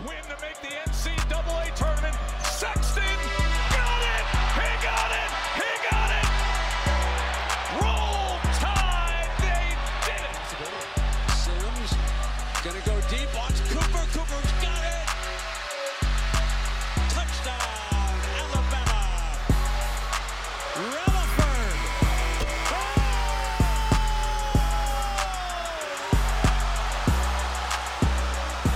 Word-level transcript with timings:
win 0.00 0.22
to 0.24 0.36
make 0.42 0.60
the 0.60 0.68
NCAA 0.68 1.74
tournament. 1.74 2.14
Sexton 2.42 3.45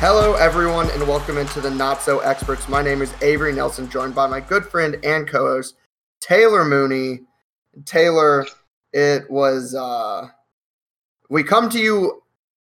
Hello, 0.00 0.32
everyone, 0.32 0.88
and 0.92 1.06
welcome 1.06 1.36
into 1.36 1.60
the 1.60 1.70
Not 1.70 2.00
So 2.00 2.20
Experts. 2.20 2.70
My 2.70 2.80
name 2.80 3.02
is 3.02 3.12
Avery 3.20 3.52
Nelson, 3.52 3.86
joined 3.86 4.14
by 4.14 4.26
my 4.26 4.40
good 4.40 4.64
friend 4.64 4.96
and 5.04 5.28
co 5.28 5.46
host, 5.46 5.74
Taylor 6.20 6.64
Mooney. 6.64 7.20
Taylor, 7.84 8.46
it 8.94 9.30
was, 9.30 9.74
uh, 9.74 10.28
we 11.28 11.42
come 11.42 11.68
to 11.68 11.78
you 11.78 12.22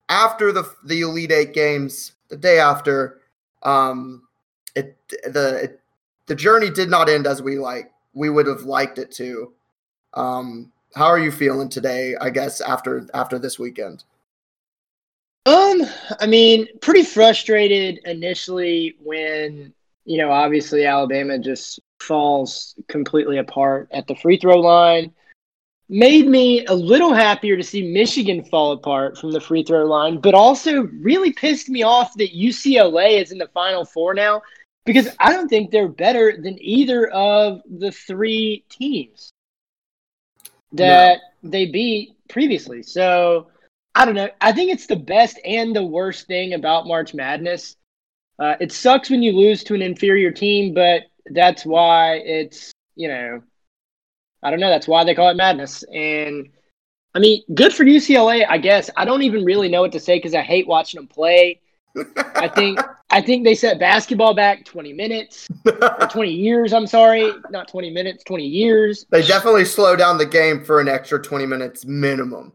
after 0.10 0.52
the, 0.52 0.72
the 0.86 1.02
Elite 1.02 1.32
Eight 1.32 1.54
games, 1.56 2.12
the 2.30 2.38
day 2.38 2.60
after. 2.60 3.22
Um, 3.64 4.28
it, 4.76 4.96
the, 5.24 5.64
it, 5.64 5.80
the 6.28 6.36
journey 6.36 6.70
did 6.70 6.92
not 6.92 7.10
end 7.10 7.26
as 7.26 7.42
we 7.42 7.58
like, 7.58 7.92
we 8.14 8.30
would 8.30 8.46
have 8.46 8.62
liked 8.62 9.00
it 9.00 9.10
to. 9.14 9.54
Um, 10.14 10.72
how 10.94 11.08
are 11.08 11.18
you 11.18 11.32
feeling 11.32 11.70
today, 11.70 12.16
I 12.22 12.30
guess, 12.30 12.62
after, 12.62 13.08
after 13.16 13.40
this 13.40 13.58
weekend? 13.58 14.04
Um, 15.46 15.82
I 16.20 16.26
mean, 16.26 16.68
pretty 16.80 17.04
frustrated 17.04 18.00
initially 18.06 18.96
when, 19.00 19.74
you 20.06 20.18
know, 20.18 20.32
obviously 20.32 20.86
Alabama 20.86 21.38
just 21.38 21.80
falls 22.00 22.76
completely 22.88 23.38
apart 23.38 23.90
at 23.92 24.08
the 24.08 24.16
free 24.16 24.38
throw 24.38 24.60
line. 24.60 25.12
Made 25.90 26.28
me 26.28 26.66
a 26.66 26.74
little 26.74 27.14
happier 27.14 27.58
to 27.58 27.64
see 27.64 27.92
Michigan 27.92 28.44
fall 28.46 28.72
apart 28.72 29.18
from 29.18 29.32
the 29.32 29.42
free 29.42 29.64
throw 29.64 29.86
line, 29.86 30.20
but 30.20 30.34
also 30.34 30.84
really 31.02 31.34
pissed 31.34 31.68
me 31.68 31.84
off 31.84 32.14
that 32.16 32.34
UCLA 32.34 33.22
is 33.22 33.32
in 33.32 33.38
the 33.38 33.50
final 33.54 33.84
four 33.84 34.14
now 34.14 34.42
because 34.86 35.10
I 35.20 35.34
don't 35.34 35.50
think 35.50 35.72
they're 35.72 35.90
better 35.90 36.38
than 36.38 36.58
either 36.62 37.08
of 37.10 37.62
the 37.70 37.92
three 37.92 38.64
teams 38.70 39.30
that 40.72 41.20
they 41.44 41.66
beat 41.66 42.16
previously. 42.30 42.82
So, 42.82 43.48
I 43.96 44.06
don't 44.06 44.16
know. 44.16 44.30
I 44.42 44.52
think 44.52 44.72
it's 44.72 44.88
the 44.88 44.96
best 44.96 45.40
and 45.46 45.76
the 45.76 45.84
worst 45.84 46.28
thing 46.28 46.54
about 46.54 46.88
March 46.88 47.14
Madness. 47.14 47.76
Uh, 48.40 48.56
it 48.60 48.72
sucks 48.72 49.10
when 49.10 49.22
you 49.22 49.32
lose 49.34 49.64
to 49.66 49.76
an 49.76 49.82
inferior 49.82 50.32
team, 50.32 50.74
but 50.74 51.04
that's 51.28 51.66
why 51.66 52.16
it's, 52.16 52.72
you 52.96 53.08
know, 53.08 53.44
I 54.42 54.50
don't 54.50 54.60
know. 54.60 54.70
That's 54.70 54.88
why 54.88 55.04
they 55.04 55.16
call 55.16 55.30
it 55.30 55.38
madness. 55.38 55.84
And 55.94 56.50
I 57.16 57.20
mean, 57.20 57.44
good 57.54 57.74
for 57.74 57.86
UCLA, 57.86 58.46
I 58.50 58.58
guess. 58.58 58.90
I 58.98 59.06
don't 59.06 59.22
even 59.22 59.46
really 59.46 59.70
know 59.70 59.82
what 59.82 59.92
to 59.92 60.00
say 60.00 60.18
because 60.18 60.34
I 60.34 60.42
hate 60.42 60.68
watching 60.68 61.00
them 61.00 61.08
play. 61.08 61.62
I 62.18 62.48
think 62.48 62.80
I 63.12 63.22
think 63.22 63.44
they 63.44 63.54
set 63.54 63.80
basketball 63.80 64.34
back 64.34 64.66
20 64.66 64.94
minutes 64.94 65.48
or 65.66 66.08
20 66.10 66.32
years. 66.34 66.74
I'm 66.74 66.88
sorry, 66.88 67.32
not 67.52 67.68
20 67.68 67.92
minutes, 67.92 68.24
20 68.24 68.44
years. 68.44 69.06
They 69.12 69.22
definitely 69.22 69.66
slow 69.66 69.96
down 69.96 70.18
the 70.18 70.26
game 70.26 70.64
for 70.66 70.80
an 70.80 70.88
extra 70.88 71.22
20 71.22 71.46
minutes 71.46 71.86
minimum. 71.86 72.54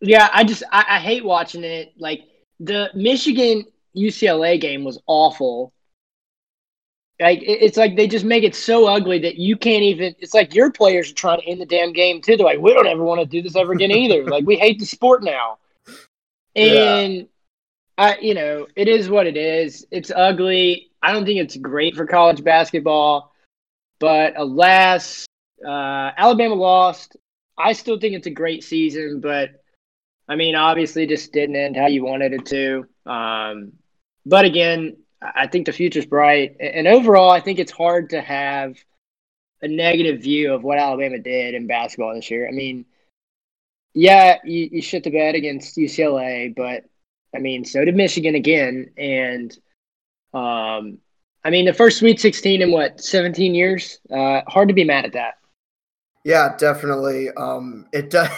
Yeah, 0.00 0.28
I 0.32 0.44
just 0.44 0.62
I, 0.72 0.84
I 0.88 0.98
hate 0.98 1.24
watching 1.24 1.64
it. 1.64 1.92
Like 1.98 2.22
the 2.58 2.90
Michigan 2.94 3.64
UCLA 3.96 4.60
game 4.60 4.84
was 4.84 4.98
awful. 5.06 5.72
Like 7.20 7.42
it- 7.42 7.62
it's 7.62 7.76
like 7.76 7.96
they 7.96 8.06
just 8.06 8.24
make 8.24 8.44
it 8.44 8.54
so 8.54 8.86
ugly 8.86 9.18
that 9.20 9.36
you 9.36 9.56
can't 9.56 9.82
even. 9.82 10.14
It's 10.20 10.34
like 10.34 10.54
your 10.54 10.70
players 10.72 11.10
are 11.10 11.14
trying 11.14 11.40
to 11.40 11.46
end 11.46 11.60
the 11.60 11.66
damn 11.66 11.92
game 11.92 12.20
too. 12.22 12.36
They're 12.36 12.46
like, 12.46 12.60
we 12.60 12.72
don't 12.72 12.86
ever 12.86 13.04
want 13.04 13.20
to 13.20 13.26
do 13.26 13.42
this 13.42 13.56
ever 13.56 13.72
again 13.72 13.90
either. 13.90 14.24
like 14.30 14.46
we 14.46 14.56
hate 14.56 14.78
the 14.78 14.86
sport 14.86 15.22
now. 15.22 15.58
And 16.56 17.28
I, 17.98 18.16
you 18.18 18.34
know, 18.34 18.66
it 18.76 18.88
is 18.88 19.10
what 19.10 19.26
it 19.26 19.36
is. 19.36 19.86
It's 19.90 20.10
ugly. 20.10 20.90
I 21.02 21.12
don't 21.12 21.24
think 21.24 21.38
it's 21.40 21.56
great 21.56 21.94
for 21.94 22.06
college 22.06 22.42
basketball, 22.42 23.32
but 23.98 24.34
alas, 24.38 25.26
uh, 25.64 26.10
Alabama 26.16 26.54
lost. 26.54 27.16
I 27.58 27.72
still 27.74 28.00
think 28.00 28.14
it's 28.14 28.26
a 28.26 28.30
great 28.30 28.64
season, 28.64 29.20
but 29.20 29.59
I 30.30 30.36
mean, 30.36 30.54
obviously, 30.54 31.06
just 31.06 31.32
didn't 31.32 31.56
end 31.56 31.76
how 31.76 31.88
you 31.88 32.04
wanted 32.04 32.32
it 32.32 32.46
to. 32.46 32.86
Um, 33.04 33.72
but 34.24 34.44
again, 34.44 34.96
I 35.20 35.48
think 35.48 35.66
the 35.66 35.72
future's 35.72 36.06
bright, 36.06 36.56
and 36.60 36.86
overall, 36.86 37.32
I 37.32 37.40
think 37.40 37.58
it's 37.58 37.72
hard 37.72 38.10
to 38.10 38.20
have 38.20 38.76
a 39.60 39.66
negative 39.66 40.22
view 40.22 40.54
of 40.54 40.62
what 40.62 40.78
Alabama 40.78 41.18
did 41.18 41.54
in 41.54 41.66
basketball 41.66 42.14
this 42.14 42.30
year. 42.30 42.48
I 42.48 42.52
mean, 42.52 42.86
yeah, 43.92 44.36
you, 44.44 44.68
you 44.70 44.82
shit 44.82 45.02
the 45.02 45.10
bed 45.10 45.34
against 45.34 45.76
UCLA, 45.76 46.54
but 46.54 46.84
I 47.34 47.40
mean, 47.40 47.64
so 47.64 47.84
did 47.84 47.96
Michigan 47.96 48.36
again, 48.36 48.92
and 48.96 49.52
um, 50.32 50.98
I 51.42 51.50
mean, 51.50 51.64
the 51.64 51.74
first 51.74 51.98
Sweet 51.98 52.20
16 52.20 52.62
in 52.62 52.70
what 52.70 53.00
17 53.00 53.52
years. 53.52 53.98
Uh, 54.08 54.42
hard 54.46 54.68
to 54.68 54.74
be 54.74 54.84
mad 54.84 55.06
at 55.06 55.14
that. 55.14 55.34
Yeah, 56.24 56.56
definitely. 56.56 57.30
Um, 57.30 57.86
it 57.92 58.10
does. 58.10 58.30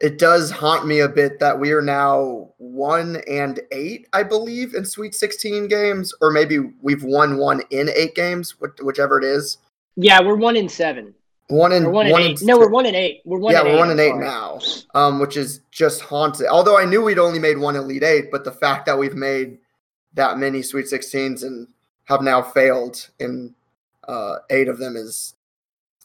It 0.00 0.18
does 0.18 0.50
haunt 0.50 0.86
me 0.86 1.00
a 1.00 1.08
bit 1.08 1.40
that 1.40 1.58
we 1.58 1.72
are 1.72 1.82
now 1.82 2.50
one 2.58 3.16
and 3.28 3.60
eight, 3.72 4.06
I 4.12 4.22
believe, 4.22 4.74
in 4.74 4.84
Sweet 4.84 5.14
16 5.14 5.66
games, 5.66 6.14
or 6.20 6.30
maybe 6.30 6.58
we've 6.80 7.02
won 7.02 7.36
one 7.38 7.62
in 7.70 7.88
eight 7.94 8.14
games, 8.14 8.54
whichever 8.80 9.18
it 9.18 9.24
is. 9.24 9.58
Yeah, 9.96 10.20
we're 10.22 10.36
one 10.36 10.56
in 10.56 10.68
seven. 10.68 11.14
One 11.48 11.72
in 11.72 11.84
We're 11.86 11.90
one 11.92 12.06
in 12.06 12.12
eight. 12.16 12.40
in- 12.42 12.46
no, 12.46 12.58
we're 12.58 12.68
one 12.68 12.86
in 12.86 12.94
eight. 12.94 13.22
We're 13.24 13.38
one. 13.38 13.54
yeah, 13.54 13.62
we're 13.62 13.70
eight, 13.70 13.78
one 13.78 13.90
I'm 13.90 13.98
eight 13.98 14.14
now, 14.16 14.60
um, 14.94 15.18
which 15.18 15.36
is 15.36 15.62
just 15.70 16.02
haunted. 16.02 16.46
Although 16.46 16.78
I 16.78 16.84
knew 16.84 17.02
we'd 17.02 17.18
only 17.18 17.38
made 17.38 17.56
one 17.58 17.74
Elite 17.74 18.02
Eight, 18.04 18.30
but 18.30 18.44
the 18.44 18.52
fact 18.52 18.84
that 18.86 18.98
we've 18.98 19.14
made 19.14 19.58
that 20.12 20.38
many 20.38 20.62
Sweet 20.62 20.86
16s 20.86 21.42
and 21.42 21.66
have 22.04 22.20
now 22.22 22.42
failed 22.42 23.08
in 23.18 23.54
uh, 24.06 24.36
eight 24.50 24.68
of 24.68 24.78
them 24.78 24.94
is 24.96 25.34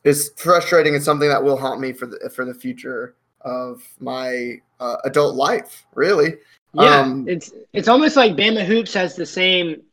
is 0.04 0.32
frustrating 0.36 0.96
and 0.96 1.04
something 1.04 1.30
that 1.30 1.44
will 1.44 1.58
haunt 1.58 1.80
me 1.80 1.94
for 1.94 2.06
the 2.06 2.30
for 2.34 2.44
the 2.46 2.54
future 2.54 3.16
of 3.44 3.84
my 4.00 4.62
uh, 4.80 4.98
adult 5.06 5.36
life. 5.36 5.86
Really, 5.96 6.36
Yeah, 6.74 7.02
Um, 7.02 7.28
it's 7.28 7.52
it's 7.74 7.88
almost 7.88 8.16
like 8.16 8.36
Bama 8.36 8.66
hoops 8.66 8.94
has 8.94 9.16
the 9.16 9.26
same 9.26 9.84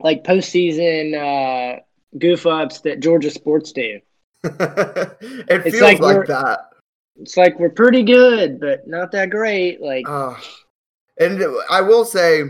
like 0.00 0.24
postseason 0.24 1.14
uh, 1.16 1.80
goof 2.18 2.46
ups 2.46 2.80
that 2.80 3.00
Georgia 3.00 3.30
sports 3.30 3.72
do. 3.72 4.00
it 4.44 5.62
It's 5.64 5.78
feels 5.78 6.00
like 6.00 6.00
like, 6.00 6.26
that. 6.26 6.70
It's 7.16 7.36
like 7.36 7.58
we're 7.58 7.70
pretty 7.70 8.02
good, 8.04 8.60
but 8.60 8.86
not 8.86 9.10
that 9.12 9.30
great. 9.30 9.80
Like 9.80 10.06
Uh, 10.08 10.36
and 11.18 11.42
I 11.70 11.80
will 11.80 12.04
say, 12.04 12.40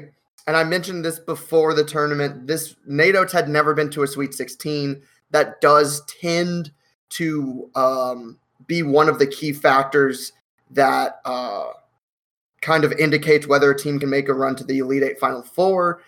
and 0.46 0.56
I 0.56 0.64
mentioned 0.64 1.04
this 1.04 1.18
before 1.18 1.74
the 1.74 1.84
tournament, 1.84 2.46
this 2.46 2.76
Nate 2.86 3.16
Oats 3.16 3.32
had 3.32 3.48
never 3.48 3.74
been 3.74 3.90
to 3.90 4.02
a 4.02 4.06
Sweet 4.06 4.34
16. 4.34 5.02
That 5.30 5.60
does 5.60 6.02
tend 6.20 6.72
to 7.10 7.70
um, 7.74 8.38
be 8.68 8.84
one 8.84 9.08
of 9.08 9.18
the 9.18 9.26
key 9.26 9.52
factors 9.52 10.32
that 10.70 11.20
uh, 11.24 11.70
kind 12.60 12.84
of 12.84 12.92
indicates 12.92 13.48
whether 13.48 13.70
a 13.70 13.76
team 13.76 13.98
can 13.98 14.08
make 14.10 14.28
a 14.28 14.34
run 14.34 14.54
to 14.54 14.64
the 14.64 14.78
Elite 14.78 15.02
Eight 15.02 15.18
Final 15.18 15.42
Four 15.42 16.02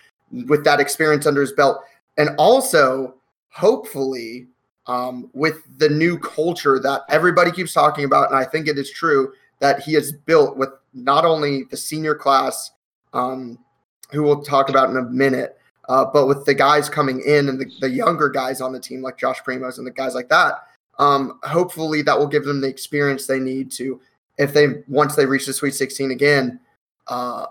with 0.47 0.63
that 0.65 0.79
experience 0.79 1.27
under 1.27 1.41
his 1.41 1.53
belt. 1.53 1.81
And 2.17 2.31
also, 2.39 3.17
hopefully, 3.49 4.47
um, 4.87 5.31
with 5.33 5.63
the 5.79 5.89
new 5.89 6.19
culture 6.19 6.79
that 6.81 7.03
everybody 7.09 7.51
keeps 7.51 7.73
talking 7.73 8.05
about, 8.05 8.31
and 8.31 8.39
I 8.39 8.45
think 8.45 8.69
it 8.69 8.79
is 8.79 8.91
true 8.91 9.33
that 9.61 9.81
he 9.81 9.95
has 9.95 10.13
built 10.13 10.57
with 10.57 10.71
not 10.95 11.25
only 11.25 11.65
the 11.71 11.77
senior 11.77 12.15
class, 12.15 12.71
um, 13.13 13.59
who 14.13 14.23
we'll 14.23 14.43
talk 14.43 14.69
about 14.69 14.91
in 14.91 14.97
a 14.97 15.03
minute, 15.03 15.57
uh, 15.89 16.05
but 16.05 16.27
with 16.27 16.45
the 16.45 16.55
guys 16.55 16.89
coming 16.89 17.21
in 17.21 17.49
and 17.49 17.61
the, 17.61 17.71
the 17.81 17.91
younger 17.91 18.29
guys 18.29 18.61
on 18.61 18.73
the 18.73 18.81
team, 18.81 19.03
like 19.03 19.19
Josh 19.19 19.41
Primos 19.43 19.79
and 19.79 19.87
the 19.87 19.91
guys 19.91 20.15
like 20.15 20.29
that. 20.29 20.55
Um, 21.01 21.41
hopefully, 21.43 22.03
that 22.03 22.17
will 22.17 22.27
give 22.27 22.45
them 22.45 22.61
the 22.61 22.69
experience 22.69 23.27
they 23.27 23.41
need 23.41 23.73
to, 23.73 24.01
if 24.39 24.53
they 24.53 24.83
once 24.87 25.17
they 25.17 25.25
reach 25.25 25.47
the 25.47 25.53
Sweet 25.53 25.75
16 25.75 26.11
again, 26.11 26.61
uh, 27.09 27.47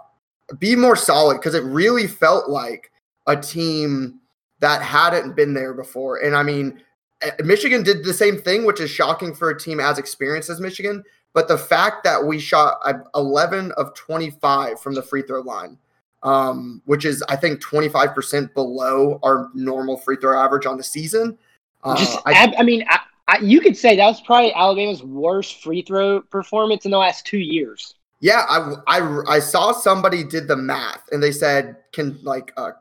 be 0.59 0.75
more 0.75 0.95
solid 0.95 1.37
because 1.37 1.55
it 1.55 1.63
really 1.63 2.05
felt 2.07 2.47
like 2.47 2.91
a 3.25 3.35
team 3.35 4.19
that 4.59 4.83
hadn't 4.83 5.35
been 5.35 5.55
there 5.55 5.73
before. 5.73 6.17
And 6.17 6.35
I 6.35 6.43
mean, 6.43 6.81
eh, 7.21 7.31
Michigan 7.43 7.81
did 7.81 8.03
the 8.03 8.13
same 8.13 8.39
thing, 8.39 8.65
which 8.65 8.79
is 8.79 8.91
shocking 8.91 9.33
for 9.33 9.49
a 9.49 9.59
team 9.59 9.79
as 9.79 9.97
experienced 9.97 10.51
as 10.51 10.61
Michigan. 10.61 11.03
But 11.33 11.47
the 11.47 11.57
fact 11.57 12.03
that 12.03 12.23
we 12.23 12.39
shot 12.39 12.79
uh, 12.85 12.93
11 13.15 13.71
of 13.73 13.95
25 13.95 14.79
from 14.79 14.93
the 14.93 15.01
free 15.01 15.23
throw 15.23 15.41
line, 15.41 15.77
um, 16.21 16.83
which 16.85 17.05
is, 17.05 17.23
I 17.29 17.35
think, 17.35 17.63
25% 17.63 18.53
below 18.53 19.19
our 19.23 19.49
normal 19.55 19.97
free 19.97 20.17
throw 20.17 20.39
average 20.39 20.65
on 20.65 20.77
the 20.77 20.83
season. 20.83 21.37
Uh, 21.83 21.97
just, 21.97 22.19
I, 22.25 22.53
I 22.57 22.63
mean, 22.63 22.83
I, 22.89 22.99
I, 23.29 23.37
you 23.43 23.61
could 23.61 23.77
say 23.77 23.95
that 23.95 24.05
was 24.07 24.21
probably 24.21 24.51
Alabama's 24.55 25.03
worst 25.03 25.61
free 25.61 25.83
throw 25.83 26.21
performance 26.21 26.85
in 26.85 26.91
the 26.91 26.97
last 26.97 27.27
two 27.27 27.37
years. 27.37 27.93
yeah, 28.21 28.43
I, 28.49 28.73
I, 28.87 29.35
I 29.35 29.39
saw 29.39 29.71
somebody 29.71 30.23
did 30.23 30.47
the 30.47 30.55
math 30.57 31.03
and 31.11 31.21
they 31.21 31.31
said, 31.31 31.77
can 31.91 32.17
like 32.23 32.51
uh, 32.57 32.71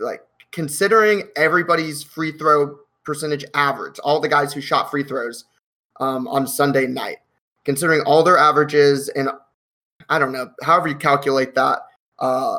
like 0.00 0.22
considering 0.50 1.22
everybody's 1.36 2.02
free 2.02 2.32
throw 2.32 2.78
percentage 3.04 3.44
average, 3.54 4.00
all 4.00 4.18
the 4.18 4.28
guys 4.28 4.52
who 4.52 4.60
shot 4.60 4.90
free 4.90 5.04
throws 5.04 5.44
um, 6.00 6.26
on 6.26 6.48
Sunday 6.48 6.88
night, 6.88 7.18
considering 7.64 8.00
all 8.00 8.24
their 8.24 8.38
averages 8.38 9.08
and 9.10 9.30
I 10.08 10.18
don't 10.18 10.32
know, 10.32 10.50
however 10.62 10.88
you 10.88 10.96
calculate 10.96 11.54
that, 11.54 11.78
uh, 12.18 12.58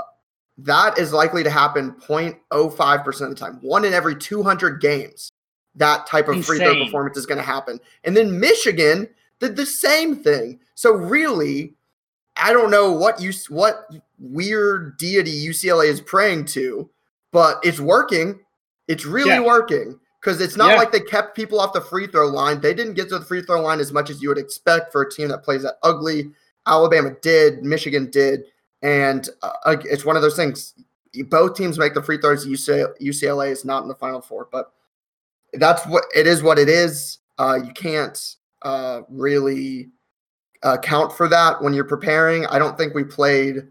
that 0.60 0.98
is 0.98 1.12
likely 1.12 1.44
to 1.44 1.50
happen 1.50 1.92
0.05% 2.08 3.22
of 3.22 3.30
the 3.30 3.36
time. 3.36 3.60
One 3.62 3.84
in 3.84 3.94
every 3.94 4.16
200 4.16 4.82
games, 4.82 5.32
that 5.78 6.08
type 6.08 6.28
of 6.28 6.46
free 6.46 6.60
throw 6.60 6.84
performance 6.84 7.18
is 7.18 7.26
going 7.26 7.38
to 7.38 7.44
happen. 7.44 7.80
And 8.04 8.16
then 8.16 8.40
Michigan 8.40 9.08
did 9.40 9.56
the 9.56 9.66
same 9.66 10.16
thing. 10.16 10.60
So 10.76 10.94
really, 10.94 11.76
I 12.36 12.54
don't 12.54 12.72
know 12.72 12.92
what 12.92 13.22
you 13.22 13.32
what 13.50 13.88
weird 14.20 14.98
deity 14.98 15.32
UCLA 15.32 15.88
is 15.88 16.02
praying 16.02 16.46
to, 16.46 16.90
but 17.32 17.60
it's 17.64 17.80
working. 17.80 18.40
It's 18.88 19.06
really 19.06 19.32
Yeah. 19.32 19.42
working 19.46 20.00
because 20.22 20.42
it's 20.42 20.58
not 20.58 20.72
Yeah. 20.72 20.78
like 20.78 20.92
they 20.92 21.00
kept 21.00 21.36
people 21.36 21.60
off 21.60 21.74
the 21.74 21.82
free 21.82 22.08
throw 22.08 22.28
line. 22.28 22.60
They 22.62 22.74
didn't 22.74 22.94
get 22.94 23.10
to 23.10 23.20
the 23.20 23.26
free 23.26 23.42
throw 23.42 23.62
line 23.62 23.80
as 23.80 23.94
much 23.94 24.10
as 24.10 24.22
you 24.22 24.30
would 24.30 24.38
expect 24.38 24.92
for 24.92 25.02
a 25.02 25.12
team 25.12 25.28
that 25.30 25.44
plays 25.44 25.64
that 25.64 25.78
ugly. 25.84 26.32
Alabama 26.66 27.12
did, 27.22 27.64
Michigan 27.64 28.10
did, 28.12 28.44
and 28.82 29.30
uh, 29.42 29.78
it's 29.86 30.04
one 30.04 30.16
of 30.16 30.22
those 30.22 30.36
things. 30.36 30.74
Both 31.30 31.56
teams 31.56 31.80
make 31.80 31.94
the 31.94 32.04
free 32.04 32.18
throws. 32.18 32.46
UCLA, 32.46 32.94
UCLA 33.00 33.52
is 33.52 33.64
not 33.64 33.84
in 33.84 33.88
the 33.88 33.96
final 33.96 34.22
four, 34.22 34.48
but 34.52 34.74
that's 35.54 35.86
what 35.86 36.04
it 36.16 36.28
is. 36.28 36.44
What 36.44 36.60
it 36.60 36.70
is. 36.70 37.20
Uh, 37.38 37.60
you 37.64 37.72
can't 37.74 38.36
uh, 38.64 39.02
really 39.10 39.90
uh, 40.64 40.78
count 40.78 41.14
for 41.14 41.28
that 41.28 41.62
when 41.62 41.74
you're 41.74 41.84
preparing. 41.84 42.46
I 42.48 42.60
don't 42.60 42.78
think 42.78 42.94
we 42.94 43.04
played 43.04 43.68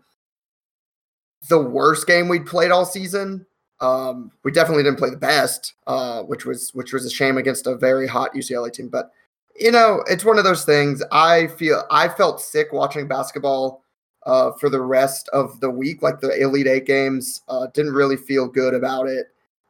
the 1.49 1.61
worst 1.61 2.07
game 2.07 2.29
we'd 2.29 2.47
played 2.47 2.71
all 2.71 2.85
season. 2.85 3.47
Um, 3.81 4.31
we 4.43 4.53
definitely 4.53 4.85
didn't 4.85 4.99
play 4.99 5.11
the 5.11 5.17
best, 5.17 5.75
uh, 5.87 6.23
which 6.23 6.47
was 6.47 6.71
which 6.73 6.93
was 6.93 7.05
a 7.05 7.11
shame 7.11 7.37
against 7.37 7.67
a 7.67 7.77
very 7.77 8.07
hot 8.07 8.35
UCLA 8.35 8.73
team. 8.73 8.89
But 8.89 9.11
you 9.59 9.71
know, 9.71 10.03
it's 10.09 10.25
one 10.25 10.39
of 10.39 10.45
those 10.45 10.65
things. 10.65 11.03
I 11.13 11.49
feel 11.49 11.85
I 11.91 12.09
felt 12.09 12.41
sick 12.41 12.73
watching 12.73 13.07
basketball 13.07 13.83
uh, 14.25 14.53
for 14.53 14.71
the 14.71 14.81
rest 14.81 15.29
of 15.33 15.61
the 15.61 15.71
week, 15.71 16.03
like 16.03 16.21
the 16.21 16.41
Elite 16.41 16.67
Eight 16.67 16.87
games. 16.87 17.43
Uh, 17.49 17.67
didn't 17.75 17.93
really 17.93 18.17
feel 18.17 18.49
good 18.49 18.75
about 18.75 19.09
it. 19.09 19.27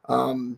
Um, 0.07 0.57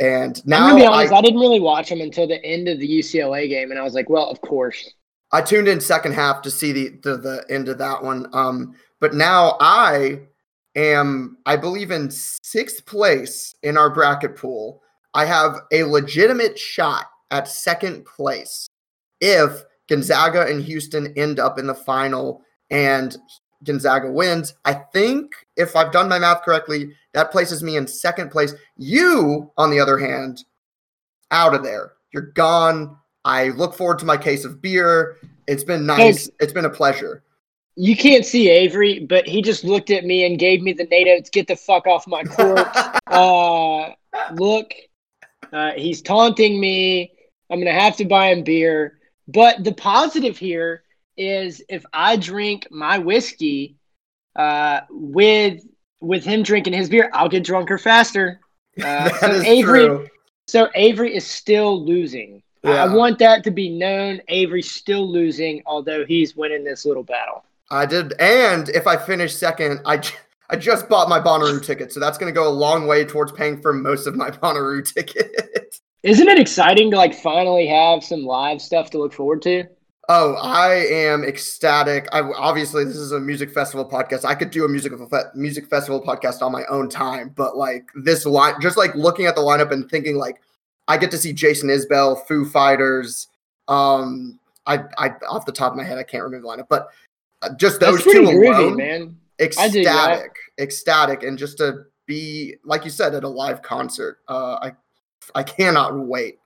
and 0.00 0.44
now 0.46 0.64
I'm 0.64 0.70
gonna 0.70 0.80
be 0.80 0.86
honest. 0.86 1.12
I, 1.12 1.20
didn't 1.20 1.40
really 1.40 1.60
watch 1.60 1.88
them 1.88 2.00
until 2.00 2.26
the 2.26 2.42
end 2.44 2.68
of 2.68 2.78
the 2.78 2.88
UCLA 2.88 3.48
game, 3.48 3.70
and 3.70 3.78
I 3.78 3.82
was 3.82 3.94
like, 3.94 4.08
well, 4.08 4.30
of 4.30 4.40
course. 4.40 4.88
I 5.32 5.42
tuned 5.42 5.68
in 5.68 5.80
second 5.80 6.12
half 6.12 6.42
to 6.42 6.50
see 6.50 6.72
the 6.72 6.88
the, 7.02 7.16
the 7.16 7.44
end 7.50 7.68
of 7.68 7.78
that 7.78 8.02
one. 8.02 8.28
Um, 8.32 8.74
but 9.00 9.14
now 9.14 9.56
I 9.60 10.20
am, 10.76 11.38
I 11.46 11.56
believe, 11.56 11.90
in 11.90 12.10
sixth 12.10 12.86
place 12.86 13.54
in 13.62 13.76
our 13.76 13.90
bracket 13.90 14.36
pool. 14.36 14.82
I 15.14 15.24
have 15.24 15.60
a 15.72 15.84
legitimate 15.84 16.58
shot 16.58 17.06
at 17.30 17.48
second 17.48 18.04
place 18.04 18.68
if 19.20 19.64
Gonzaga 19.88 20.46
and 20.46 20.62
Houston 20.62 21.12
end 21.16 21.40
up 21.40 21.58
in 21.58 21.66
the 21.66 21.74
final 21.74 22.42
and 22.70 23.16
Gonzaga 23.64 24.10
wins. 24.10 24.54
I 24.64 24.74
think 24.74 25.32
if 25.56 25.74
I've 25.76 25.92
done 25.92 26.08
my 26.08 26.18
math 26.18 26.42
correctly, 26.42 26.92
that 27.14 27.30
places 27.30 27.62
me 27.62 27.76
in 27.76 27.86
second 27.86 28.30
place. 28.30 28.54
You, 28.76 29.50
on 29.56 29.70
the 29.70 29.80
other 29.80 29.98
hand, 29.98 30.44
out 31.30 31.54
of 31.54 31.62
there. 31.62 31.92
You're 32.12 32.30
gone. 32.32 32.96
I 33.24 33.48
look 33.48 33.74
forward 33.74 33.98
to 34.00 34.04
my 34.06 34.16
case 34.16 34.44
of 34.44 34.62
beer. 34.62 35.16
It's 35.46 35.64
been 35.64 35.86
nice. 35.86 36.30
It's 36.40 36.52
been 36.52 36.64
a 36.64 36.70
pleasure. 36.70 37.22
You 37.76 37.96
can't 37.96 38.24
see 38.24 38.50
Avery, 38.50 39.00
but 39.00 39.26
he 39.26 39.40
just 39.40 39.62
looked 39.62 39.90
at 39.90 40.04
me 40.04 40.24
and 40.26 40.38
gave 40.38 40.62
me 40.62 40.72
the 40.72 40.84
Nate 40.84 41.06
Oats 41.08 41.30
get 41.30 41.46
the 41.46 41.56
fuck 41.56 41.86
off 41.86 42.06
my 42.06 42.24
court. 42.24 42.66
uh, 43.06 43.90
look, 44.34 44.72
uh, 45.52 45.72
he's 45.76 46.02
taunting 46.02 46.60
me. 46.60 47.12
I'm 47.50 47.60
gonna 47.60 47.72
have 47.72 47.96
to 47.98 48.04
buy 48.04 48.28
him 48.28 48.42
beer. 48.42 48.98
But 49.28 49.62
the 49.62 49.72
positive 49.72 50.38
here 50.38 50.82
is 51.18 51.62
if 51.68 51.84
I 51.92 52.16
drink 52.16 52.68
my 52.70 52.98
whiskey 52.98 53.76
uh, 54.36 54.80
with 54.90 55.62
with 56.00 56.24
him 56.24 56.42
drinking 56.44 56.72
his 56.74 56.88
beer, 56.88 57.10
I'll 57.12 57.28
get 57.28 57.44
drunker 57.44 57.76
faster. 57.76 58.40
Uh, 58.82 59.10
so 59.18 59.32
Avery, 59.42 59.86
true. 59.86 60.08
so 60.46 60.68
Avery 60.74 61.14
is 61.14 61.26
still 61.26 61.84
losing. 61.84 62.42
I- 62.64 62.78
I 62.78 62.94
want 62.94 63.18
that 63.20 63.44
to 63.44 63.50
be 63.50 63.68
known. 63.70 64.20
Avery's 64.28 64.70
still 64.70 65.10
losing, 65.10 65.62
although 65.66 66.04
he's 66.04 66.36
winning 66.36 66.64
this 66.64 66.84
little 66.84 67.02
battle. 67.04 67.44
I 67.70 67.84
did, 67.86 68.14
and 68.20 68.68
if 68.70 68.86
I 68.86 68.96
finish 68.96 69.34
second, 69.34 69.80
I 69.84 69.98
j- 69.98 70.14
I 70.50 70.56
just 70.56 70.88
bought 70.88 71.08
my 71.08 71.20
Bonnaroo 71.20 71.62
ticket, 71.64 71.92
so 71.92 72.00
that's 72.00 72.16
going 72.18 72.32
to 72.32 72.34
go 72.38 72.48
a 72.48 72.50
long 72.50 72.86
way 72.86 73.04
towards 73.04 73.32
paying 73.32 73.60
for 73.60 73.72
most 73.72 74.06
of 74.06 74.14
my 74.16 74.30
Bonnaroo 74.42 74.84
ticket. 74.92 75.78
Isn't 76.02 76.28
it 76.28 76.38
exciting 76.38 76.90
to 76.92 76.96
like 76.96 77.14
finally 77.14 77.66
have 77.66 78.04
some 78.04 78.22
live 78.24 78.62
stuff 78.62 78.90
to 78.90 78.98
look 78.98 79.12
forward 79.12 79.42
to? 79.42 79.64
Oh, 80.08 80.34
I 80.34 80.74
am 80.74 81.24
ecstatic. 81.24 82.08
I 82.12 82.20
obviously 82.20 82.84
this 82.84 82.96
is 82.96 83.12
a 83.12 83.20
music 83.20 83.50
festival 83.52 83.88
podcast. 83.88 84.24
I 84.24 84.34
could 84.34 84.50
do 84.50 84.64
a 84.64 84.68
music 84.68 84.92
fe- 85.10 85.30
music 85.34 85.66
festival 85.68 86.02
podcast 86.02 86.42
on 86.42 86.52
my 86.52 86.64
own 86.66 86.88
time, 86.88 87.32
but 87.36 87.56
like 87.56 87.90
this 87.94 88.24
line, 88.24 88.54
just 88.60 88.76
like 88.76 88.94
looking 88.94 89.26
at 89.26 89.34
the 89.34 89.42
lineup 89.42 89.70
and 89.70 89.88
thinking 89.90 90.16
like 90.16 90.40
I 90.88 90.96
get 90.96 91.10
to 91.10 91.18
see 91.18 91.32
Jason 91.32 91.68
Isbell, 91.68 92.26
Foo 92.26 92.44
Fighters. 92.44 93.28
Um, 93.68 94.38
I 94.66 94.84
I 94.96 95.10
off 95.28 95.46
the 95.46 95.52
top 95.52 95.72
of 95.72 95.76
my 95.76 95.84
head 95.84 95.98
I 95.98 96.02
can't 96.02 96.24
remember 96.24 96.46
the 96.46 96.62
lineup, 96.62 96.68
but 96.68 96.88
uh, 97.42 97.50
just 97.56 97.80
those 97.80 98.02
two 98.02 98.22
groovy, 98.22 98.58
alone. 98.58 98.76
man. 98.76 99.16
I 99.40 99.68
dig 99.68 99.84
that. 99.84 100.24
ecstatic, 100.24 100.36
ecstatic, 100.58 101.22
and 101.22 101.38
just 101.38 101.58
to 101.58 101.84
be 102.06 102.56
like 102.64 102.84
you 102.84 102.90
said 102.90 103.14
at 103.14 103.24
a 103.24 103.28
live 103.28 103.62
concert. 103.62 104.18
Uh, 104.26 104.58
I 104.62 104.72
I 105.34 105.42
cannot 105.42 105.98
wait. 105.98 106.38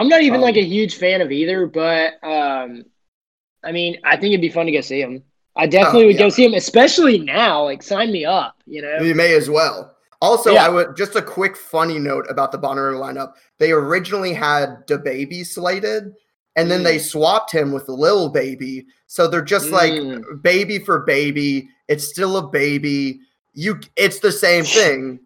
I'm 0.00 0.08
not 0.08 0.22
even 0.22 0.36
Um, 0.36 0.42
like 0.42 0.56
a 0.56 0.64
huge 0.64 0.96
fan 0.96 1.20
of 1.20 1.30
either, 1.32 1.66
but 1.66 2.14
um, 2.22 2.84
I 3.64 3.72
mean, 3.72 3.98
I 4.04 4.16
think 4.16 4.32
it'd 4.32 4.40
be 4.40 4.48
fun 4.50 4.66
to 4.66 4.72
go 4.72 4.80
see 4.80 5.00
him. 5.00 5.22
I 5.56 5.66
definitely 5.66 6.04
Oh, 6.04 6.06
would 6.08 6.16
yeah. 6.16 6.22
go 6.22 6.28
see 6.28 6.44
him, 6.44 6.54
especially 6.54 7.18
now. 7.18 7.64
Like, 7.64 7.82
sign 7.82 8.12
me 8.12 8.24
up. 8.24 8.56
You 8.66 8.82
know? 8.82 8.98
You 9.00 9.14
may 9.14 9.34
as 9.34 9.48
well. 9.48 9.94
Also, 10.20 10.52
Yeah. 10.52 10.66
I 10.66 10.68
would 10.68 10.96
just 10.96 11.16
a 11.16 11.22
quick 11.22 11.56
funny 11.56 11.98
note 11.98 12.26
about 12.28 12.52
the 12.52 12.58
Bonnaroo 12.58 12.98
lineup. 13.00 13.32
They 13.58 13.72
originally 13.72 14.32
had 14.34 14.86
DaBaby 14.86 15.46
slated, 15.46 16.12
and 16.56 16.70
then 16.70 16.80
Mm. 16.80 16.84
they 16.84 16.98
swapped 16.98 17.50
him 17.52 17.72
with 17.72 17.88
Lil 17.88 18.28
Baby. 18.28 18.86
So 19.06 19.26
they're 19.28 19.40
just 19.42 19.70
like 19.70 19.92
Mm. 19.92 20.42
baby 20.42 20.78
for 20.78 21.00
baby. 21.00 21.68
It's 21.88 22.04
still 22.04 22.36
a 22.36 22.46
baby. 22.48 23.20
You, 23.54 23.80
it's 23.96 24.18
the 24.20 24.32
same 24.32 24.64
thing. 24.64 25.20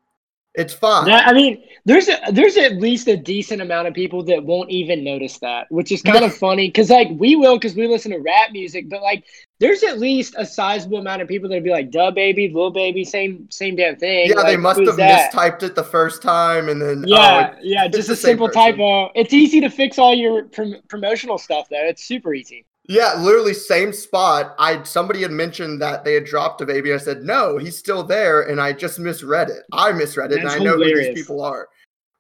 It's 0.54 0.74
fine. 0.74 1.06
That- 1.06 1.26
I 1.26 1.32
mean, 1.32 1.62
there's 1.84 2.08
a, 2.08 2.18
there's 2.32 2.56
at 2.56 2.76
least 2.76 3.08
a 3.08 3.16
decent 3.16 3.62
amount 3.62 3.88
of 3.88 3.94
people 3.94 4.22
that 4.24 4.44
won't 4.44 4.70
even 4.70 5.02
notice 5.04 5.38
that, 5.38 5.66
which 5.70 5.90
is 5.92 6.02
kind 6.02 6.24
of 6.24 6.34
funny 6.46 6.68
because 6.68 6.90
like 6.90 7.08
we 7.12 7.36
will 7.36 7.56
because 7.56 7.74
we 7.74 7.86
listen 7.86 8.10
to 8.12 8.18
rap 8.18 8.52
music, 8.52 8.88
but 8.88 9.02
like 9.02 9.24
there's 9.58 9.82
at 9.82 9.98
least 9.98 10.34
a 10.38 10.46
sizable 10.46 10.98
amount 10.98 11.22
of 11.22 11.28
people 11.28 11.48
that'd 11.48 11.64
be 11.64 11.70
like, 11.70 11.90
"Duh, 11.90 12.10
baby, 12.10 12.48
little 12.48 12.70
baby, 12.70 13.04
same 13.04 13.50
same 13.50 13.76
damn 13.76 13.96
thing." 13.96 14.30
yeah, 14.30 14.42
they 14.44 14.56
must 14.56 14.80
have 14.80 14.96
that? 14.96 15.32
mistyped 15.32 15.62
it 15.62 15.74
the 15.74 15.84
first 15.84 16.22
time, 16.22 16.68
and 16.68 16.80
then 16.80 17.04
oh, 17.04 17.08
Yeah, 17.08 17.52
it- 17.52 17.58
yeah, 17.62 17.88
just 17.88 18.08
a 18.08 18.16
simple 18.16 18.48
person. 18.48 18.62
typo. 18.76 19.10
It's 19.14 19.32
easy 19.34 19.60
to 19.60 19.70
fix 19.70 19.98
all 19.98 20.14
your 20.14 20.44
prom- 20.44 20.76
promotional 20.88 21.38
stuff 21.38 21.68
though. 21.68 21.84
It's 21.86 22.04
super 22.04 22.32
easy. 22.34 22.64
Yeah, 22.90 23.14
literally 23.20 23.54
same 23.54 23.92
spot. 23.92 24.56
I 24.58 24.82
somebody 24.82 25.22
had 25.22 25.30
mentioned 25.30 25.80
that 25.80 26.04
they 26.04 26.14
had 26.14 26.24
dropped 26.24 26.60
a 26.60 26.66
baby. 26.66 26.92
I 26.92 26.96
said 26.96 27.22
no, 27.22 27.56
he's 27.56 27.78
still 27.78 28.02
there, 28.02 28.42
and 28.42 28.60
I 28.60 28.72
just 28.72 28.98
misread 28.98 29.48
it. 29.48 29.62
I 29.70 29.92
misread 29.92 30.32
it, 30.32 30.42
That's 30.42 30.54
and 30.56 30.62
I 30.62 30.64
know 30.64 30.76
who 30.76 30.84
these 30.84 31.14
people 31.14 31.40
are. 31.40 31.68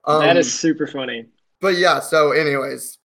Um, 0.04 0.20
that 0.20 0.36
is 0.36 0.56
super 0.56 0.86
funny. 0.86 1.26
But 1.60 1.76
yeah, 1.76 1.98
so 1.98 2.30
anyways, 2.30 2.98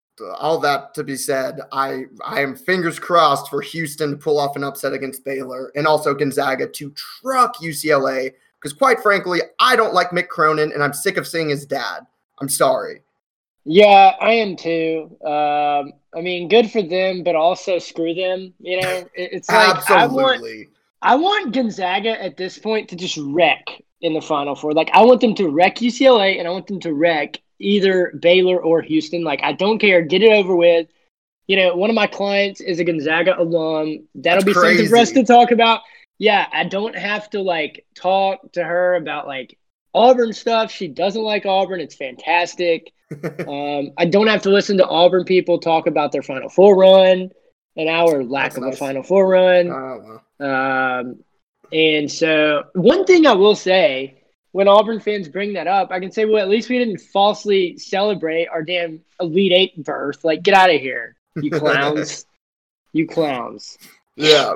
all 0.40 0.58
that 0.58 0.92
to 0.94 1.04
be 1.04 1.14
said, 1.14 1.60
I 1.70 2.06
I 2.24 2.40
am 2.40 2.56
fingers 2.56 2.98
crossed 2.98 3.48
for 3.48 3.60
Houston 3.60 4.10
to 4.10 4.16
pull 4.16 4.40
off 4.40 4.56
an 4.56 4.64
upset 4.64 4.92
against 4.92 5.24
Baylor, 5.24 5.70
and 5.76 5.86
also 5.86 6.14
Gonzaga 6.14 6.66
to 6.66 6.90
truck 6.96 7.58
UCLA. 7.58 8.32
Because 8.60 8.76
quite 8.76 8.98
frankly, 8.98 9.40
I 9.60 9.76
don't 9.76 9.94
like 9.94 10.10
Mick 10.10 10.26
Cronin, 10.26 10.72
and 10.72 10.82
I'm 10.82 10.92
sick 10.92 11.16
of 11.16 11.28
seeing 11.28 11.50
his 11.50 11.64
dad. 11.64 12.00
I'm 12.40 12.48
sorry. 12.48 13.02
Yeah, 13.64 14.12
I 14.20 14.32
am 14.34 14.56
too. 14.56 15.16
Um, 15.24 15.92
I 16.14 16.20
mean, 16.20 16.48
good 16.48 16.70
for 16.70 16.82
them, 16.82 17.22
but 17.22 17.36
also 17.36 17.78
screw 17.78 18.14
them. 18.14 18.52
You 18.58 18.80
know, 18.80 19.04
it's 19.14 19.48
like 19.48 19.90
I 19.90 20.06
want, 20.06 20.44
I 21.00 21.14
want 21.16 21.54
Gonzaga 21.54 22.20
at 22.22 22.36
this 22.36 22.58
point 22.58 22.88
to 22.90 22.96
just 22.96 23.16
wreck 23.18 23.64
in 24.00 24.14
the 24.14 24.20
Final 24.20 24.54
Four. 24.54 24.72
Like 24.72 24.90
I 24.92 25.04
want 25.04 25.20
them 25.20 25.34
to 25.36 25.48
wreck 25.48 25.76
UCLA, 25.76 26.38
and 26.38 26.48
I 26.48 26.50
want 26.50 26.66
them 26.66 26.80
to 26.80 26.92
wreck 26.92 27.40
either 27.60 28.12
Baylor 28.20 28.60
or 28.60 28.82
Houston. 28.82 29.22
Like 29.22 29.40
I 29.42 29.52
don't 29.52 29.78
care, 29.78 30.02
get 30.02 30.22
it 30.22 30.32
over 30.32 30.56
with. 30.56 30.88
You 31.46 31.56
know, 31.56 31.74
one 31.76 31.90
of 31.90 31.96
my 31.96 32.06
clients 32.06 32.60
is 32.60 32.78
a 32.78 32.84
Gonzaga 32.84 33.40
alum. 33.40 34.06
That'll 34.14 34.44
That's 34.44 34.44
be 34.44 34.52
something 34.54 34.88
for 34.88 34.96
us 34.96 35.12
to 35.12 35.24
talk 35.24 35.50
about. 35.50 35.82
Yeah, 36.18 36.46
I 36.52 36.64
don't 36.64 36.96
have 36.96 37.30
to 37.30 37.42
like 37.42 37.84
talk 37.94 38.52
to 38.52 38.64
her 38.64 38.94
about 38.94 39.26
like 39.26 39.58
Auburn 39.94 40.32
stuff. 40.32 40.70
She 40.70 40.88
doesn't 40.88 41.22
like 41.22 41.46
Auburn. 41.46 41.80
It's 41.80 41.94
fantastic. 41.94 42.92
Um, 43.48 43.92
I 43.98 44.04
don't 44.06 44.26
have 44.26 44.42
to 44.42 44.50
listen 44.50 44.76
to 44.78 44.86
Auburn 44.86 45.24
people 45.24 45.58
talk 45.58 45.86
about 45.86 46.12
their 46.12 46.22
Final 46.22 46.48
Four 46.48 46.76
run 46.76 47.30
and 47.76 47.88
our 47.88 48.22
lack 48.24 48.52
That's 48.52 48.56
of 48.58 48.62
nice. 48.64 48.74
a 48.74 48.78
Final 48.78 49.02
Four 49.02 49.28
run. 49.28 49.70
Oh, 49.70 50.20
well. 50.38 51.00
Um, 51.00 51.24
and 51.72 52.10
so, 52.10 52.64
one 52.74 53.04
thing 53.04 53.26
I 53.26 53.32
will 53.32 53.56
say 53.56 54.22
when 54.52 54.68
Auburn 54.68 55.00
fans 55.00 55.28
bring 55.28 55.54
that 55.54 55.66
up, 55.66 55.90
I 55.90 56.00
can 56.00 56.12
say, 56.12 56.24
well, 56.24 56.42
at 56.42 56.48
least 56.48 56.68
we 56.68 56.78
didn't 56.78 57.00
falsely 57.00 57.78
celebrate 57.78 58.48
our 58.48 58.62
damn 58.62 59.00
Elite 59.20 59.52
Eight 59.52 59.84
berth. 59.84 60.24
Like, 60.24 60.42
get 60.42 60.54
out 60.54 60.74
of 60.74 60.80
here, 60.80 61.16
you 61.36 61.50
clowns. 61.50 62.26
you 62.92 63.06
clowns. 63.06 63.78
Yeah. 64.16 64.54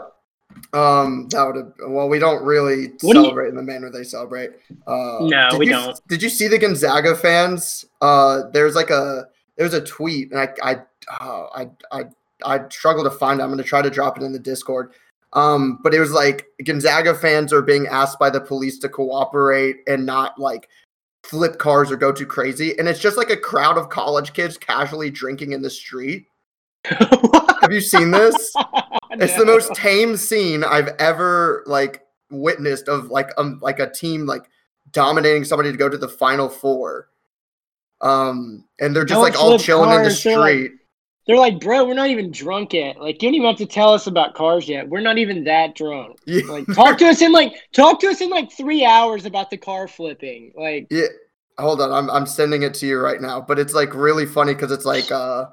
Um, 0.73 1.29
that 1.31 1.45
would 1.45 1.57
have. 1.57 1.73
Well, 1.89 2.09
we 2.09 2.19
don't 2.19 2.43
really 2.45 2.89
What 3.01 3.15
do 3.15 3.19
you- 3.21 3.25
celebrate 3.25 3.49
in 3.49 3.57
the 3.57 3.63
manner 3.63 3.91
they 3.91 4.05
celebrate. 4.05 4.51
Uh, 4.87 5.19
No, 5.23 5.51
we 5.59 5.67
you- 5.67 5.73
don't. 5.73 6.09
Did 6.09 6.23
you 6.23 6.29
see 6.29 6.49
the 6.49 6.59
Gonzaga 6.59 7.15
fans? 7.15 7.85
Uh, 8.01 8.43
there's 8.53 8.75
like 8.75 8.91
a 8.91 9.29
there's 9.57 9.75
a 9.75 9.81
tweet, 9.81 10.33
and 10.33 10.41
I 10.41 10.49
I 10.63 10.77
oh, 11.21 11.49
I 11.55 11.71
I 11.93 12.05
I 12.45 12.69
struggle 12.69 13.05
to 13.05 13.11
find. 13.11 13.41
it. 13.41 13.43
I'm 13.43 13.49
going 13.51 13.59
to 13.59 13.65
try 13.65 13.83
to 13.83 13.91
drop 13.91 14.19
it 14.19 14.23
in 14.25 14.33
the 14.33 14.39
Discord. 14.39 14.93
Um, 15.33 15.81
but 15.83 15.93
it 15.95 16.01
was 16.01 16.13
like 16.13 16.47
Gonzaga 16.65 17.15
fans 17.15 17.53
are 17.53 17.63
being 17.63 17.87
asked 17.89 18.19
by 18.19 18.31
the 18.31 18.41
police 18.41 18.79
to 18.81 18.89
cooperate 18.89 19.79
and 19.87 20.07
not 20.07 20.39
like 20.39 20.69
flip 21.25 21.59
cars 21.59 21.91
or 21.91 21.97
go 21.97 22.13
too 22.13 22.27
crazy, 22.27 22.79
and 22.79 22.89
it's 22.89 23.01
just 23.01 23.17
like 23.17 23.31
a 23.31 23.37
crowd 23.37 23.77
of 23.77 23.89
college 23.89 24.33
kids 24.33 24.57
casually 24.57 25.11
drinking 25.11 25.53
in 25.53 25.61
the 25.63 25.71
street. 25.71 26.27
Have 26.85 27.73
you 27.73 27.81
seen 27.81 28.11
this? 28.13 28.55
It's 29.23 29.37
the 29.37 29.47
most 29.47 29.75
tame 29.75 30.17
scene 30.17 30.65
I've 30.65 30.89
ever 30.99 31.63
like 31.67 32.03
witnessed 32.31 32.89
of 32.89 33.11
like 33.11 33.31
um 33.39 33.59
like 33.63 33.79
a 33.79 33.91
team 33.91 34.27
like 34.27 34.49
dominating 34.93 35.45
somebody 35.45 35.71
to 35.73 35.79
go 35.79 35.89
to 35.89 35.99
the 35.99 36.09
final 36.09 36.49
four. 36.49 37.09
Um 38.01 38.65
and 38.81 38.95
they're 38.95 39.05
just 39.05 39.21
like 39.21 39.39
all 39.39 39.59
chilling 39.59 39.91
in 39.91 39.97
the 39.97 40.03
cars, 40.05 40.23
they're, 40.23 40.39
like- 40.39 40.55
street. 40.55 40.73
They're 41.27 41.39
like, 41.39 41.59
bro, 41.59 41.85
we're 41.85 41.95
not 41.95 42.09
even 42.11 42.31
drunk 42.31 42.73
yet. 42.73 43.01
Like, 43.01 43.21
you 43.21 43.29
don't 43.29 43.35
even 43.35 43.49
have 43.49 43.57
to 43.57 43.67
tell 43.67 43.93
us 43.93 44.07
about 44.07 44.35
cars 44.35 44.69
yet. 44.69 44.89
We're 44.89 45.01
not 45.01 45.19
even 45.19 45.43
that 45.43 45.75
drunk. 45.75 46.19
Yeah. 46.27 46.43
Like, 46.49 46.67
talk 46.73 46.99
to 46.99 47.07
us 47.07 47.21
in 47.21 47.33
like, 47.33 47.53
talk 47.73 47.99
to 48.01 48.07
us 48.07 48.21
in 48.21 48.31
like 48.31 48.53
three 48.53 48.85
hours 48.85 49.27
about 49.27 49.51
the 49.51 49.57
car 49.57 49.89
flipping. 49.89 50.53
Like, 50.57 50.87
yeah. 50.89 51.07
Hold 51.59 51.81
on, 51.81 51.91
I'm 51.91 52.11
I'm 52.11 52.27
sending 52.27 52.63
it 52.63 52.75
to 52.75 52.87
you 52.87 52.99
right 53.01 53.21
now, 53.21 53.41
but 53.41 53.59
it's 53.59 53.73
like 53.73 53.95
really 53.95 54.27
funny 54.27 54.53
because 54.53 54.71
it's 54.71 54.85
like 54.85 55.11
uh 55.11 55.47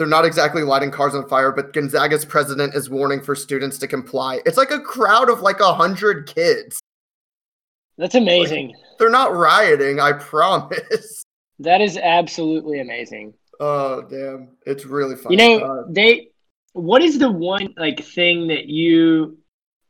they're 0.00 0.06
not 0.08 0.24
exactly 0.24 0.62
lighting 0.62 0.90
cars 0.90 1.14
on 1.14 1.28
fire, 1.28 1.52
but 1.52 1.74
Gonzaga's 1.74 2.24
president 2.24 2.74
is 2.74 2.88
warning 2.88 3.20
for 3.20 3.34
students 3.34 3.76
to 3.76 3.86
comply. 3.86 4.40
It's 4.46 4.56
like 4.56 4.70
a 4.70 4.80
crowd 4.80 5.28
of 5.28 5.42
like 5.42 5.60
a 5.60 5.74
hundred 5.74 6.26
kids. 6.26 6.80
that's 7.98 8.14
amazing. 8.14 8.74
They're 8.98 9.10
not 9.10 9.36
rioting, 9.36 10.00
I 10.00 10.12
promise. 10.14 11.22
That 11.62 11.82
is 11.82 11.98
absolutely 11.98 12.80
amazing. 12.80 13.34
Oh 13.60 14.00
damn, 14.00 14.56
it's 14.64 14.86
really 14.86 15.14
funny. 15.14 15.36
You 15.36 15.58
know, 15.58 15.64
Uh, 15.66 15.84
they. 15.90 16.28
What 16.72 17.02
is 17.02 17.18
the 17.18 17.30
one 17.30 17.74
like 17.76 18.02
thing 18.02 18.46
that 18.46 18.64
you 18.68 19.36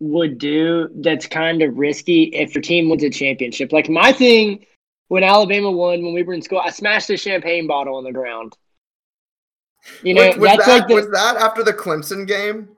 would 0.00 0.38
do 0.38 0.88
that's 0.96 1.28
kind 1.28 1.62
of 1.62 1.76
risky 1.78 2.24
if 2.24 2.56
your 2.56 2.62
team 2.62 2.88
wins 2.90 3.04
a 3.04 3.10
championship? 3.10 3.70
Like 3.70 3.88
my 3.88 4.10
thing 4.12 4.66
when 5.06 5.22
Alabama 5.22 5.70
won 5.70 6.02
when 6.02 6.12
we 6.12 6.24
were 6.24 6.34
in 6.34 6.42
school, 6.42 6.58
I 6.58 6.70
smashed 6.70 7.08
a 7.10 7.16
champagne 7.16 7.68
bottle 7.68 7.94
on 7.94 8.02
the 8.02 8.10
ground. 8.10 8.56
You 10.02 10.14
know, 10.14 10.22
Wait, 10.22 10.38
was 10.38 10.50
that's 10.50 10.66
that 10.66 10.78
like 10.80 10.88
the 10.88 10.94
was 10.94 11.10
that 11.10 11.36
after 11.36 11.62
the 11.62 11.72
Clemson 11.72 12.26
game? 12.26 12.68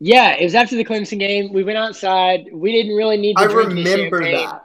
yeah. 0.00 0.34
It 0.34 0.44
was 0.44 0.54
after 0.54 0.76
the 0.76 0.84
Clemson 0.84 1.18
game. 1.18 1.52
We 1.52 1.64
went 1.64 1.78
outside. 1.78 2.48
We 2.52 2.72
didn't 2.72 2.96
really 2.96 3.16
need 3.16 3.36
to 3.36 3.44
I 3.44 3.46
drink 3.48 3.70
any 3.72 3.84
remember 3.84 4.22
champagne. 4.22 4.46
that. 4.46 4.64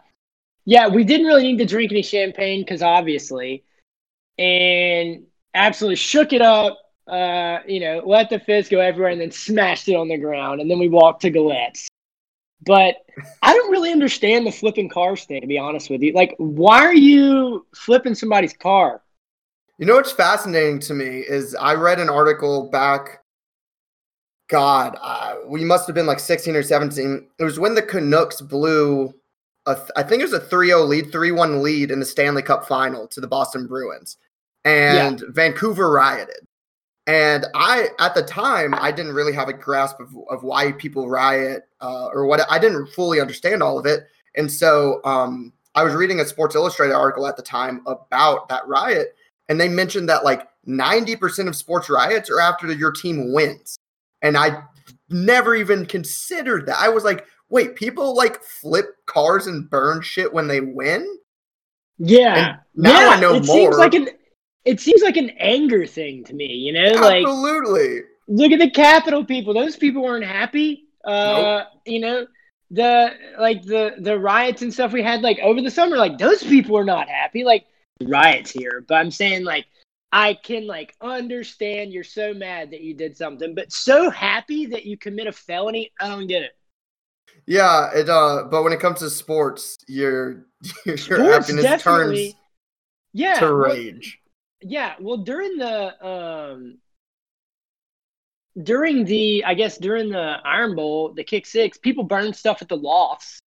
Yeah, 0.66 0.88
we 0.88 1.04
didn't 1.04 1.28
really 1.28 1.44
need 1.44 1.58
to 1.58 1.66
drink 1.66 1.92
any 1.92 2.02
champagne 2.04 2.62
because 2.62 2.82
obviously, 2.82 3.64
and 4.40 5.24
absolutely 5.54 5.98
shook 5.98 6.34
it 6.34 6.42
up. 6.42 6.80
Uh, 7.06 7.60
you 7.68 7.82
know, 7.82 8.02
let 8.06 8.30
the 8.30 8.40
fist 8.40 8.72
go 8.72 8.80
everywhere, 8.80 9.12
and 9.12 9.20
then 9.20 9.32
smashed 9.32 9.90
it 9.90 9.96
on 9.96 10.08
the 10.08 10.18
ground, 10.18 10.62
and 10.62 10.72
then 10.72 10.80
we 10.80 10.88
walked 10.88 11.22
to 11.24 11.30
Gallette's. 11.30 11.90
But 12.66 12.96
I 13.42 13.54
don't 13.54 13.72
really 13.72 13.92
understand 13.92 14.48
the 14.48 14.52
flipping 14.52 14.88
cars 14.88 15.26
thing, 15.26 15.42
to 15.42 15.48
be 15.48 15.58
honest 15.58 15.90
with 15.90 16.02
you. 16.02 16.14
Like, 16.14 16.34
why 16.38 16.80
are 16.86 16.96
you 16.96 17.68
flipping 17.76 18.16
somebody's 18.16 18.54
car? 18.54 19.03
You 19.84 19.88
know 19.88 19.96
what's 19.96 20.14
fascinating 20.14 20.80
to 20.80 20.94
me 20.94 21.26
is 21.28 21.56
I 21.56 21.74
read 21.74 22.00
an 22.00 22.10
article 22.10 22.70
back. 22.70 23.22
God, 24.48 24.98
uh, 25.02 25.36
we 25.46 25.66
must 25.66 25.88
have 25.88 25.94
been 25.94 26.06
like 26.06 26.22
16 26.22 26.56
or 26.56 26.64
17. 26.64 27.28
It 27.38 27.44
was 27.44 27.60
when 27.60 27.76
the 27.76 27.82
Canucks 27.82 28.40
blew, 28.40 29.14
a 29.66 29.78
I 29.98 30.04
think 30.04 30.22
it 30.22 30.24
was 30.24 30.32
a 30.32 30.40
3 30.40 30.68
0 30.68 30.84
lead, 30.84 31.12
3 31.12 31.32
1 31.34 31.62
lead 31.62 31.92
in 31.92 32.00
the 32.00 32.06
Stanley 32.06 32.42
Cup 32.42 32.66
final 32.66 33.10
to 33.10 33.20
the 33.20 33.28
Boston 33.28 33.68
Bruins. 33.68 34.16
And 34.64 35.22
Vancouver 35.28 35.92
rioted. 35.92 36.48
And 37.06 37.46
I, 37.54 37.90
at 38.00 38.16
the 38.16 38.24
time, 38.24 38.74
I 38.76 38.90
didn't 38.90 39.12
really 39.12 39.34
have 39.34 39.50
a 39.50 39.54
grasp 39.54 40.00
of, 40.00 40.16
of 40.30 40.44
why 40.44 40.72
people 40.72 41.10
riot 41.10 41.64
uh, 41.82 42.08
or 42.14 42.26
what 42.26 42.50
I 42.50 42.58
didn't 42.58 42.88
fully 42.88 43.20
understand 43.20 43.62
all 43.62 43.78
of 43.78 43.86
it. 43.86 44.08
And 44.38 44.50
so 44.50 45.02
um, 45.04 45.52
I 45.76 45.84
was 45.84 45.94
reading 45.94 46.22
a 46.22 46.26
Sports 46.26 46.56
Illustrated 46.56 46.94
article 46.94 47.28
at 47.28 47.36
the 47.36 47.44
time 47.44 47.82
about 47.86 48.48
that 48.48 48.66
riot. 48.66 49.18
And 49.50 49.60
they 49.60 49.70
mentioned 49.70 50.10
that 50.10 50.24
like 50.24 50.48
90% 50.68 51.48
of 51.48 51.56
sports 51.56 51.90
riots 51.90 52.30
are 52.30 52.40
after 52.40 52.72
your 52.72 52.92
team 52.92 53.34
wins. 53.34 53.78
And 54.22 54.38
I 54.38 54.64
never 55.10 55.56
even 55.56 55.86
considered 55.86 56.66
that. 56.68 56.78
I 56.80 56.90
was 56.90 57.04
like, 57.04 57.26
wait, 57.50 57.76
people 57.76 58.16
like 58.16 58.42
flip 58.44 58.86
cars 59.06 59.48
and 59.48 59.70
burn 59.70 60.02
shit 60.02 60.34
when 60.34 60.48
they 60.48 60.62
win? 60.62 61.08
Yeah, 62.00 62.58
now 62.76 63.02
yeah, 63.02 63.10
I 63.10 63.20
know 63.20 63.36
it 63.36 63.46
Seems 63.46 63.70
more. 63.70 63.78
like 63.78 63.94
an 63.94 64.10
it 64.66 64.80
seems 64.80 65.02
like 65.02 65.18
an 65.18 65.30
anger 65.40 65.86
thing 65.86 66.24
to 66.26 66.34
me. 66.34 66.46
You 66.46 66.74
know, 66.74 67.00
like 67.00 67.26
Absolutely. 67.26 68.02
look 68.28 68.52
at 68.52 68.60
the 68.60 68.72
Capitol 68.72 69.24
people; 69.24 69.54
those 69.54 69.76
people 69.76 70.04
weren't 70.04 70.26
happy. 70.26 70.86
Uh, 71.06 71.64
you 71.86 72.00
know, 72.00 72.26
the 72.72 73.12
like 73.40 73.62
the 73.64 73.96
the 74.00 74.18
riots 74.18 74.62
and 74.64 74.74
stuff 74.74 74.92
we 74.92 75.04
had 75.04 75.22
like 75.22 75.40
over 75.40 75.62
the 75.62 75.70
summer, 75.70 75.98
like 75.98 76.18
those 76.18 76.44
people 76.44 76.78
are 76.78 76.86
not 76.86 77.08
happy. 77.08 77.44
Like 77.44 77.66
riots 78.06 78.52
here, 78.52 78.84
but 78.88 78.96
I'm 78.96 79.12
saying 79.12 79.44
like 79.44 79.66
I 80.12 80.36
can 80.36 80.68
like 80.68 80.96
understand 81.02 81.92
you're 81.92 82.04
so 82.04 82.34
mad 82.34 82.72
that 82.72 82.82
you 82.82 82.94
did 82.94 83.18
something, 83.18 83.56
but 83.56 83.72
so 83.72 84.10
happy 84.10 84.66
that 84.68 84.86
you 84.86 84.98
commit 84.98 85.28
a 85.28 85.32
felony. 85.32 85.92
I 86.00 86.08
don't 86.10 86.28
get 86.28 86.44
it. 86.44 86.52
Yeah, 87.46 87.90
it 87.94 88.10
uh 88.10 88.44
but 88.50 88.64
when 88.64 88.74
it 88.74 88.80
comes 88.80 89.00
to 89.00 89.10
sports, 89.10 89.78
your 89.88 90.46
your 90.86 90.98
Sports 90.98 91.48
happiness 91.48 91.82
turns. 91.82 92.34
Yeah, 93.14 93.40
to 93.40 93.46
well, 93.46 93.54
rage. 93.54 94.20
Yeah, 94.62 94.96
well, 95.00 95.18
during 95.18 95.58
the 95.58 96.06
um, 96.06 96.78
during 98.62 99.06
the 99.06 99.44
I 99.46 99.54
guess 99.54 99.78
during 99.78 100.10
the 100.10 100.38
Iron 100.44 100.76
Bowl, 100.76 101.14
the 101.14 101.24
kick 101.24 101.46
six, 101.46 101.78
people 101.78 102.04
burned 102.04 102.36
stuff 102.36 102.62
at 102.62 102.70
the 102.70 102.78
lofts. 102.78 103.40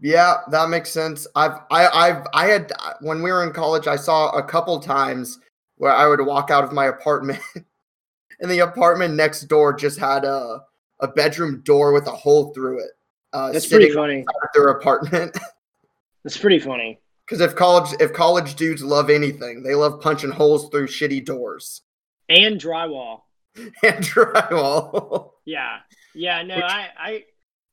Yeah, 0.00 0.34
that 0.50 0.68
makes 0.68 0.90
sense. 0.90 1.26
I've 1.34 1.58
I 1.70 1.88
I've 1.88 2.26
I 2.32 2.46
had 2.46 2.72
when 3.00 3.22
we 3.22 3.32
were 3.32 3.42
in 3.44 3.52
college, 3.52 3.86
I 3.86 3.96
saw 3.96 4.30
a 4.30 4.42
couple 4.42 4.78
times 4.80 5.38
where 5.76 5.92
I 5.92 6.06
would 6.06 6.24
walk 6.24 6.50
out 6.50 6.64
of 6.64 6.72
my 6.72 6.86
apartment 6.86 7.40
and 8.40 8.50
the 8.50 8.60
apartment 8.60 9.14
next 9.14 9.42
door 9.42 9.72
just 9.74 9.98
had 9.98 10.24
a 10.24 10.60
a 11.00 11.08
bedroom 11.08 11.62
door 11.64 11.92
with 11.92 12.06
a 12.06 12.12
hole 12.12 12.52
through 12.54 12.80
it. 12.80 12.90
Uh 13.32 13.52
That's 13.52 13.66
pretty 13.66 13.90
funny. 13.90 14.24
their 14.54 14.68
apartment. 14.68 15.36
That's 16.24 16.36
pretty 16.36 16.58
funny. 16.60 17.00
Because 17.26 17.40
if 17.40 17.54
college 17.56 17.94
if 18.00 18.12
college 18.12 18.54
dudes 18.54 18.82
love 18.82 19.10
anything, 19.10 19.62
they 19.62 19.74
love 19.74 20.00
punching 20.00 20.30
holes 20.30 20.68
through 20.70 20.86
shitty 20.88 21.24
doors 21.24 21.82
And 22.28 22.60
drywall. 22.60 23.22
and 23.56 24.04
drywall. 24.04 25.30
Yeah, 25.44 25.78
yeah. 26.14 26.42
No, 26.42 26.56
Which- 26.56 26.64
I 26.64 26.88
I 26.98 27.24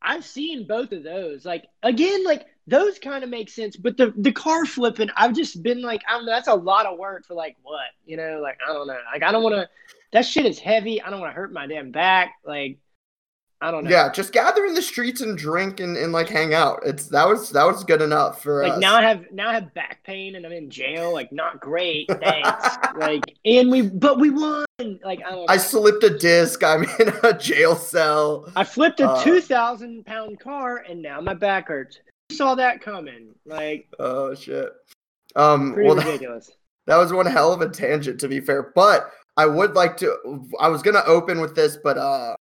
I've 0.06 0.24
seen 0.24 0.68
both 0.68 0.92
of 0.92 1.04
those. 1.04 1.46
Like 1.46 1.66
again, 1.84 2.24
like 2.24 2.46
those 2.68 3.00
kind 3.00 3.24
of 3.24 3.30
make 3.30 3.50
sense, 3.50 3.76
but 3.76 3.98
the 3.98 4.14
the 4.16 4.32
car 4.32 4.66
flipping, 4.66 5.10
I've 5.16 5.34
just 5.34 5.62
been 5.64 5.82
like, 5.82 6.04
I 6.08 6.14
don't 6.14 6.26
know. 6.26 6.32
That's 6.32 6.48
a 6.48 6.56
lot 6.56 6.86
of 6.86 6.98
work 6.98 7.26
for 7.26 7.34
like 7.34 7.58
what 7.64 7.88
you 8.06 8.18
know. 8.18 8.40
Like 8.42 8.60
I 8.68 8.74
don't 8.74 8.88
know. 8.88 8.98
Like 9.12 9.24
I 9.24 9.32
don't 9.32 9.44
want 9.44 9.56
to. 9.56 9.70
That 10.14 10.26
shit 10.26 10.46
is 10.46 10.60
heavy. 10.60 11.02
I 11.02 11.10
don't 11.10 11.20
want 11.20 11.32
to 11.32 11.36
hurt 11.36 11.52
my 11.52 11.68
damn 11.68 11.92
back. 11.92 12.36
Like 12.46 12.78
I 13.66 13.72
don't 13.72 13.84
know. 13.84 13.90
Yeah, 13.90 14.12
just 14.12 14.32
gather 14.32 14.64
in 14.68 14.76
the 14.76 14.82
streets 14.82 15.22
and 15.22 15.36
drink 15.36 15.80
and, 15.80 15.98
and 15.98 16.14
like 16.14 16.30
hang 16.30 16.54
out. 16.54 16.82
It's 16.86 17.08
that 17.08 17.28
was 17.28 17.50
that 17.50 17.66
was 17.66 17.84
good 17.84 18.00
enough 18.04 18.44
for 18.44 18.62
Like 18.62 18.74
us. 18.74 18.80
now 18.80 18.96
I 18.96 19.02
have 19.02 19.26
now 19.32 19.50
I 19.50 19.56
have 19.56 19.74
back 19.74 20.04
pain 20.04 20.36
and 20.36 20.46
I'm 20.46 20.52
in 20.52 20.70
jail. 20.70 21.12
Like 21.12 21.32
not 21.32 21.60
great, 21.62 22.08
thanks. 22.22 22.78
like 23.00 23.24
and 23.44 23.72
we 23.72 23.82
but 23.82 24.20
we 24.20 24.30
won. 24.30 24.66
Like 25.04 25.22
I 25.26 25.32
don't. 25.32 25.40
Know. 25.40 25.46
I 25.50 25.58
slipped 25.58 26.04
a 26.04 26.16
disc. 26.16 26.64
I'm 26.64 26.84
in 27.00 27.12
a 27.24 27.34
jail 27.36 27.76
cell. 27.76 28.48
I 28.56 28.64
flipped 28.64 29.00
a 29.00 29.10
uh, 29.10 29.24
two 29.24 29.42
thousand 29.42 30.06
pound 30.06 30.40
car 30.40 30.86
and 30.88 31.02
now 31.02 31.20
my 31.20 31.34
back 31.34 31.68
hurts. 31.70 31.98
Who 32.30 32.36
saw 32.36 32.54
that 32.54 32.82
coming? 32.82 33.34
Like 33.48 33.88
Oh 33.98 34.36
shit. 34.36 34.70
Um 35.36 35.74
pretty 35.74 35.88
well 35.88 35.96
that, 35.96 36.06
ridiculous. 36.12 36.52
that 36.86 36.98
was 36.98 37.12
one 37.12 37.26
hell 37.26 37.52
of 37.52 37.62
a 37.62 37.70
tangent 37.70 38.20
to 38.20 38.28
be 38.28 38.40
fair. 38.40 38.72
But 38.76 39.10
I 39.38 39.48
would 39.48 39.74
like 39.74 39.98
to 39.98 40.46
I 40.60 40.68
was 40.68 40.84
gonna 40.84 41.04
open 41.08 41.42
with 41.42 41.56
this, 41.56 41.78
but 41.84 41.98
uh 41.98 42.36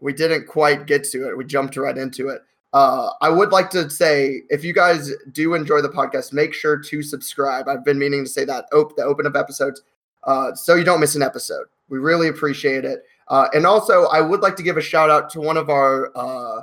we 0.00 0.12
didn't 0.12 0.46
quite 0.46 0.86
get 0.86 1.04
to 1.04 1.28
it. 1.28 1.36
We 1.36 1.44
jumped 1.44 1.76
right 1.76 1.96
into 1.96 2.28
it. 2.28 2.42
Uh 2.72 3.10
I 3.20 3.28
would 3.28 3.52
like 3.52 3.70
to 3.70 3.90
say 3.90 4.42
if 4.48 4.64
you 4.64 4.72
guys 4.72 5.12
do 5.32 5.54
enjoy 5.54 5.82
the 5.82 5.88
podcast, 5.88 6.32
make 6.32 6.54
sure 6.54 6.78
to 6.78 7.02
subscribe. 7.02 7.68
I've 7.68 7.84
been 7.84 7.98
meaning 7.98 8.24
to 8.24 8.30
say 8.30 8.44
that 8.44 8.66
op- 8.72 8.96
the 8.96 9.04
open 9.04 9.26
up 9.26 9.36
episodes 9.36 9.82
uh 10.24 10.54
so 10.54 10.74
you 10.74 10.84
don't 10.84 11.00
miss 11.00 11.14
an 11.14 11.22
episode. 11.22 11.66
We 11.88 11.98
really 11.98 12.28
appreciate 12.28 12.84
it. 12.84 13.04
Uh, 13.30 13.48
and 13.54 13.64
also, 13.64 14.06
I 14.06 14.20
would 14.20 14.40
like 14.40 14.56
to 14.56 14.62
give 14.62 14.76
a 14.76 14.82
shout 14.82 15.08
out 15.08 15.30
to 15.30 15.40
one 15.40 15.56
of 15.56 15.70
our 15.70 16.10
uh, 16.16 16.62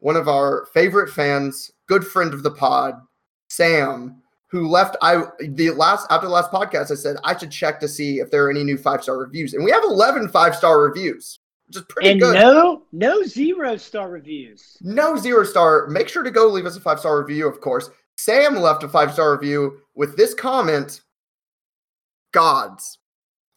one 0.00 0.16
of 0.16 0.28
our 0.28 0.66
favorite 0.74 1.08
fans, 1.10 1.70
good 1.86 2.04
friend 2.04 2.34
of 2.34 2.42
the 2.42 2.50
pod, 2.50 3.00
Sam, 3.48 4.20
who 4.48 4.68
left 4.68 4.96
I 5.02 5.22
the 5.40 5.70
last 5.70 6.08
after 6.10 6.26
the 6.26 6.32
last 6.32 6.50
podcast, 6.50 6.90
I 6.90 6.96
said 6.96 7.16
I 7.22 7.36
should 7.36 7.52
check 7.52 7.78
to 7.78 7.88
see 7.88 8.18
if 8.18 8.30
there 8.30 8.44
are 8.44 8.50
any 8.50 8.64
new 8.64 8.76
five 8.76 9.04
star 9.04 9.18
reviews. 9.18 9.54
And 9.54 9.64
we 9.64 9.70
have 9.70 9.84
11 9.84 10.28
five 10.28 10.56
star 10.56 10.80
reviews, 10.82 11.38
which 11.66 11.76
is 11.76 11.82
pretty 11.88 12.10
and 12.10 12.20
good. 12.20 12.34
no, 12.34 12.82
no 12.92 13.22
zero 13.22 13.76
star 13.76 14.10
reviews. 14.10 14.76
no 14.80 15.16
zero 15.16 15.44
star. 15.44 15.86
Make 15.88 16.08
sure 16.08 16.22
to 16.22 16.30
go 16.30 16.48
leave 16.48 16.66
us 16.66 16.76
a 16.76 16.80
five 16.80 17.00
star 17.00 17.20
review, 17.20 17.46
of 17.48 17.60
course. 17.60 17.90
Sam 18.16 18.56
left 18.56 18.82
a 18.84 18.88
five 18.88 19.12
star 19.12 19.32
review 19.32 19.78
with 19.94 20.16
this 20.16 20.34
comment 20.34 21.00
Gods. 22.32 22.98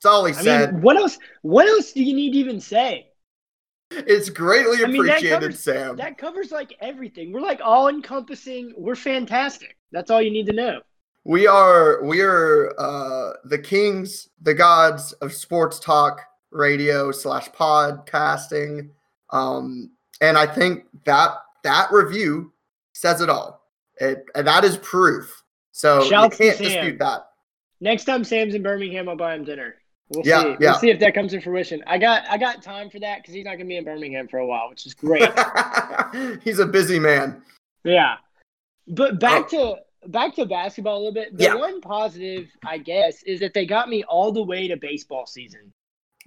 That's 0.02 0.14
all 0.14 0.26
he 0.26 0.34
I 0.34 0.42
said. 0.42 0.74
mean, 0.74 0.82
what 0.84 0.98
else? 0.98 1.18
What 1.42 1.68
else 1.68 1.92
do 1.92 2.04
you 2.04 2.16
need 2.16 2.32
to 2.34 2.38
even 2.38 2.60
say? 2.62 3.08
it's 3.92 4.30
greatly 4.30 4.84
I 4.84 4.88
mean, 4.88 5.06
that 5.06 5.18
appreciated, 5.18 5.40
covers- 5.42 5.60
Sam. 5.60 5.96
That 5.96 6.18
covers 6.18 6.52
like 6.52 6.76
everything. 6.82 7.32
We're 7.32 7.40
like 7.42 7.62
all 7.64 7.88
encompassing. 7.88 8.74
We're 8.78 8.96
fantastic. 8.96 9.78
That's 9.92 10.12
all 10.12 10.22
you 10.22 10.30
need 10.32 10.46
to 10.48 10.54
know. 10.54 10.82
We 11.24 11.48
are 11.48 12.04
we 12.04 12.22
are 12.22 12.74
uh, 12.80 13.34
the 13.46 13.58
kings, 13.58 14.30
the 14.42 14.54
gods 14.54 15.14
of 15.14 15.34
sports 15.34 15.80
talk 15.80 16.22
radio 16.52 17.12
slash 17.12 17.50
podcasting, 17.50 18.90
um, 19.32 19.92
and 20.22 20.38
I 20.38 20.46
think 20.48 20.86
that 21.06 21.32
that 21.64 21.92
review 21.92 22.52
says 22.94 23.22
it 23.22 23.30
all. 23.30 23.62
It 23.98 24.26
and 24.36 24.48
that 24.48 24.64
is 24.64 24.78
proof. 24.78 25.44
So 25.72 26.04
Shouts 26.04 26.40
you 26.40 26.46
can't 26.48 26.58
dispute 26.60 27.00
that. 27.00 27.30
Next 27.82 28.06
time 28.06 28.24
Sam's 28.24 28.56
in 28.56 28.64
Birmingham, 28.64 29.08
I'll 29.10 29.16
buy 29.16 29.36
him 29.36 29.44
dinner. 29.44 29.76
We'll 30.10 30.26
Yeah, 30.26 30.42
see. 30.42 30.48
yeah. 30.50 30.56
We'll 30.72 30.80
see 30.80 30.90
if 30.90 31.00
that 31.00 31.14
comes 31.14 31.32
to 31.34 31.42
fruition. 31.42 31.84
I 31.86 31.98
got 31.98 32.24
I 32.30 32.38
got 32.38 32.64
time 32.64 32.90
for 32.90 33.00
that 33.00 33.22
because 33.22 33.34
he's 33.36 33.46
not 33.46 33.54
gonna 33.54 33.66
be 33.66 33.78
in 33.78 33.84
Birmingham 33.84 34.28
for 34.28 34.38
a 34.40 34.46
while, 34.48 34.70
which 34.70 34.86
is 34.86 34.94
great. 34.94 35.30
He's 36.44 36.60
a 36.60 36.66
busy 36.66 36.98
man. 37.00 37.42
yeah. 37.84 38.16
But 38.88 39.20
back 39.20 39.50
to 39.50 39.76
back 40.08 40.34
to 40.36 40.46
basketball 40.46 40.96
a 40.98 41.00
little 41.00 41.14
bit. 41.14 41.36
The 41.38 41.44
Yeah. 41.44 41.56
one 41.56 41.82
positive, 41.82 42.48
I 42.66 42.78
guess, 42.78 43.22
is 43.24 43.40
that 43.42 43.54
they 43.54 43.66
got 43.66 43.90
me 43.90 44.04
all 44.06 44.32
the 44.32 44.44
way 44.44 44.68
to 44.70 44.78
baseball 44.78 45.26
season. 45.26 45.74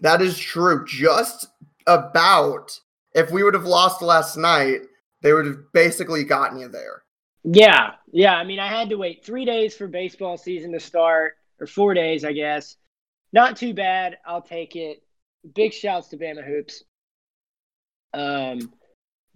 That 0.01 0.23
is 0.23 0.39
true. 0.39 0.85
Just 0.87 1.49
about 1.87 2.79
if 3.15 3.31
we 3.31 3.43
would 3.43 3.55
have 3.55 3.65
lost 3.65 4.03
last 4.03 4.37
night, 4.37 4.81
they 5.23 5.33
would 5.33 5.47
have 5.47 5.73
basically 5.73 6.25
gotten 6.25 6.59
you 6.59 6.69
there. 6.69 7.03
Yeah, 7.45 7.93
yeah. 8.13 8.35
I 8.35 8.45
mean, 8.45 8.59
I 8.59 8.69
had 8.69 8.91
to 8.91 8.97
wait 8.97 9.25
three 9.25 9.45
days 9.45 9.75
for 9.77 9.87
baseball 9.87 10.37
season 10.37 10.73
to 10.73 10.81
start, 10.81 11.35
or 11.59 11.67
four 11.67 11.95
days, 11.95 12.25
I 12.25 12.33
guess. 12.33 12.77
Not 13.33 13.57
too 13.57 13.75
bad. 13.75 14.19
I'll 14.27 14.43
take 14.43 14.77
it. 14.77 15.03
Big 15.55 15.73
shouts 15.73 16.09
to 16.09 16.17
Bama 16.17 16.45
Hoops. 16.45 16.85
Um, 18.13 18.73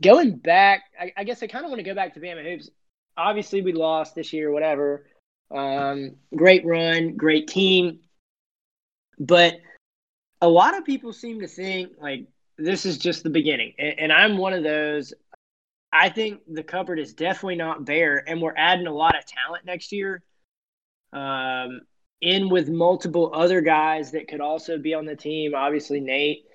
going 0.03 0.37
back, 0.37 0.83
I, 1.01 1.13
I 1.17 1.25
guess 1.25 1.43
I 1.43 1.47
kind 1.47 1.65
of 1.65 1.71
want 1.71 1.79
to 1.79 1.85
go 1.85 1.95
back 1.95 2.15
to 2.15 2.21
Bama 2.21 2.43
Hoops. 2.43 2.71
Obviously, 3.17 3.63
we 3.63 3.73
lost 3.73 4.15
this 4.15 4.33
year, 4.33 4.51
whatever. 4.51 5.07
Um, 5.55 6.17
great 6.35 6.67
run, 6.67 7.17
great 7.17 7.49
team. 7.49 8.01
But 9.19 9.55
a 10.41 10.49
lot 10.49 10.77
of 10.77 10.85
people 10.85 11.13
seem 11.13 11.41
to 11.41 11.49
think 11.49 11.93
like 12.01 12.27
this 12.59 12.87
is 12.87 12.99
just 12.99 13.23
the 13.23 13.31
beginning. 13.31 13.75
And, 13.79 13.99
and 13.99 14.13
I'm 14.13 14.37
one 14.39 14.53
of 14.53 14.63
those. 14.63 15.13
I 15.93 16.09
think 16.09 16.41
the 16.53 16.63
cupboard 16.63 16.99
is 16.99 17.15
definitely 17.15 17.57
not 17.57 17.85
bare, 17.85 18.29
and 18.29 18.43
we're 18.43 18.55
adding 18.57 18.87
a 18.87 18.93
lot 18.93 19.17
of 19.17 19.25
talent 19.27 19.65
next 19.65 19.93
year. 19.93 20.23
Um, 21.13 21.83
in 22.21 22.49
with 22.49 22.69
multiple 22.69 23.31
other 23.35 23.61
guys 23.61 24.13
that 24.13 24.27
could 24.29 24.41
also 24.41 24.79
be 24.79 24.95
on 24.95 25.05
the 25.05 25.15
team. 25.15 25.55
Obviously, 25.55 26.01
Nate, 26.01 26.47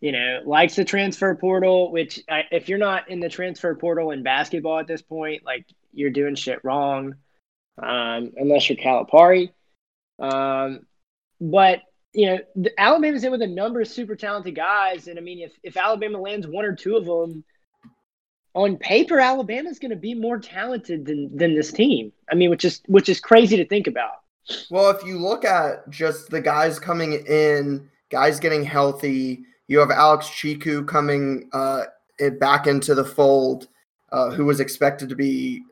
you 0.00 0.12
know, 0.12 0.40
likes 0.44 0.76
the 0.76 0.84
transfer 0.84 1.34
portal. 1.34 1.90
Which, 1.90 2.20
I, 2.28 2.44
if 2.52 2.68
you're 2.68 2.78
not 2.78 3.08
in 3.10 3.18
the 3.18 3.28
transfer 3.28 3.74
portal 3.74 4.10
in 4.12 4.22
basketball 4.22 4.78
at 4.78 4.86
this 4.86 5.02
point, 5.02 5.44
like 5.44 5.66
you're 5.92 6.10
doing 6.10 6.34
shit 6.34 6.60
wrong, 6.64 7.14
um, 7.82 8.32
unless 8.36 8.68
you're 8.68 8.78
Calipari. 8.78 9.50
Um, 10.18 10.86
but 11.40 11.80
you 12.16 12.26
know, 12.26 12.38
the, 12.56 12.80
Alabama's 12.80 13.24
in 13.24 13.30
with 13.30 13.42
a 13.42 13.46
number 13.46 13.82
of 13.82 13.88
super 13.88 14.16
talented 14.16 14.54
guys, 14.54 15.06
and 15.06 15.18
I 15.18 15.22
mean, 15.22 15.38
if 15.40 15.52
if 15.62 15.76
Alabama 15.76 16.18
lands 16.18 16.46
one 16.46 16.64
or 16.64 16.74
two 16.74 16.96
of 16.96 17.04
them 17.04 17.44
on 18.54 18.78
paper, 18.78 19.20
Alabama's 19.20 19.78
going 19.78 19.90
to 19.90 19.96
be 19.96 20.14
more 20.14 20.38
talented 20.38 21.04
than 21.04 21.36
than 21.36 21.54
this 21.54 21.70
team. 21.70 22.10
I 22.32 22.34
mean, 22.34 22.48
which 22.48 22.64
is 22.64 22.80
which 22.86 23.10
is 23.10 23.20
crazy 23.20 23.58
to 23.58 23.66
think 23.66 23.86
about. 23.86 24.12
Well, 24.70 24.88
if 24.90 25.04
you 25.04 25.18
look 25.18 25.44
at 25.44 25.90
just 25.90 26.30
the 26.30 26.40
guys 26.40 26.78
coming 26.78 27.12
in, 27.12 27.86
guys 28.10 28.40
getting 28.40 28.64
healthy, 28.64 29.44
you 29.68 29.78
have 29.78 29.90
Alex 29.90 30.26
Tchikou 30.26 30.88
coming 30.88 31.50
uh, 31.52 31.82
back 32.40 32.66
into 32.66 32.94
the 32.94 33.04
fold, 33.04 33.68
uh, 34.10 34.30
who 34.30 34.46
was 34.46 34.60
expected 34.60 35.10
to 35.10 35.16
be 35.16 35.62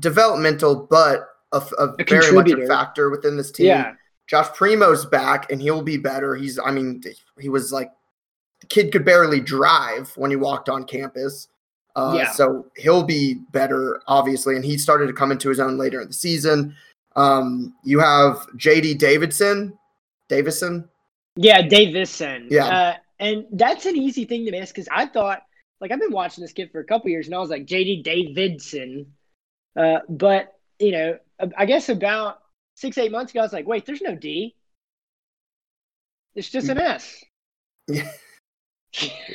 developmental, 0.00 0.88
but 0.90 1.28
a 1.52 1.94
very 2.08 2.32
much 2.32 2.50
a 2.50 2.66
factor 2.66 3.10
within 3.10 3.36
this 3.36 3.52
team. 3.52 3.66
Yeah, 3.66 3.92
Josh 4.26 4.48
Primo's 4.48 5.04
back, 5.04 5.50
and 5.50 5.60
he'll 5.60 5.82
be 5.82 5.96
better. 5.96 6.34
He's, 6.34 6.58
I 6.58 6.70
mean, 6.70 7.02
he 7.38 7.48
was 7.48 7.72
like, 7.72 7.90
the 8.60 8.66
kid 8.66 8.92
could 8.92 9.04
barely 9.04 9.40
drive 9.40 10.12
when 10.16 10.30
he 10.30 10.36
walked 10.36 10.68
on 10.68 10.84
campus. 10.84 11.48
Uh, 11.94 12.14
Yeah. 12.16 12.30
So 12.32 12.66
he'll 12.76 13.02
be 13.02 13.34
better, 13.52 14.02
obviously. 14.06 14.56
And 14.56 14.64
he 14.64 14.78
started 14.78 15.06
to 15.06 15.12
come 15.12 15.30
into 15.30 15.48
his 15.48 15.60
own 15.60 15.76
later 15.76 16.00
in 16.00 16.08
the 16.08 16.14
season. 16.14 16.74
Um, 17.16 17.74
you 17.84 18.00
have 18.00 18.46
JD 18.56 18.98
Davidson, 18.98 19.78
Davison. 20.28 20.88
yeah, 21.36 21.62
Davison. 21.62 22.48
Yeah. 22.50 22.66
uh, 22.66 22.96
and 23.20 23.46
that's 23.52 23.86
an 23.86 23.96
easy 23.96 24.24
thing 24.24 24.44
to 24.46 24.50
miss 24.50 24.70
because 24.70 24.88
I 24.90 25.06
thought, 25.06 25.42
like, 25.80 25.92
I've 25.92 26.00
been 26.00 26.12
watching 26.12 26.42
this 26.42 26.52
kid 26.52 26.70
for 26.72 26.80
a 26.80 26.84
couple 26.84 27.10
years, 27.10 27.26
and 27.26 27.34
I 27.34 27.38
was 27.38 27.50
like, 27.50 27.66
JD 27.66 28.02
Davidson. 28.02 29.06
Uh, 29.76 29.98
but 30.08 30.58
you 30.78 30.92
know, 30.92 31.18
I 31.56 31.66
guess 31.66 31.88
about 31.88 32.40
six 32.74 32.98
eight 32.98 33.12
months 33.12 33.32
ago, 33.32 33.40
I 33.40 33.44
was 33.44 33.52
like, 33.52 33.66
wait, 33.66 33.86
there's 33.86 34.02
no 34.02 34.14
D. 34.14 34.54
It's 36.34 36.50
just 36.50 36.68
an 36.68 36.78
S. 36.78 37.24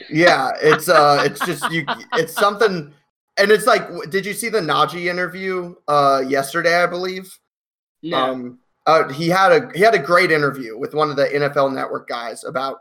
Yeah, 0.09 0.51
it's 0.61 0.87
uh, 0.87 1.21
it's 1.25 1.45
just 1.45 1.69
you. 1.71 1.85
It's 2.13 2.33
something, 2.33 2.93
and 3.37 3.51
it's 3.51 3.67
like, 3.67 4.09
did 4.09 4.25
you 4.25 4.33
see 4.33 4.49
the 4.49 4.61
Najee 4.61 5.05
interview 5.05 5.75
uh 5.87 6.23
yesterday? 6.25 6.81
I 6.81 6.85
believe. 6.85 7.37
No. 8.01 8.17
Um, 8.17 8.59
uh, 8.85 9.09
he 9.09 9.27
had 9.27 9.51
a 9.51 9.69
he 9.75 9.81
had 9.81 9.93
a 9.93 9.99
great 9.99 10.31
interview 10.31 10.77
with 10.77 10.93
one 10.93 11.09
of 11.09 11.15
the 11.15 11.25
NFL 11.25 11.73
Network 11.73 12.07
guys 12.07 12.43
about 12.43 12.77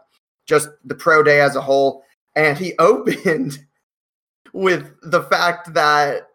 just 0.47 0.69
the 0.85 0.95
pro 0.95 1.23
day 1.23 1.41
as 1.41 1.57
a 1.57 1.61
whole, 1.61 2.05
and 2.37 2.57
he 2.57 2.75
opened 2.79 3.59
with 4.53 4.91
the 5.03 5.23
fact 5.25 5.75
that 5.75 6.29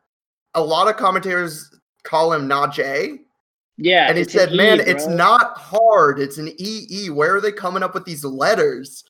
a 0.54 0.62
lot 0.62 0.88
of 0.88 0.98
commentators 0.98 1.70
call 2.04 2.34
him 2.34 2.48
Najee, 2.48 3.20
yeah, 3.78 4.08
and 4.08 4.18
he 4.18 4.24
it's 4.24 4.34
an 4.34 4.40
said, 4.40 4.54
"Man, 4.54 4.80
E, 4.80 4.84
it's 4.86 5.08
not 5.08 5.58
hard. 5.58 6.20
It's 6.20 6.38
an 6.38 6.50
EE. 6.58 7.10
Where 7.10 7.36
are 7.36 7.42
they 7.42 7.52
coming 7.52 7.84
up 7.84 7.94
with 7.94 8.06
these 8.06 8.24
letters?" 8.24 9.04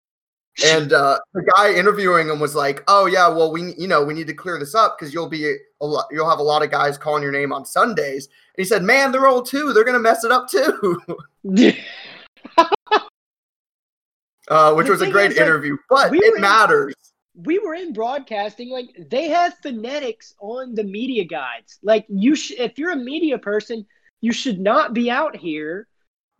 And 0.64 0.94
uh, 0.94 1.18
the 1.34 1.52
guy 1.56 1.74
interviewing 1.74 2.30
him 2.30 2.40
was 2.40 2.54
like, 2.56 2.84
"Oh 2.88 3.06
yeah, 3.08 3.28
well 3.28 3.52
we 3.52 3.74
you 3.78 3.88
know 3.88 4.04
we 4.04 4.14
need 4.14 4.28
to 4.28 4.34
clear 4.34 4.60
this 4.60 4.76
up 4.76 4.98
because 4.98 5.14
you'll 5.14 5.28
be 5.30 5.56
a 5.82 5.86
lot 5.86 6.06
you'll 6.12 6.30
have 6.30 6.40
a 6.40 6.44
lot 6.44 6.62
of 6.64 6.70
guys 6.72 6.98
calling 6.98 7.24
your 7.24 7.32
name 7.32 7.52
on 7.52 7.66
Sundays." 7.66 8.28
And 8.28 8.64
he 8.64 8.66
said, 8.66 8.84
"Man, 8.84 9.12
they're 9.12 9.28
old 9.28 9.48
too. 9.48 9.74
They're 9.74 9.84
gonna 9.84 10.00
mess 10.00 10.24
it 10.24 10.32
up 10.32 10.48
too." 10.50 11.02
uh, 14.48 14.74
which 14.76 14.88
The 14.88 14.92
was 14.92 15.02
a 15.02 15.10
great 15.12 15.32
is, 15.32 15.38
like, 15.38 15.46
interview, 15.46 15.78
but 15.90 16.12
we 16.12 16.20
were 16.20 16.26
it 16.26 16.36
in- 16.36 16.42
matters. 16.42 16.94
we 17.36 17.58
were 17.60 17.74
in 17.74 17.94
broadcasting 17.94 18.70
like 18.70 18.90
they 19.10 19.30
have 19.30 19.56
phonetics 19.64 20.36
on 20.40 20.76
the 20.76 20.84
media 20.84 21.24
guides 21.24 21.80
like 21.82 22.06
you 22.10 22.36
sh- 22.36 22.52
if 22.60 22.78
you're 22.78 22.92
a 22.92 22.96
media 22.96 23.38
person 23.40 23.84
you 24.24 24.32
should 24.32 24.60
not 24.60 24.94
be 24.94 25.12
out 25.12 25.36
here 25.36 25.88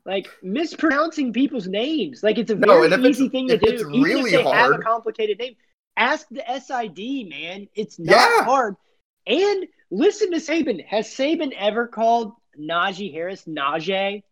like 0.06 0.28
mispronouncing 0.42 1.32
people's 1.34 1.68
names 1.68 2.24
like 2.24 2.38
it's 2.38 2.50
a 2.52 2.56
very 2.56 2.88
it's- 2.88 3.00
easy 3.06 3.30
thing 3.30 3.48
to 3.50 3.58
do 3.58 3.68
it's 3.72 3.82
even 3.82 4.02
really 4.02 4.34
if 4.34 4.44
they 4.44 4.50
have 4.50 4.72
a 4.72 4.78
complicated 4.80 5.38
name 5.38 5.56
ask 5.98 6.26
the 6.32 6.44
sid 6.60 6.98
man 7.30 7.68
it's 7.76 8.00
not 8.00 8.16
Yeah. 8.16 8.44
hard 8.46 8.76
and 9.28 9.68
listen 9.92 10.32
to 10.32 10.38
saban 10.38 10.84
has 10.86 11.08
saban 11.08 11.54
ever 11.58 11.88
called 11.88 12.34
najee 12.60 13.12
harris 13.14 13.44
najee 13.46 14.24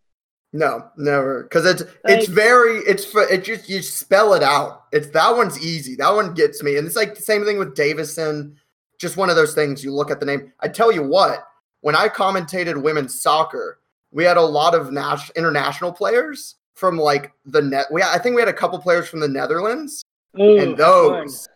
No, 0.53 0.89
never, 0.97 1.43
because 1.43 1.65
it's 1.65 1.83
it's 2.05 2.27
very 2.27 2.79
it's 2.79 3.05
it 3.15 3.43
just 3.45 3.69
you 3.69 3.81
spell 3.81 4.33
it 4.33 4.43
out. 4.43 4.83
It's 4.91 5.07
that 5.11 5.31
one's 5.37 5.57
easy. 5.65 5.95
That 5.95 6.13
one 6.13 6.33
gets 6.33 6.61
me, 6.61 6.75
and 6.77 6.85
it's 6.85 6.97
like 6.97 7.15
the 7.15 7.21
same 7.21 7.45
thing 7.45 7.57
with 7.57 7.73
Davison. 7.73 8.57
Just 8.99 9.15
one 9.15 9.29
of 9.29 9.37
those 9.37 9.53
things. 9.55 9.81
You 9.81 9.93
look 9.93 10.11
at 10.11 10.19
the 10.19 10.25
name. 10.25 10.51
I 10.59 10.67
tell 10.67 10.91
you 10.91 11.03
what, 11.03 11.39
when 11.81 11.95
I 11.95 12.07
commentated 12.07 12.81
women's 12.81 13.21
soccer, 13.21 13.79
we 14.11 14.23
had 14.23 14.37
a 14.37 14.41
lot 14.41 14.73
of 14.73 14.91
nas- 14.91 15.31
international 15.35 15.91
players 15.91 16.55
from 16.73 16.97
like 16.97 17.33
the 17.45 17.61
net. 17.61 17.87
We 17.91 18.01
I 18.01 18.17
think 18.17 18.35
we 18.35 18.41
had 18.41 18.49
a 18.49 18.53
couple 18.53 18.79
players 18.79 19.07
from 19.07 19.19
the 19.19 19.27
Netherlands, 19.27 20.03
Ooh, 20.39 20.57
and 20.57 20.77
those 20.77 21.47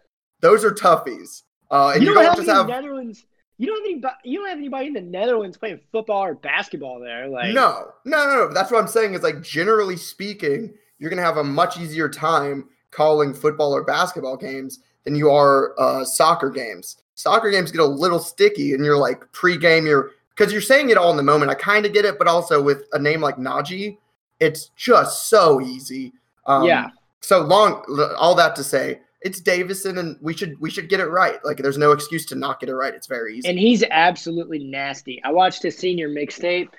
those 0.42 0.64
are 0.64 0.72
toughies. 0.72 1.44
Uh, 1.72 1.94
and 1.96 2.04
you, 2.04 2.10
you, 2.10 2.14
don't, 2.14 2.24
don't, 2.24 2.46
have 2.46 2.58
have 2.58 2.68
Netherlands. 2.68 3.26
You 3.58 3.68
don't 3.68 3.78
have 3.78 3.86
anybody. 3.86 4.16
You 4.24 4.40
don't 4.40 4.50
have 4.50 4.58
anybody 4.58 4.88
in 4.88 4.94
the 4.94 5.02
Netherlands 5.02 5.58
playing 5.58 5.80
football 5.92 6.24
or 6.24 6.36
basketball 6.36 7.00
there. 7.00 7.28
Like 7.28 7.54
no, 7.54 7.92
no, 8.04 8.26
no, 8.26 8.36
no. 8.48 8.54
That's 8.54 8.72
what 8.72 8.82
I'm 8.82 8.88
saying. 8.88 9.14
Is 9.14 9.24
like 9.24 9.42
generally 9.42 9.98
speaking, 9.98 10.74
you're 11.00 11.10
gonna 11.10 11.22
have 11.22 11.38
a 11.38 11.44
much 11.44 11.80
easier 11.80 12.10
time 12.10 12.70
calling 12.92 13.34
football 13.34 13.74
or 13.74 13.84
basketball 13.84 14.38
games 14.38 14.80
than 15.04 15.16
you 15.16 15.32
are 15.32 15.74
uh, 15.80 16.04
soccer 16.06 16.50
games. 16.50 16.98
Soccer 17.16 17.50
games 17.50 17.72
get 17.72 17.82
a 17.82 17.86
little 17.86 18.20
sticky, 18.20 18.74
and 18.74 18.86
you're 18.86 18.98
like 18.98 19.32
pre-game 19.32 19.86
you're 19.86 20.12
because 20.36 20.52
you're 20.52 20.62
saying 20.62 20.90
it 20.90 20.98
all 20.98 21.12
in 21.12 21.18
the 21.18 21.24
moment. 21.24 21.50
I 21.50 21.56
kind 21.56 21.86
of 21.86 21.94
get 21.94 22.06
it, 22.06 22.18
but 22.18 22.28
also 22.28 22.62
with 22.62 22.84
a 22.94 23.00
name 23.00 23.22
like 23.22 23.38
Najee, 23.38 23.98
it's 24.40 24.70
just 24.76 25.30
so 25.30 25.62
easy. 25.62 26.14
Um, 26.46 26.66
Yeah. 26.66 26.90
So 27.22 27.42
long. 27.42 27.84
All 28.18 28.36
that 28.36 28.56
to 28.58 28.64
say, 28.64 29.00
it's 29.22 29.40
Davison, 29.40 29.98
and 29.98 30.18
we 30.22 30.34
should 30.34 30.60
we 30.62 30.70
should 30.70 30.90
get 30.90 31.00
it 31.00 31.08
right. 31.08 31.44
Like, 31.44 31.58
there's 31.58 31.78
no 31.78 31.92
excuse 31.92 32.26
to 32.28 32.36
not 32.36 32.60
get 32.60 32.70
it 32.70 32.76
right. 32.76 32.94
It's 32.94 33.08
very 33.08 33.36
easy. 33.38 33.50
and 33.50 33.58
he's 33.58 33.84
absolutely 33.90 34.60
nasty. 34.60 35.22
I 35.24 35.32
watched 35.32 35.64
his 35.64 35.78
senior 35.78 36.10
mixtape. 36.10 36.70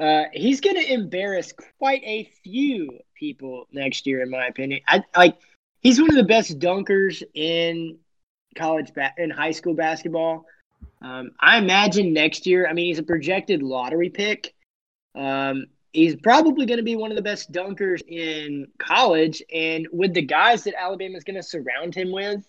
Uh, 0.00 0.24
he's 0.32 0.60
going 0.60 0.76
to 0.76 0.92
embarrass 0.92 1.52
quite 1.78 2.02
a 2.04 2.24
few 2.42 2.98
people 3.14 3.68
next 3.72 4.06
year, 4.06 4.22
in 4.22 4.30
my 4.30 4.46
opinion. 4.46 4.80
I 4.88 5.02
like. 5.16 5.36
He's 5.80 6.00
one 6.00 6.08
of 6.10 6.16
the 6.16 6.22
best 6.22 6.58
dunkers 6.58 7.22
in 7.34 7.98
college 8.54 8.92
ba- 8.94 9.14
in 9.18 9.30
high 9.30 9.50
school 9.50 9.74
basketball. 9.74 10.46
Um, 11.00 11.30
I 11.40 11.58
imagine 11.58 12.12
next 12.12 12.46
year. 12.46 12.66
I 12.68 12.72
mean, 12.72 12.86
he's 12.86 12.98
a 12.98 13.04
projected 13.04 13.62
lottery 13.62 14.10
pick. 14.10 14.54
Um, 15.14 15.66
he's 15.92 16.16
probably 16.16 16.66
going 16.66 16.78
to 16.78 16.84
be 16.84 16.96
one 16.96 17.10
of 17.10 17.16
the 17.16 17.22
best 17.22 17.52
dunkers 17.52 18.02
in 18.06 18.66
college, 18.78 19.42
and 19.52 19.86
with 19.92 20.14
the 20.14 20.22
guys 20.22 20.64
that 20.64 20.80
Alabama 20.80 21.16
is 21.16 21.24
going 21.24 21.36
to 21.36 21.42
surround 21.42 21.94
him 21.94 22.12
with, 22.12 22.48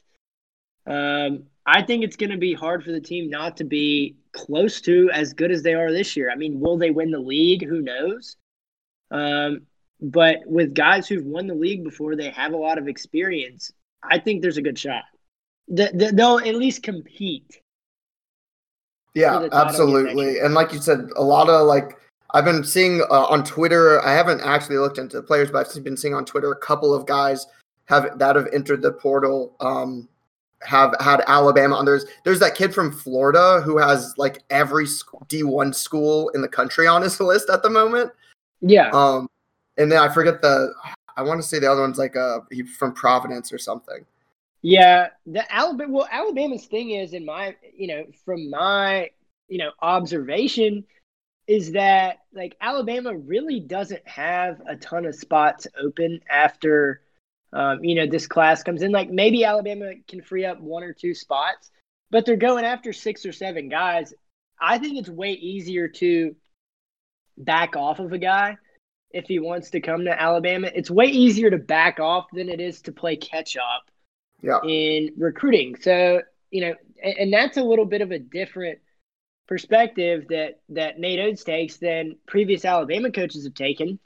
um, 0.86 1.44
I 1.66 1.82
think 1.82 2.04
it's 2.04 2.16
going 2.16 2.32
to 2.32 2.38
be 2.38 2.54
hard 2.54 2.84
for 2.84 2.92
the 2.92 3.02
team 3.02 3.30
not 3.30 3.58
to 3.58 3.64
be 3.64 4.16
close 4.34 4.82
to 4.82 5.10
as 5.14 5.34
good 5.34 5.52
as 5.52 5.64
they 5.64 5.74
are 5.74 5.92
this 5.92 6.16
year. 6.18 6.30
I 6.30 6.36
mean, 6.36 6.60
will 6.60 6.78
they 6.78 6.92
win 6.92 7.12
the 7.12 7.20
league? 7.20 7.66
Who 7.66 7.82
knows? 7.82 8.36
Um, 9.12 9.62
but 10.02 10.40
with 10.46 10.74
guys 10.74 11.08
who've 11.08 11.26
won 11.26 11.48
the 11.48 11.54
league 11.54 11.84
before, 11.84 12.16
they 12.16 12.30
have 12.32 12.54
a 12.54 12.58
lot 12.58 12.78
of 12.78 12.88
experience. 12.88 13.72
I 14.04 14.20
think 14.20 14.42
there's 14.42 14.58
a 14.58 14.62
good 14.62 14.78
shot. 14.78 15.04
The, 15.68 15.92
the, 15.94 16.12
they'll 16.14 16.40
at 16.40 16.56
least 16.56 16.84
compete. 16.84 17.60
Yeah, 19.14 19.36
for 19.36 19.44
the 19.44 19.50
title 19.50 19.62
again 19.62 19.68
next 19.68 19.70
absolutely. 19.70 20.40
And 20.40 20.54
like 20.54 20.74
you 20.74 20.80
said, 20.80 21.10
a 21.16 21.24
lot 21.24 21.50
of 21.50 21.68
like 21.68 21.98
I've 22.34 22.46
been 22.46 22.64
seeing 22.64 23.02
uh, 23.10 23.26
on 23.26 23.44
Twitter. 23.44 24.04
I 24.04 24.14
haven't 24.14 24.42
actually 24.42 24.78
looked 24.78 24.98
into 24.98 25.18
the 25.18 25.24
players, 25.24 25.52
but 25.52 25.68
I've 25.76 25.84
been 25.84 25.98
seeing 25.98 26.16
on 26.16 26.26
Twitter 26.26 26.52
a 26.52 26.58
couple 26.58 26.94
of 26.94 27.06
guys 27.06 27.46
have 27.86 28.18
that 28.18 28.36
have 28.36 28.48
entered 28.54 28.82
the 28.82 28.92
portal. 28.92 29.56
Um, 29.60 30.08
have 30.64 30.96
had 31.00 31.22
Alabama 31.28 31.76
on. 31.76 31.86
There's 31.86 32.06
there's 32.24 32.40
that 32.40 32.56
kid 32.56 32.74
from 32.74 32.92
Florida 32.92 33.62
who 33.62 33.78
has 33.78 34.14
like 34.18 34.44
every 34.50 34.88
D 35.28 35.44
one 35.44 35.74
school 35.74 36.30
in 36.30 36.42
the 36.42 36.48
country 36.48 36.88
on 36.88 37.02
his 37.02 37.20
list 37.20 37.50
at 37.50 37.62
the 37.62 37.70
moment. 37.70 38.12
Yeah. 38.62 38.90
Um, 38.92 39.30
and 39.78 39.92
then 39.92 40.00
I 40.00 40.12
forget 40.14 40.42
the. 40.42 40.74
I 41.16 41.22
want 41.22 41.40
to 41.40 41.48
say 41.48 41.60
the 41.60 41.72
other 41.72 41.82
one's 41.82 42.00
like 42.00 42.16
uh 42.16 42.40
he 42.50 42.64
from 42.64 42.94
Providence 42.94 43.54
or 43.54 43.60
something. 43.60 44.06
Yeah, 44.64 45.10
the 45.26 45.44
Alabama. 45.54 45.92
Well, 45.92 46.08
Alabama's 46.10 46.66
thing 46.66 46.92
is, 46.92 47.14
in 47.14 47.26
my, 47.26 47.56
you 47.76 47.88
know, 47.88 48.06
from 48.26 48.50
my, 48.50 49.10
you 49.50 49.58
know, 49.58 49.72
observation, 49.82 50.86
is 51.48 51.74
that 51.74 52.20
like 52.34 52.56
Alabama 52.62 53.14
really 53.14 53.60
doesn't 53.60 54.08
have 54.08 54.62
a 54.66 54.78
ton 54.78 55.06
of 55.06 55.16
spots 55.16 55.68
open 55.78 56.22
after, 56.30 57.02
um, 57.52 57.84
you 57.84 57.96
know, 57.96 58.08
this 58.08 58.26
class 58.26 58.64
comes 58.64 58.82
in. 58.82 58.94
Like 58.94 59.10
maybe 59.10 59.44
Alabama 59.44 59.92
can 60.08 60.22
free 60.22 60.46
up 60.46 60.62
one 60.62 60.84
or 60.84 60.94
two 60.94 61.14
spots, 61.14 61.70
but 62.10 62.26
they're 62.26 62.38
going 62.38 62.64
after 62.64 62.94
six 62.94 63.26
or 63.26 63.34
seven 63.34 63.68
guys. 63.68 64.14
I 64.62 64.78
think 64.78 64.98
it's 64.98 65.10
way 65.10 65.34
easier 65.34 65.90
to 65.90 66.38
back 67.38 67.76
off 67.76 68.00
of 68.00 68.14
a 68.14 68.18
guy 68.18 68.56
if 69.12 69.26
he 69.26 69.40
wants 69.40 69.72
to 69.72 69.82
come 69.82 70.06
to 70.06 70.22
Alabama. 70.22 70.72
It's 70.74 70.90
way 70.90 71.08
easier 71.08 71.50
to 71.50 71.58
back 71.58 72.00
off 72.00 72.28
than 72.32 72.48
it 72.48 72.62
is 72.62 72.82
to 72.84 72.94
play 72.94 73.18
catch 73.18 73.58
up 73.58 73.84
Yeah. 74.44 74.60
in 74.64 75.14
recruiting. 75.18 75.78
So, 75.80 76.22
you 76.52 76.62
know, 76.62 76.76
and, 77.02 77.18
and 77.18 77.34
that's 77.34 77.58
a 77.58 77.64
little 77.64 77.86
bit 77.86 78.02
of 78.02 78.12
a 78.12 78.20
different 78.20 78.80
perspective 79.48 80.28
that 80.30 80.62
that 80.70 81.00
Nate 81.00 81.20
Oats 81.20 81.44
takes 81.44 81.78
than 81.78 82.18
previous 82.28 82.66
Alabama 82.66 83.12
coaches 83.12 83.46
have 83.46 83.56
taken. 83.56 84.00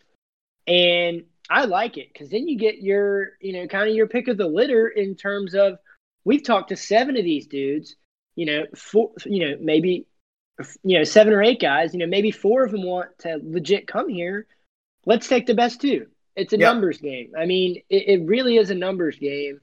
And 0.68 1.24
I 1.50 1.66
like 1.66 1.98
it 1.98 2.12
because 2.12 2.30
then 2.30 2.48
you 2.48 2.58
get 2.58 2.82
your, 2.82 3.32
you 3.42 3.54
know, 3.54 3.68
kind 3.68 3.90
of 3.90 3.96
your 3.96 4.08
pick 4.08 4.28
of 4.28 4.38
the 4.38 4.48
litter 4.48 4.88
in 4.88 5.16
terms 5.16 5.56
of 5.56 5.80
we've 6.26 6.44
talked 6.44 6.70
to 6.70 6.76
seven 6.76 7.18
of 7.18 7.24
these 7.24 7.48
dudes, 7.48 7.96
you 8.36 8.46
know, 8.46 8.66
four, 8.76 9.12
you 9.26 9.48
know, 9.48 9.58
maybe, 9.60 10.08
you 10.84 10.98
know, 10.98 11.04
seven 11.04 11.34
or 11.34 11.42
eight 11.42 11.60
guys, 11.62 11.94
you 11.94 12.00
know, 12.00 12.08
maybe 12.08 12.32
four 12.32 12.64
of 12.64 12.72
them 12.72 12.84
want 12.84 13.18
to 13.20 13.40
legit 13.44 13.88
come 13.88 14.10
here. 14.10 14.46
Let's 15.06 15.28
take 15.28 15.46
the 15.46 15.54
best 15.56 15.80
two. 15.82 16.08
It's 16.36 16.54
a 16.54 16.58
Yeah. 16.58 16.68
numbers 16.74 16.98
game. 17.00 17.32
I 17.38 17.46
mean, 17.46 17.82
it, 17.90 18.20
it 18.20 18.26
really 18.26 18.58
is 18.58 18.70
a 18.70 18.76
numbers 18.76 19.18
game. 19.18 19.62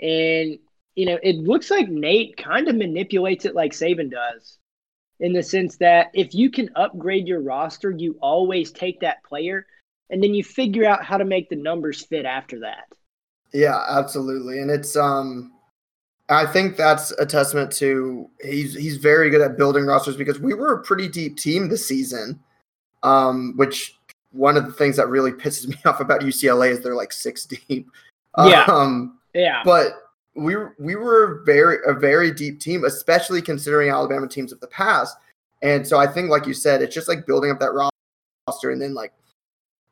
And, 0.00 0.58
you 0.94 1.06
know, 1.06 1.18
it 1.22 1.36
looks 1.36 1.70
like 1.70 1.88
Nate 1.88 2.36
kind 2.36 2.68
of 2.68 2.76
manipulates 2.76 3.44
it 3.44 3.54
like 3.54 3.72
Saban 3.72 4.10
does 4.10 4.58
in 5.20 5.32
the 5.32 5.42
sense 5.42 5.76
that 5.78 6.08
if 6.14 6.34
you 6.34 6.50
can 6.50 6.70
upgrade 6.76 7.26
your 7.26 7.40
roster, 7.40 7.90
you 7.90 8.16
always 8.20 8.70
take 8.70 9.00
that 9.00 9.22
player 9.24 9.66
and 10.10 10.22
then 10.22 10.34
you 10.34 10.44
figure 10.44 10.84
out 10.84 11.04
how 11.04 11.16
to 11.16 11.24
make 11.24 11.48
the 11.48 11.56
numbers 11.56 12.04
fit 12.04 12.26
after 12.26 12.60
that. 12.60 12.84
Yeah, 13.52 13.84
absolutely. 13.88 14.60
And 14.60 14.70
it's 14.70 14.96
um 14.96 15.52
I 16.28 16.44
think 16.44 16.76
that's 16.76 17.12
a 17.12 17.26
testament 17.26 17.70
to 17.74 18.28
he's 18.42 18.74
he's 18.74 18.96
very 18.96 19.30
good 19.30 19.40
at 19.40 19.56
building 19.56 19.86
rosters 19.86 20.16
because 20.16 20.40
we 20.40 20.54
were 20.54 20.74
a 20.74 20.82
pretty 20.82 21.08
deep 21.08 21.36
team 21.36 21.68
this 21.68 21.86
season. 21.86 22.40
Um, 23.02 23.52
which 23.56 23.96
one 24.32 24.56
of 24.56 24.66
the 24.66 24.72
things 24.72 24.96
that 24.96 25.08
really 25.08 25.30
pisses 25.30 25.68
me 25.68 25.76
off 25.84 26.00
about 26.00 26.22
UCLA 26.22 26.70
is 26.70 26.80
they're 26.80 26.96
like 26.96 27.12
six 27.12 27.46
deep. 27.46 27.88
Yeah. 28.38 28.64
Um, 28.64 29.15
Yeah. 29.36 29.62
but 29.64 29.92
we 30.34 30.56
we 30.78 30.96
were 30.96 31.42
very 31.44 31.78
a 31.86 31.92
very 31.94 32.32
deep 32.32 32.60
team, 32.60 32.84
especially 32.84 33.40
considering 33.40 33.90
Alabama 33.90 34.28
teams 34.28 34.52
of 34.52 34.60
the 34.60 34.66
past. 34.66 35.16
And 35.62 35.86
so 35.86 35.98
I 35.98 36.06
think, 36.06 36.30
like 36.30 36.46
you 36.46 36.54
said, 36.54 36.82
it's 36.82 36.94
just 36.94 37.08
like 37.08 37.26
building 37.26 37.50
up 37.50 37.58
that 37.60 37.72
roster, 38.46 38.70
and 38.70 38.80
then 38.80 38.94
like 38.94 39.12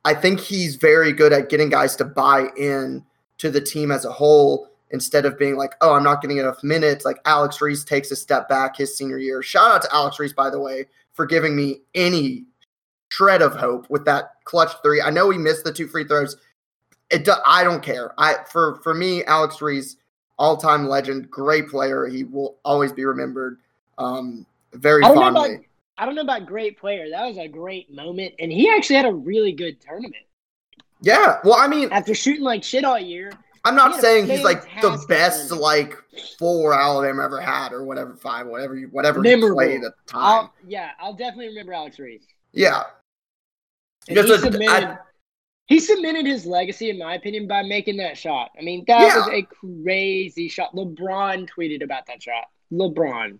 I 0.04 0.14
think 0.14 0.40
he's 0.40 0.76
very 0.76 1.12
good 1.12 1.32
at 1.32 1.48
getting 1.48 1.70
guys 1.70 1.96
to 1.96 2.04
buy 2.04 2.48
in 2.56 3.04
to 3.38 3.50
the 3.50 3.60
team 3.60 3.90
as 3.90 4.04
a 4.04 4.12
whole 4.12 4.68
instead 4.90 5.24
of 5.24 5.38
being 5.38 5.56
like, 5.56 5.74
oh, 5.80 5.94
I'm 5.94 6.04
not 6.04 6.20
getting 6.20 6.36
enough 6.38 6.62
minutes. 6.62 7.04
Like 7.04 7.18
Alex 7.24 7.60
Reese 7.60 7.84
takes 7.84 8.10
a 8.10 8.16
step 8.16 8.48
back 8.48 8.76
his 8.76 8.96
senior 8.96 9.18
year. 9.18 9.42
Shout 9.42 9.70
out 9.70 9.82
to 9.82 9.94
Alex 9.94 10.18
Reese, 10.18 10.32
by 10.32 10.50
the 10.50 10.60
way, 10.60 10.86
for 11.14 11.26
giving 11.26 11.56
me 11.56 11.80
any 11.94 12.44
shred 13.10 13.42
of 13.42 13.56
hope 13.56 13.88
with 13.90 14.04
that 14.04 14.32
clutch 14.44 14.72
three. 14.82 15.00
I 15.00 15.10
know 15.10 15.30
he 15.30 15.38
missed 15.38 15.64
the 15.64 15.72
two 15.72 15.88
free 15.88 16.04
throws. 16.04 16.36
It 17.10 17.24
do, 17.24 17.32
I 17.46 17.64
don't 17.64 17.82
care. 17.82 18.12
I 18.18 18.36
for 18.50 18.76
for 18.82 18.94
me, 18.94 19.24
Alex 19.24 19.60
Reese, 19.62 19.96
all 20.38 20.56
time 20.56 20.88
legend, 20.88 21.30
great 21.30 21.68
player. 21.68 22.06
He 22.06 22.24
will 22.24 22.56
always 22.64 22.92
be 22.92 23.04
remembered. 23.04 23.58
Um, 23.98 24.46
very 24.72 25.04
I 25.04 25.08
don't 25.08 25.16
know 25.16 25.22
fondly. 25.22 25.54
about 25.54 25.64
I 25.98 26.06
don't 26.06 26.14
know 26.16 26.22
about 26.22 26.46
great 26.46 26.78
player. 26.78 27.08
That 27.10 27.26
was 27.26 27.38
a 27.38 27.46
great 27.46 27.92
moment, 27.92 28.34
and 28.40 28.50
he 28.50 28.68
actually 28.68 28.96
had 28.96 29.06
a 29.06 29.12
really 29.12 29.52
good 29.52 29.80
tournament 29.80 30.16
yeah. 31.02 31.38
Well, 31.44 31.54
I 31.54 31.66
mean, 31.68 31.90
after 31.92 32.14
shooting 32.14 32.42
like 32.44 32.64
shit 32.64 32.82
all 32.84 32.98
year. 32.98 33.30
I'm 33.66 33.74
not 33.74 33.98
a 33.98 34.00
saying 34.00 34.26
he's 34.26 34.42
like 34.42 34.62
the 34.80 35.04
best 35.08 35.48
tournament. 35.48 35.62
like 35.62 35.96
four 36.38 36.72
Alabama 36.72 37.24
ever 37.24 37.40
had 37.40 37.72
or 37.72 37.84
whatever 37.84 38.14
five 38.14 38.46
whatever 38.46 38.74
you 38.76 38.88
whatever 38.88 39.20
Memorable. 39.20 39.60
he 39.60 39.66
played 39.68 39.84
at 39.84 39.92
the 40.06 40.12
time. 40.12 40.22
I'll, 40.22 40.54
yeah, 40.66 40.90
I'll 40.98 41.12
definitely 41.14 41.48
remember 41.48 41.72
Alex 41.74 41.98
Reese. 41.98 42.24
yeah, 42.52 42.84
And 44.08 44.16
Just 44.16 44.28
he 44.28 44.34
a- 44.34 44.38
submitted. 44.38 44.70
I- 44.70 44.98
he 45.66 45.80
submitted 45.80 46.26
his 46.26 46.44
legacy, 46.46 46.90
in 46.90 46.98
my 46.98 47.14
opinion, 47.14 47.46
by 47.48 47.62
making 47.62 47.96
that 47.98 48.16
shot. 48.18 48.50
I 48.58 48.62
mean, 48.62 48.84
that 48.86 49.00
Yeah. 49.00 49.16
was 49.16 49.28
a 49.28 49.42
crazy 49.82 50.48
shot. 50.48 50.74
LeBron 50.74 51.48
tweeted 51.48 51.82
about 51.82 52.06
that 52.06 52.22
shot. 52.22 52.44
LeBron. 52.72 53.38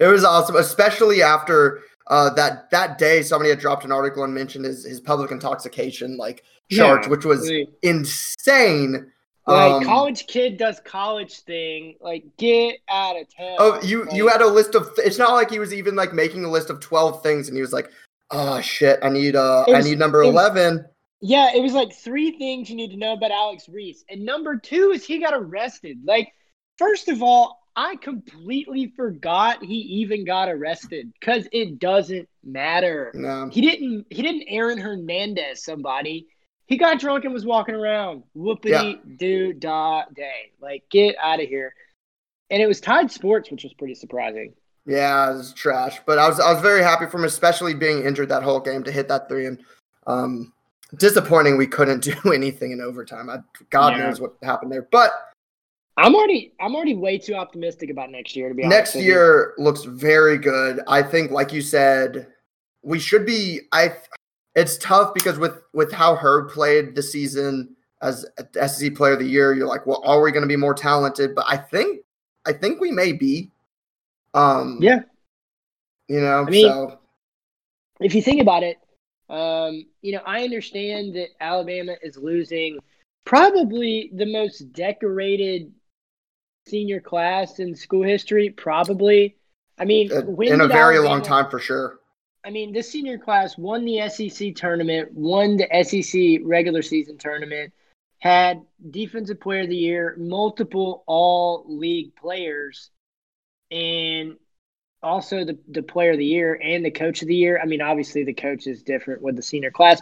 it 0.00 0.06
was 0.06 0.24
awesome, 0.24 0.56
especially 0.56 1.22
after 1.22 1.80
uh, 2.08 2.28
that 2.34 2.70
that 2.70 2.98
day 2.98 3.22
somebody 3.22 3.48
had 3.50 3.58
dropped 3.58 3.84
an 3.84 3.92
article 3.92 4.24
and 4.24 4.34
mentioned 4.34 4.64
his 4.64 4.84
his 4.84 5.00
public 5.00 5.30
intoxication 5.30 6.16
like 6.18 6.42
charge, 6.70 7.04
Yeah. 7.04 7.08
which 7.10 7.24
was 7.24 7.48
Like, 7.50 7.68
insane. 7.82 9.10
like, 9.46 9.72
Um, 9.72 9.84
college 9.84 10.26
kid 10.26 10.56
does 10.58 10.80
college 10.84 11.40
thing. 11.40 11.96
Like, 12.00 12.24
get 12.38 12.76
out 12.90 13.16
of 13.20 13.26
town. 13.34 13.56
Oh, 13.58 13.80
you 13.82 14.06
you 14.12 14.28
had 14.28 14.40
a 14.42 14.46
list 14.46 14.74
of. 14.74 14.90
It's 14.98 15.18
not 15.18 15.32
like 15.32 15.50
he 15.50 15.58
was 15.58 15.72
even 15.72 15.94
like 15.96 16.12
making 16.12 16.44
a 16.44 16.50
list 16.50 16.70
of 16.70 16.80
twelve 16.80 17.22
things, 17.22 17.48
and 17.48 17.56
he 17.56 17.60
was 17.62 17.72
like, 17.72 17.90
"Oh 18.30 18.60
shit, 18.60 18.98
I 19.02 19.08
need 19.10 19.36
uh, 19.36 19.64
It 19.68 19.74
I 19.74 19.80
need 19.80 19.98
number 19.98 20.22
it 20.22 20.26
was- 20.26 20.34
eleven. 20.34 20.84
Yeah, 21.20 21.50
it 21.54 21.62
was 21.62 21.72
like 21.72 21.92
three 21.94 22.32
things 22.38 22.68
you 22.68 22.76
need 22.76 22.90
to 22.90 22.96
know 22.96 23.14
about 23.14 23.30
Alex 23.30 23.68
Reese. 23.68 24.04
And 24.10 24.24
number 24.24 24.56
two 24.58 24.90
is 24.94 25.04
he 25.04 25.18
got 25.20 25.32
arrested. 25.34 25.98
Like, 26.04 26.32
first 26.78 27.08
of 27.08 27.22
all, 27.22 27.60
I 27.76 27.96
completely 27.96 28.92
forgot 28.94 29.64
he 29.64 29.74
even 29.74 30.24
got 30.24 30.48
arrested 30.48 31.12
because 31.18 31.48
it 31.50 31.78
doesn't 31.78 32.28
matter. 32.44 33.10
No, 33.14 33.48
He 33.50 33.62
didn't 33.62 34.06
he 34.10 34.22
didn't 34.22 34.44
Aaron 34.48 34.78
Hernandez 34.78 35.64
somebody. 35.64 36.28
He 36.66 36.76
got 36.78 36.98
drunk 37.00 37.24
and 37.24 37.34
was 37.34 37.44
walking 37.44 37.74
around. 37.74 38.22
Whoopity 38.36 39.18
doo 39.18 39.52
da 39.54 40.04
day. 40.14 40.52
Like, 40.60 40.84
get 40.90 41.16
out 41.22 41.42
of 41.42 41.48
here. 41.48 41.74
And 42.50 42.62
it 42.62 42.66
was 42.66 42.80
Tide 42.80 43.10
Sports, 43.10 43.50
which 43.50 43.64
was 43.64 43.74
pretty 43.74 43.94
surprising. 43.94 44.54
yeah, 44.86 45.30
it 45.30 45.36
was 45.36 45.52
trash. 45.54 46.00
But 46.06 46.18
I 46.18 46.28
was 46.28 46.38
I 46.38 46.52
was 46.52 46.62
very 46.62 46.82
happy 46.82 47.06
for 47.06 47.18
him, 47.18 47.24
especially 47.24 47.74
being 47.74 48.04
injured 48.04 48.28
that 48.28 48.42
whole 48.42 48.60
game 48.60 48.84
to 48.84 48.92
hit 48.92 49.08
that 49.08 49.28
three. 49.28 49.46
And 49.46 49.58
um, 50.06 50.52
disappointing 50.96 51.56
we 51.56 51.66
couldn't 51.66 52.00
do 52.24 52.32
anything 52.32 52.72
in 52.72 52.80
overtime. 52.80 53.30
I, 53.30 53.38
God 53.70 53.96
Yeah. 53.96 54.04
knows 54.06 54.20
what 54.20 54.34
happened 54.42 54.72
there. 54.72 54.88
But 54.90 55.12
I'm 55.96 56.14
already 56.14 56.52
I'm 56.60 56.74
already 56.74 56.94
way 56.94 57.18
too 57.18 57.34
optimistic 57.34 57.90
about 57.90 58.10
next 58.10 58.34
year 58.34 58.48
to 58.48 58.54
be 58.54 58.64
honest. 58.64 58.76
Next 58.76 58.94
you. 58.96 59.02
year 59.02 59.54
looks 59.58 59.84
very 59.84 60.38
good. 60.38 60.80
I 60.88 61.02
think, 61.02 61.30
like 61.30 61.52
you 61.52 61.62
said, 61.62 62.26
we 62.82 62.98
should 62.98 63.24
be. 63.26 63.60
I. 63.72 63.94
It's 64.56 64.76
tough 64.78 65.14
because 65.14 65.38
with 65.38 65.62
with 65.72 65.90
how 65.92 66.14
Herb 66.14 66.48
played 66.50 66.94
the 66.94 67.02
season 67.02 67.74
as 68.02 68.24
SEC 68.66 68.94
Player 68.94 69.14
of 69.14 69.18
the 69.18 69.26
Year, 69.26 69.52
you're 69.52 69.66
like, 69.66 69.84
well, 69.86 70.00
are 70.04 70.20
we 70.20 70.30
going 70.30 70.42
to 70.42 70.48
be 70.48 70.56
more 70.56 70.74
talented? 70.74 71.34
But 71.34 71.44
I 71.48 71.56
think 71.56 72.02
I 72.46 72.52
think 72.52 72.80
we 72.80 72.90
may 72.92 73.12
be. 73.12 73.50
Um, 74.32 74.78
Yeah. 74.80 75.00
You 76.08 76.20
know, 76.20 76.44
I 76.46 76.50
mean, 76.50 76.66
so 76.68 76.98
if 78.00 78.14
you 78.14 78.20
think 78.22 78.40
about 78.42 78.62
it, 78.62 78.76
um, 79.28 79.86
you 80.02 80.12
know, 80.12 80.22
I 80.26 80.44
understand 80.44 81.14
that 81.16 81.28
Alabama 81.40 81.94
is 82.02 82.16
losing 82.16 82.78
probably 83.24 84.10
the 84.14 84.26
most 84.26 84.72
decorated 84.72 85.72
senior 86.66 87.00
class 87.00 87.58
in 87.58 87.74
school 87.74 88.02
history. 88.02 88.50
Probably. 88.50 89.36
I 89.78 89.84
mean, 89.84 90.12
uh, 90.12 90.20
in 90.40 90.60
a 90.60 90.68
very 90.68 90.96
Alabama- 90.96 91.08
long 91.08 91.22
time 91.22 91.50
for 91.50 91.58
sure. 91.58 91.98
I 92.44 92.50
mean, 92.50 92.72
this 92.72 92.90
senior 92.90 93.16
class 93.16 93.56
won 93.56 93.86
the 93.86 94.00
SEC 94.08 94.54
tournament, 94.54 95.12
won 95.12 95.56
the 95.56 95.66
SEC 95.82 96.40
regular 96.44 96.82
season 96.82 97.16
tournament, 97.16 97.72
had 98.18 98.60
defensive 98.90 99.40
player 99.40 99.62
of 99.62 99.70
the 99.70 99.76
year, 99.76 100.14
multiple 100.18 101.04
all 101.06 101.64
league 101.66 102.14
players, 102.16 102.90
and 103.70 104.36
also 105.04 105.44
the, 105.44 105.58
the 105.68 105.82
player 105.82 106.12
of 106.12 106.18
the 106.18 106.24
year 106.24 106.58
and 106.62 106.84
the 106.84 106.90
coach 106.90 107.22
of 107.22 107.28
the 107.28 107.36
year. 107.36 107.60
I 107.62 107.66
mean, 107.66 107.80
obviously 107.80 108.24
the 108.24 108.34
coach 108.34 108.66
is 108.66 108.82
different 108.82 109.22
with 109.22 109.36
the 109.36 109.42
senior 109.42 109.70
class, 109.70 110.00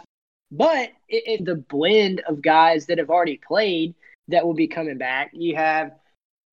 but 0.51 0.89
it, 1.07 1.41
it, 1.41 1.45
the 1.45 1.55
blend 1.55 2.21
of 2.27 2.41
guys 2.41 2.87
that 2.87 2.97
have 2.97 3.09
already 3.09 3.37
played 3.37 3.93
that 4.29 4.45
will 4.45 4.53
be 4.53 4.67
coming 4.67 4.97
back. 4.97 5.31
You 5.33 5.55
have 5.55 5.91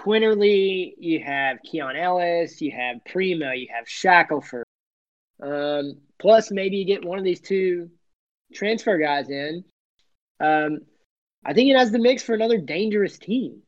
Quinerly, 0.00 0.94
you 0.98 1.22
have 1.22 1.58
Keon 1.62 1.94
Ellis, 1.94 2.60
you 2.62 2.72
have 2.72 3.04
Primo, 3.04 3.52
you 3.52 3.68
have 3.74 3.86
Shackelford. 3.86 4.64
Um, 5.42 5.98
plus, 6.18 6.50
maybe 6.50 6.78
you 6.78 6.86
get 6.86 7.04
one 7.04 7.18
of 7.18 7.24
these 7.24 7.40
two 7.40 7.90
transfer 8.54 8.96
guys 8.98 9.28
in. 9.28 9.64
Um, 10.40 10.80
I 11.44 11.52
think 11.52 11.70
it 11.70 11.76
has 11.76 11.90
the 11.90 11.98
mix 11.98 12.22
for 12.22 12.34
another 12.34 12.58
dangerous 12.58 13.18
team. 13.18 13.62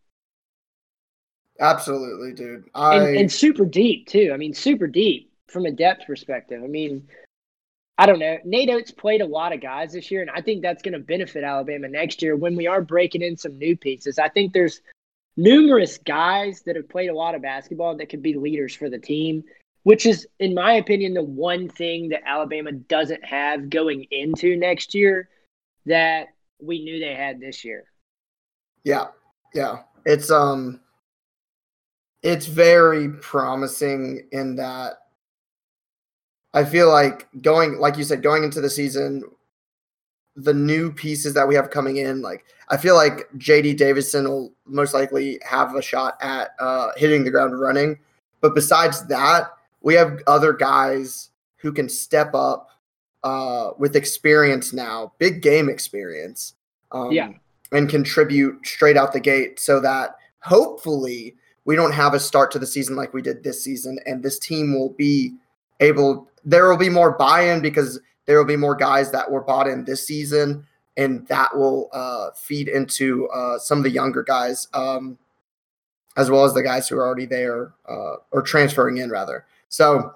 Absolutely, 1.60 2.32
dude. 2.32 2.64
I 2.74 2.96
and, 2.96 3.16
and 3.16 3.32
super 3.32 3.64
deep 3.64 4.08
too. 4.08 4.30
I 4.32 4.36
mean, 4.36 4.54
super 4.54 4.86
deep 4.86 5.32
from 5.48 5.66
a 5.66 5.70
depth 5.70 6.06
perspective. 6.06 6.62
I 6.62 6.66
mean, 6.66 7.06
I 7.98 8.06
don't 8.06 8.18
know. 8.18 8.38
Nate 8.44 8.70
Oats 8.70 8.90
played 8.90 9.20
a 9.20 9.26
lot 9.26 9.52
of 9.52 9.60
guys 9.60 9.92
this 9.92 10.10
year, 10.10 10.22
and 10.22 10.30
I 10.30 10.40
think 10.40 10.62
that's 10.62 10.82
going 10.82 10.94
to 10.94 10.98
benefit 10.98 11.44
Alabama 11.44 11.88
next 11.88 12.22
year 12.22 12.36
when 12.36 12.56
we 12.56 12.66
are 12.66 12.80
breaking 12.80 13.22
in 13.22 13.36
some 13.36 13.58
new 13.58 13.76
pieces. 13.76 14.18
I 14.18 14.28
think 14.28 14.52
there's 14.52 14.80
numerous 15.36 15.98
guys 15.98 16.62
that 16.62 16.76
have 16.76 16.88
played 16.88 17.10
a 17.10 17.14
lot 17.14 17.34
of 17.34 17.42
basketball 17.42 17.96
that 17.96 18.08
could 18.08 18.22
be 18.22 18.34
leaders 18.34 18.74
for 18.74 18.88
the 18.88 18.98
team, 18.98 19.44
which 19.82 20.06
is, 20.06 20.26
in 20.38 20.54
my 20.54 20.74
opinion, 20.74 21.14
the 21.14 21.22
one 21.22 21.68
thing 21.68 22.08
that 22.08 22.26
Alabama 22.26 22.72
doesn't 22.72 23.24
have 23.24 23.70
going 23.70 24.06
into 24.10 24.56
next 24.56 24.94
year 24.94 25.28
that 25.86 26.28
we 26.60 26.82
knew 26.82 26.98
they 26.98 27.14
had 27.14 27.40
this 27.40 27.64
year. 27.64 27.84
Yeah, 28.84 29.08
yeah. 29.54 29.82
It's 30.04 30.30
um, 30.30 30.80
it's 32.22 32.46
very 32.46 33.08
promising 33.08 34.26
in 34.32 34.56
that 34.56 34.94
I 36.54 36.64
feel 36.64 36.88
like 36.90 37.28
going, 37.40 37.78
like 37.78 37.96
you 37.96 38.04
said, 38.04 38.22
going 38.22 38.44
into 38.44 38.60
the 38.60 38.70
season, 38.70 39.22
the 40.36 40.54
new 40.54 40.92
pieces 40.92 41.34
that 41.34 41.46
we 41.46 41.54
have 41.54 41.70
coming 41.70 41.96
in, 41.96 42.22
like 42.22 42.44
I 42.68 42.76
feel 42.76 42.94
like 42.94 43.28
JD 43.36 43.76
Davidson 43.76 44.28
will 44.28 44.52
most 44.66 44.94
likely 44.94 45.40
have 45.42 45.74
a 45.74 45.82
shot 45.82 46.16
at 46.20 46.50
uh, 46.58 46.90
hitting 46.96 47.24
the 47.24 47.30
ground 47.30 47.58
running. 47.60 47.98
But 48.40 48.54
besides 48.54 49.06
that, 49.06 49.50
we 49.82 49.94
have 49.94 50.20
other 50.26 50.52
guys 50.52 51.30
who 51.56 51.72
can 51.72 51.88
step 51.88 52.34
up 52.34 52.68
uh, 53.24 53.70
with 53.78 53.96
experience 53.96 54.72
now, 54.72 55.12
big 55.18 55.42
game 55.42 55.68
experience. 55.68 56.54
Um, 56.92 57.12
Yeah. 57.12 57.32
And 57.72 57.88
contribute 57.88 58.66
straight 58.66 58.98
out 58.98 59.14
the 59.14 59.20
gate 59.20 59.58
so 59.58 59.80
that 59.80 60.16
hopefully 60.40 61.36
we 61.64 61.76
don't 61.76 61.92
have 61.92 62.14
a 62.14 62.20
start 62.20 62.50
to 62.52 62.58
the 62.58 62.66
season 62.66 62.96
like 62.96 63.14
we 63.14 63.22
did 63.22 63.42
this 63.42 63.62
season. 63.62 63.98
And 64.06 64.22
this 64.22 64.38
team 64.38 64.74
will 64.74 64.90
be 64.90 65.34
able, 65.80 66.28
there 66.44 66.68
will 66.68 66.76
be 66.76 66.88
more 66.88 67.12
buy 67.12 67.42
in 67.52 67.60
because 67.60 68.00
there 68.26 68.38
will 68.38 68.46
be 68.46 68.56
more 68.56 68.74
guys 68.74 69.10
that 69.12 69.30
were 69.30 69.42
bought 69.42 69.68
in 69.68 69.84
this 69.84 70.06
season. 70.06 70.66
And 70.96 71.26
that 71.28 71.56
will 71.56 71.88
uh, 71.92 72.30
feed 72.36 72.68
into 72.68 73.28
uh, 73.28 73.58
some 73.58 73.78
of 73.78 73.84
the 73.84 73.90
younger 73.90 74.22
guys, 74.22 74.68
um, 74.74 75.16
as 76.18 76.30
well 76.30 76.44
as 76.44 76.52
the 76.52 76.62
guys 76.62 76.86
who 76.86 76.98
are 76.98 77.06
already 77.06 77.24
there 77.24 77.72
uh, 77.88 78.16
or 78.30 78.42
transferring 78.42 78.98
in, 78.98 79.08
rather. 79.08 79.46
So 79.70 80.12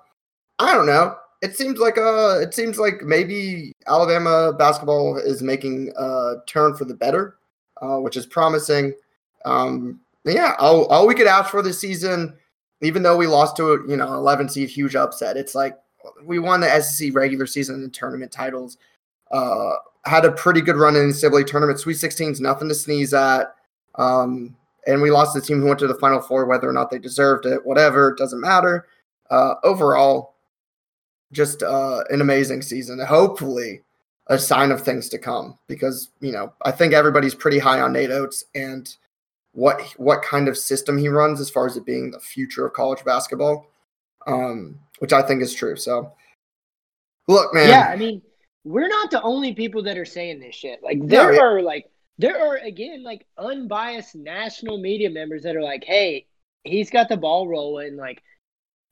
I 0.59 0.75
don't 0.75 0.87
know. 0.87 1.17
It 1.43 1.57
seems 1.57 1.79
like 1.79 1.99
uh 1.99 2.41
it 2.41 2.55
seems 2.55 2.79
like 2.79 3.03
maybe 3.03 3.73
Alabama 3.87 4.53
basketball 4.53 5.17
is 5.17 5.43
making 5.43 5.93
a 5.97 6.37
turn 6.47 6.75
for 6.75 6.85
the 6.85 6.95
better, 6.95 7.37
uh, 7.81 7.99
which 7.99 8.17
is 8.17 8.27
promising. 8.27 8.95
Um, 9.45 10.01
yeah, 10.35 10.55
all, 10.59 10.87
all 10.87 11.07
we 11.07 11.15
could 11.15 11.27
ask 11.27 11.51
for 11.51 11.63
this 11.63 11.79
season, 11.79 12.37
even 12.83 13.03
though 13.03 13.17
we 13.17 13.27
lost 13.27 13.57
to 13.57 13.73
a 13.73 13.89
you 13.89 13.97
know 13.97 14.15
11 14.15 14.49
seed 14.49 14.69
huge 14.69 14.97
upset, 14.97 15.37
it's 15.37 15.55
like 15.55 15.77
we 16.25 16.39
won 16.39 16.61
the 16.61 16.81
SEC 16.81 17.15
regular 17.15 17.47
season 17.47 17.77
and 17.77 17.93
tournament 17.93 18.33
titles. 18.33 18.79
Uh, 19.31 19.75
had 20.05 20.25
a 20.25 20.33
pretty 20.33 20.61
good 20.61 20.77
run 20.77 20.95
in 20.97 21.09
the 21.09 21.15
NCAA 21.15 21.47
tournament. 21.47 21.81
Sweet 21.81 21.97
16's 21.97 22.41
nothing 22.41 22.69
to 22.69 22.75
sneeze 22.75 23.13
at. 23.13 23.55
Um, 23.97 24.57
and 24.87 25.03
we 25.03 25.11
lost 25.11 25.35
the 25.35 25.41
team 25.41 25.61
who 25.61 25.67
went 25.67 25.81
to 25.81 25.89
the 25.89 25.95
Final 25.95 26.21
Four, 26.21 26.47
whether 26.47 26.69
or 26.69 26.73
not 26.73 26.91
they 26.91 26.99
deserved 26.99 27.45
it, 27.45 27.67
whatever, 27.67 28.11
it 28.11 28.19
doesn't 28.19 28.41
matter. 28.41 28.87
Uh, 29.31 29.55
overall, 29.65 30.35
just 31.33 31.63
uh, 31.63 32.05
an 32.11 32.21
amazing 32.21 32.63
season. 32.63 33.01
Hopefully, 33.01 33.83
a 34.29 34.39
sign 34.39 34.71
of 34.71 34.83
things 34.83 35.09
to 35.09 35.19
come 35.19 35.59
because 35.67 36.11
you 36.21 36.33
know 36.33 36.53
I 36.63 36.71
think 36.71 36.93
everybody's 36.93 37.35
pretty 37.35 37.59
high 37.59 37.81
on 37.81 37.93
Nate 37.93 38.11
Oats 38.11 38.45
and 38.55 38.95
what 39.57 39.81
what 39.97 40.21
kind 40.21 40.49
of 40.49 40.59
system 40.59 40.99
he 40.99 41.09
runs 41.09 41.41
as 41.41 41.49
far 41.49 41.67
as 41.67 41.79
it 41.79 41.87
being 41.87 42.11
the 42.11 42.21
future 42.21 42.67
of 42.67 42.75
college 42.75 43.03
basketball, 43.05 43.67
um, 44.27 44.79
which 44.99 45.15
I 45.15 45.23
think 45.23 45.43
is 45.43 45.55
true. 45.55 45.77
So, 45.77 46.13
look, 47.27 47.55
man, 47.55 47.71
Yeah, 47.71 47.89
I 47.91 47.97
mean, 47.97 48.21
we're 48.65 48.89
not 48.89 49.11
the 49.11 49.23
only 49.23 49.55
people 49.55 49.83
that 49.85 49.97
are 49.97 50.05
saying 50.05 50.41
this 50.41 50.55
shit. 50.55 50.83
Like 50.83 50.99
there 51.07 51.33
yeah. 51.33 51.41
are 51.41 51.63
like 51.63 51.91
there 52.19 52.39
are 52.39 52.57
again 52.57 53.03
like 53.03 53.27
unbiased 53.39 54.15
national 54.15 54.79
media 54.79 55.09
members 55.09 55.43
that 55.45 55.57
are 55.57 55.63
like, 55.63 55.85
"Hey, 55.85 56.27
he's 56.65 56.91
got 56.91 57.09
the 57.09 57.17
ball 57.17 57.49
rolling 57.49 57.97
like 57.97 58.23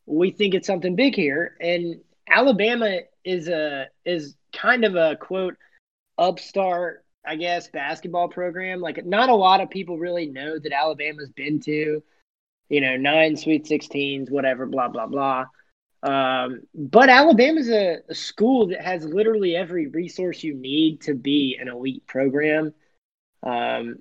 we 0.07 0.31
think 0.31 0.55
it's 0.55 0.67
something 0.67 0.97
big 0.97 1.15
here." 1.15 1.59
And 1.61 2.01
Alabama 2.27 3.01
is 3.23 3.49
a 3.49 3.89
is 4.07 4.35
kind 4.55 4.87
of 4.87 4.95
a 4.95 5.17
quote 5.17 5.57
upstart, 6.17 7.04
I 7.27 7.37
guess, 7.37 7.69
basketball 7.69 8.29
program. 8.29 8.81
Like 8.81 9.05
not 9.05 9.29
a 9.29 9.35
lot 9.35 9.61
of 9.61 9.71
people 9.71 9.99
really 9.99 10.27
know 10.27 10.59
that 10.59 10.73
Alabama's 10.73 11.31
been 11.31 11.61
to, 11.61 12.03
you 12.69 12.81
know, 12.81 12.97
nine 12.97 13.37
Sweet 13.37 13.65
16s, 13.67 14.31
whatever, 14.31 14.67
blah 14.67 14.89
blah 14.89 15.07
blah. 15.07 15.47
Um, 16.03 16.63
but 16.75 17.09
Alabama's 17.09 17.71
a, 17.71 18.01
a 18.09 18.15
school 18.15 18.67
that 18.69 18.83
has 18.83 19.07
literally 19.07 19.57
every 19.57 19.87
resource 19.87 20.45
you 20.45 20.55
need 20.55 21.01
to 21.03 21.15
be 21.15 21.57
an 21.59 21.69
elite 21.69 22.07
program. 22.07 22.75
Um, 23.43 24.01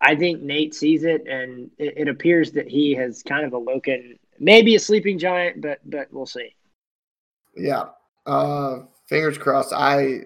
I 0.00 0.14
think 0.14 0.42
Nate 0.42 0.74
sees 0.74 1.02
it, 1.02 1.26
and 1.26 1.70
it, 1.78 1.94
it 1.96 2.08
appears 2.08 2.52
that 2.52 2.68
he 2.68 2.94
has 2.94 3.22
kind 3.22 3.44
of 3.46 3.52
awoken, 3.52 4.18
maybe 4.38 4.76
a 4.76 4.80
sleeping 4.80 5.18
giant, 5.18 5.60
but 5.60 5.80
but 5.84 6.12
we'll 6.12 6.26
see. 6.26 6.54
yeah. 7.56 7.86
Uh, 8.26 8.80
fingers 9.06 9.38
crossed. 9.38 9.72
I 9.72 10.22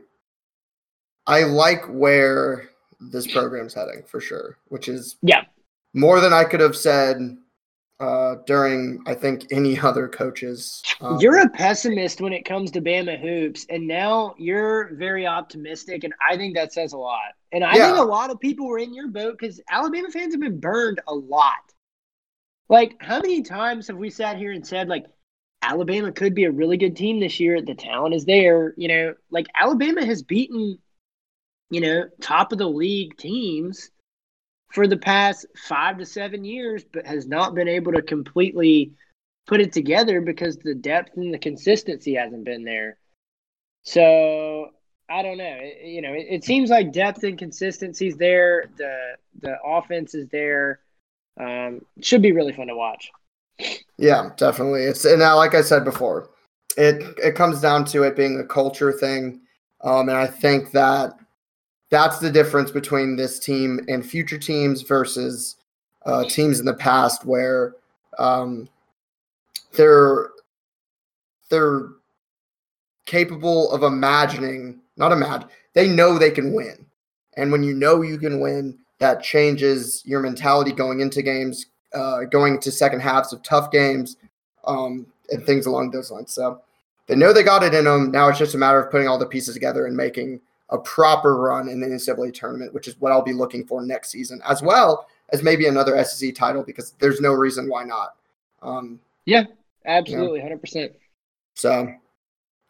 I 1.28 1.44
like 1.44 1.84
where 1.86 2.70
this 3.00 3.26
program's 3.26 3.74
heading 3.74 4.02
for 4.06 4.20
sure, 4.20 4.58
which 4.68 4.88
is 4.88 5.16
Yeah. 5.22 5.44
more 5.94 6.20
than 6.20 6.32
I 6.32 6.44
could 6.44 6.60
have 6.60 6.76
said 6.76 7.36
uh, 8.00 8.36
during 8.46 9.02
I 9.06 9.14
think 9.14 9.46
any 9.50 9.78
other 9.90 10.08
coaches. 10.08 10.82
um, 11.00 11.18
You're 11.20 11.40
a 11.40 11.48
pessimist 11.50 12.20
when 12.20 12.32
it 12.32 12.44
comes 12.44 12.70
to 12.72 12.80
Bama 12.80 13.20
hoops, 13.20 13.66
and 13.68 13.86
now 13.86 14.34
you're 14.38 14.94
very 14.94 15.26
optimistic, 15.26 16.04
and 16.04 16.14
I 16.28 16.36
think 16.36 16.54
that 16.54 16.72
says 16.72 16.92
a 16.92 16.96
lot. 16.98 17.34
And 17.52 17.64
I 17.64 17.74
think 17.74 17.98
a 17.98 18.02
lot 18.02 18.30
of 18.30 18.38
people 18.40 18.66
were 18.66 18.78
in 18.78 18.94
your 18.94 19.08
boat 19.08 19.36
because 19.38 19.60
Alabama 19.70 20.10
fans 20.10 20.32
have 20.34 20.40
been 20.40 20.60
burned 20.60 21.00
a 21.08 21.14
lot. 21.14 21.54
Like, 22.68 22.94
how 23.00 23.16
many 23.20 23.42
times 23.42 23.88
have 23.88 23.96
we 23.96 24.10
sat 24.10 24.36
here 24.36 24.52
and 24.52 24.66
said, 24.66 24.88
like, 24.88 25.06
Alabama 25.62 26.12
could 26.12 26.34
be 26.34 26.44
a 26.44 26.52
really 26.52 26.76
good 26.76 26.94
team 26.96 27.18
this 27.18 27.40
year? 27.40 27.60
The 27.62 27.74
talent 27.74 28.14
is 28.14 28.24
there. 28.26 28.74
You 28.76 28.88
know, 28.88 29.14
like, 29.30 29.46
Alabama 29.58 30.04
has 30.04 30.22
beaten, 30.22 30.78
you 31.70 31.80
know, 31.80 32.04
top 32.20 32.52
of 32.52 32.58
the 32.58 32.68
league 32.68 33.16
teams 33.16 33.90
for 34.72 34.86
the 34.86 34.96
past 34.96 35.46
five 35.56 35.98
to 35.98 36.06
seven 36.06 36.44
years, 36.44 36.84
but 36.92 37.06
has 37.06 37.26
not 37.26 37.54
been 37.54 37.68
able 37.68 37.92
to 37.92 38.02
completely 38.02 38.92
put 39.46 39.60
it 39.60 39.72
together 39.72 40.20
because 40.20 40.58
the 40.58 40.74
depth 40.74 41.16
and 41.16 41.32
the 41.32 41.38
consistency 41.38 42.14
hasn't 42.14 42.44
been 42.44 42.64
there. 42.64 42.98
So 43.82 44.70
I 45.08 45.22
don't 45.22 45.38
know. 45.38 45.56
It- 45.60 45.86
you 45.86 46.02
know, 46.02 46.12
it, 46.12 46.26
it 46.28 46.44
seems 46.44 46.70
like 46.70 46.92
depth 46.92 47.22
and 47.24 47.38
consistency 47.38 48.08
is 48.08 48.16
there. 48.16 48.66
The 48.76 49.16
the 49.40 49.56
offense 49.64 50.14
is 50.14 50.28
there. 50.28 50.80
Um, 51.40 51.82
should 52.02 52.22
be 52.22 52.32
really 52.32 52.52
fun 52.52 52.66
to 52.66 52.76
watch. 52.76 53.10
Yeah, 53.96 54.30
definitely. 54.36 54.84
It's 54.84 55.04
and 55.04 55.18
now, 55.20 55.36
like 55.36 55.54
I 55.54 55.62
said 55.62 55.84
before, 55.84 56.30
it 56.76 57.02
it 57.22 57.34
comes 57.34 57.60
down 57.60 57.84
to 57.86 58.02
it 58.04 58.16
being 58.16 58.38
a 58.38 58.44
culture 58.44 58.92
thing, 58.92 59.40
um, 59.82 60.08
and 60.08 60.18
I 60.18 60.26
think 60.26 60.72
that 60.72 61.14
that's 61.90 62.18
the 62.18 62.30
difference 62.30 62.70
between 62.70 63.16
this 63.16 63.38
team 63.38 63.80
and 63.88 64.04
future 64.04 64.38
teams 64.38 64.82
versus 64.82 65.56
uh, 66.04 66.24
teams 66.28 66.60
in 66.60 66.66
the 66.66 66.74
past 66.74 67.24
where 67.24 67.74
um, 68.18 68.68
they're 69.72 70.30
they're 71.50 71.88
capable 73.06 73.72
of 73.72 73.82
imagining, 73.82 74.80
not 74.98 75.12
imagine, 75.12 75.48
they 75.72 75.88
know 75.88 76.18
they 76.18 76.30
can 76.30 76.52
win, 76.52 76.84
and 77.36 77.50
when 77.50 77.62
you 77.62 77.74
know 77.74 78.02
you 78.02 78.18
can 78.18 78.40
win, 78.40 78.78
that 78.98 79.22
changes 79.22 80.02
your 80.04 80.20
mentality 80.20 80.72
going 80.72 81.00
into 81.00 81.22
games, 81.22 81.66
uh, 81.94 82.24
going 82.24 82.60
to 82.60 82.70
second 82.70 83.00
halves 83.00 83.32
of 83.32 83.42
tough 83.42 83.70
games, 83.70 84.16
um, 84.66 85.06
and 85.30 85.44
things 85.44 85.66
along 85.66 85.90
those 85.90 86.10
lines. 86.10 86.32
So 86.32 86.60
they 87.06 87.16
know 87.16 87.32
they 87.32 87.42
got 87.42 87.62
it 87.62 87.74
in 87.74 87.84
them. 87.84 88.10
Now 88.10 88.28
it's 88.28 88.38
just 88.38 88.54
a 88.54 88.58
matter 88.58 88.80
of 88.82 88.90
putting 88.90 89.08
all 89.08 89.18
the 89.18 89.26
pieces 89.26 89.54
together 89.54 89.86
and 89.86 89.96
making 89.96 90.40
a 90.70 90.78
proper 90.78 91.36
run 91.36 91.68
in 91.68 91.80
the 91.80 91.86
NCAA 91.86 92.32
tournament, 92.34 92.74
which 92.74 92.88
is 92.88 93.00
what 93.00 93.12
I'll 93.12 93.22
be 93.22 93.32
looking 93.32 93.66
for 93.66 93.82
next 93.82 94.10
season, 94.10 94.40
as 94.46 94.62
well 94.62 95.06
as 95.30 95.42
maybe 95.42 95.66
another 95.66 96.02
SEC 96.04 96.34
title 96.34 96.62
because 96.62 96.92
there's 96.98 97.20
no 97.20 97.32
reason 97.32 97.68
why 97.68 97.84
not. 97.84 98.16
Um, 98.62 99.00
yeah, 99.24 99.44
absolutely, 99.86 100.40
hundred 100.40 100.60
percent. 100.60 100.92
So 101.54 101.92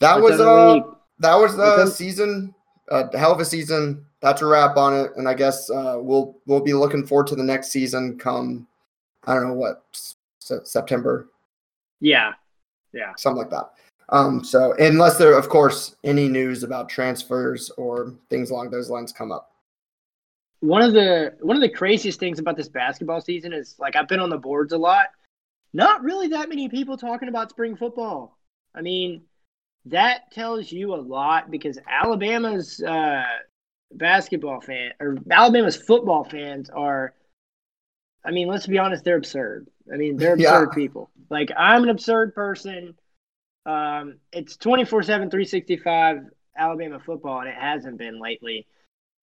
that 0.00 0.20
was 0.20 0.40
uh, 0.40 0.80
that 1.18 1.34
was 1.34 1.56
the 1.56 1.86
season, 1.86 2.54
uh, 2.90 3.04
hell 3.16 3.32
of 3.32 3.40
a 3.40 3.44
season. 3.44 4.04
That's 4.20 4.42
a 4.42 4.46
wrap 4.46 4.76
on 4.76 4.94
it, 4.94 5.12
and 5.16 5.28
I 5.28 5.34
guess 5.34 5.70
uh, 5.70 5.96
we'll 5.98 6.36
we'll 6.46 6.60
be 6.60 6.74
looking 6.74 7.06
forward 7.06 7.26
to 7.28 7.36
the 7.36 7.44
next 7.44 7.70
season. 7.70 8.18
Come, 8.18 8.66
I 9.24 9.34
don't 9.34 9.48
know 9.48 9.54
what 9.54 9.84
September. 10.40 11.28
Yeah, 12.00 12.32
yeah, 12.92 13.12
something 13.16 13.38
like 13.38 13.50
that. 13.50 13.70
Um, 14.10 14.42
so 14.42 14.74
unless 14.78 15.18
there, 15.18 15.36
of 15.36 15.48
course, 15.48 15.96
any 16.02 16.28
news 16.28 16.62
about 16.62 16.88
transfers 16.88 17.70
or 17.76 18.14
things 18.30 18.50
along 18.50 18.70
those 18.70 18.88
lines 18.88 19.12
come 19.12 19.32
up. 19.32 19.52
One 20.60 20.82
of 20.82 20.92
the 20.92 21.34
one 21.40 21.56
of 21.56 21.62
the 21.62 21.68
craziest 21.68 22.18
things 22.18 22.38
about 22.38 22.56
this 22.56 22.68
basketball 22.68 23.20
season 23.20 23.52
is 23.52 23.76
like 23.78 23.94
I've 23.94 24.08
been 24.08 24.20
on 24.20 24.30
the 24.30 24.38
boards 24.38 24.72
a 24.72 24.78
lot. 24.78 25.06
Not 25.72 26.02
really 26.02 26.28
that 26.28 26.48
many 26.48 26.68
people 26.68 26.96
talking 26.96 27.28
about 27.28 27.50
spring 27.50 27.76
football. 27.76 28.36
I 28.74 28.80
mean, 28.80 29.22
that 29.84 30.30
tells 30.32 30.72
you 30.72 30.94
a 30.94 30.96
lot 30.96 31.50
because 31.50 31.78
Alabama's 31.88 32.82
uh, 32.82 33.22
basketball 33.92 34.60
fan 34.60 34.92
or 35.00 35.18
Alabama's 35.30 35.76
football 35.76 36.24
fans 36.24 36.70
are. 36.70 37.14
I 38.24 38.32
mean, 38.32 38.48
let's 38.48 38.66
be 38.66 38.78
honest, 38.78 39.04
they're 39.04 39.16
absurd. 39.16 39.68
I 39.92 39.96
mean, 39.96 40.16
they're 40.16 40.34
absurd 40.34 40.70
yeah. 40.70 40.74
people. 40.74 41.10
Like 41.30 41.52
I'm 41.56 41.84
an 41.84 41.90
absurd 41.90 42.34
person 42.34 42.96
um, 43.68 44.16
it's 44.32 44.56
24 44.56 45.02
7, 45.02 45.30
365 45.30 46.20
Alabama 46.56 46.98
football, 46.98 47.40
and 47.40 47.48
it 47.48 47.54
hasn't 47.54 47.98
been 47.98 48.18
lately. 48.18 48.66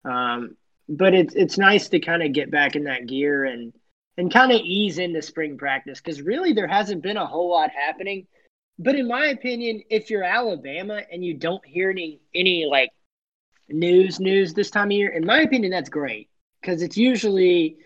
Um, 0.05 0.55
but 0.87 1.15
it's 1.15 1.33
it's 1.33 1.57
nice 1.57 1.89
to 1.89 1.99
kind 1.99 2.21
of 2.21 2.31
get 2.31 2.51
back 2.51 2.75
in 2.75 2.83
that 2.83 3.07
gear 3.07 3.45
and 3.45 3.73
and 4.17 4.31
kind 4.31 4.51
of 4.51 4.61
ease 4.61 4.99
into 4.99 5.21
spring 5.23 5.57
practice 5.57 5.99
because 5.99 6.21
really 6.21 6.53
there 6.53 6.67
hasn't 6.67 7.01
been 7.01 7.17
a 7.17 7.25
whole 7.25 7.49
lot 7.49 7.71
happening. 7.71 8.27
But 8.77 8.95
in 8.95 9.07
my 9.07 9.27
opinion, 9.27 9.81
if 9.89 10.11
you're 10.11 10.23
Alabama 10.23 11.01
and 11.11 11.25
you 11.25 11.33
don't 11.33 11.65
hear 11.65 11.89
any 11.89 12.19
any 12.35 12.65
like 12.69 12.91
news 13.67 14.19
news 14.19 14.53
this 14.53 14.69
time 14.69 14.87
of 14.87 14.91
year, 14.91 15.09
in 15.09 15.25
my 15.25 15.41
opinion, 15.41 15.71
that's 15.71 15.89
great 15.89 16.29
because 16.61 16.83
it's 16.83 16.97
usually 16.97 17.77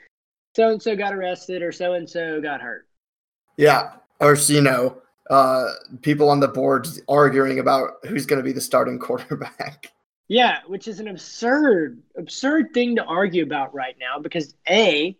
so 0.57 0.71
and 0.71 0.81
so 0.81 0.93
got 0.93 1.13
arrested 1.13 1.61
or 1.61 1.71
so 1.71 1.93
and 1.93 2.09
so 2.09 2.41
got 2.41 2.59
hurt. 2.59 2.85
Yeah, 3.55 3.93
or 4.19 4.35
you 4.35 4.61
know, 4.61 5.01
uh, 5.29 5.71
people 6.01 6.29
on 6.29 6.39
the 6.39 6.47
board 6.47 6.87
arguing 7.07 7.59
about 7.59 8.05
who's 8.07 8.25
going 8.25 8.39
to 8.39 8.43
be 8.43 8.51
the 8.51 8.61
starting 8.61 8.99
quarterback. 9.07 9.91
Yeah, 10.27 10.59
which 10.67 10.87
is 10.87 10.99
an 10.99 11.07
absurd, 11.07 12.01
absurd 12.17 12.73
thing 12.73 12.95
to 12.97 13.03
argue 13.03 13.43
about 13.43 13.73
right 13.73 13.95
now 13.99 14.19
because 14.19 14.53
a, 14.69 15.17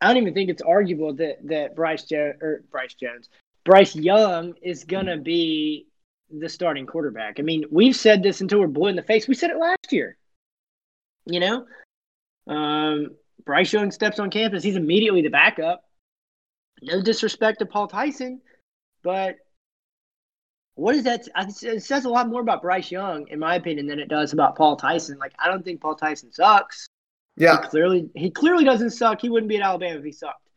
I 0.00 0.06
don't 0.06 0.18
even 0.18 0.34
think 0.34 0.50
it's 0.50 0.62
arguable 0.62 1.14
that 1.14 1.38
that 1.48 1.74
Bryce 1.74 2.04
jo- 2.04 2.34
or 2.40 2.62
Bryce 2.70 2.94
Jones, 2.94 3.30
Bryce 3.64 3.96
Young 3.96 4.54
is 4.62 4.84
going 4.84 5.06
to 5.06 5.16
be 5.16 5.86
the 6.30 6.48
starting 6.48 6.86
quarterback. 6.86 7.40
I 7.40 7.42
mean, 7.42 7.64
we've 7.70 7.96
said 7.96 8.22
this 8.22 8.40
until 8.42 8.60
we're 8.60 8.66
blue 8.66 8.88
in 8.88 8.96
the 8.96 9.02
face. 9.02 9.26
We 9.26 9.34
said 9.34 9.50
it 9.50 9.58
last 9.58 9.90
year. 9.90 10.16
You 11.24 11.40
know, 11.40 11.66
um, 12.46 13.10
Bryce 13.44 13.72
Young 13.72 13.90
steps 13.90 14.18
on 14.18 14.30
campus, 14.30 14.62
he's 14.62 14.76
immediately 14.76 15.22
the 15.22 15.28
backup. 15.28 15.84
No 16.82 17.02
disrespect 17.02 17.58
to 17.58 17.66
Paul 17.66 17.88
Tyson, 17.88 18.40
but 19.02 19.36
what 20.74 20.94
is 20.94 21.04
that? 21.04 21.28
It 21.62 21.82
says 21.82 22.04
a 22.04 22.08
lot 22.08 22.28
more 22.28 22.40
about 22.40 22.62
Bryce 22.62 22.90
Young, 22.90 23.28
in 23.28 23.38
my 23.38 23.56
opinion, 23.56 23.86
than 23.86 23.98
it 23.98 24.08
does 24.08 24.32
about 24.32 24.56
Paul 24.56 24.76
Tyson. 24.76 25.18
Like, 25.18 25.32
I 25.38 25.48
don't 25.48 25.64
think 25.64 25.80
Paul 25.80 25.94
Tyson 25.94 26.32
sucks. 26.32 26.88
Yeah, 27.36 27.60
he 27.60 27.68
clearly, 27.68 28.10
he 28.14 28.30
clearly 28.30 28.64
doesn't 28.64 28.90
suck. 28.90 29.20
He 29.20 29.28
wouldn't 29.28 29.48
be 29.48 29.56
at 29.56 29.62
Alabama 29.62 29.98
if 29.98 30.04
he 30.04 30.12
sucked. 30.12 30.48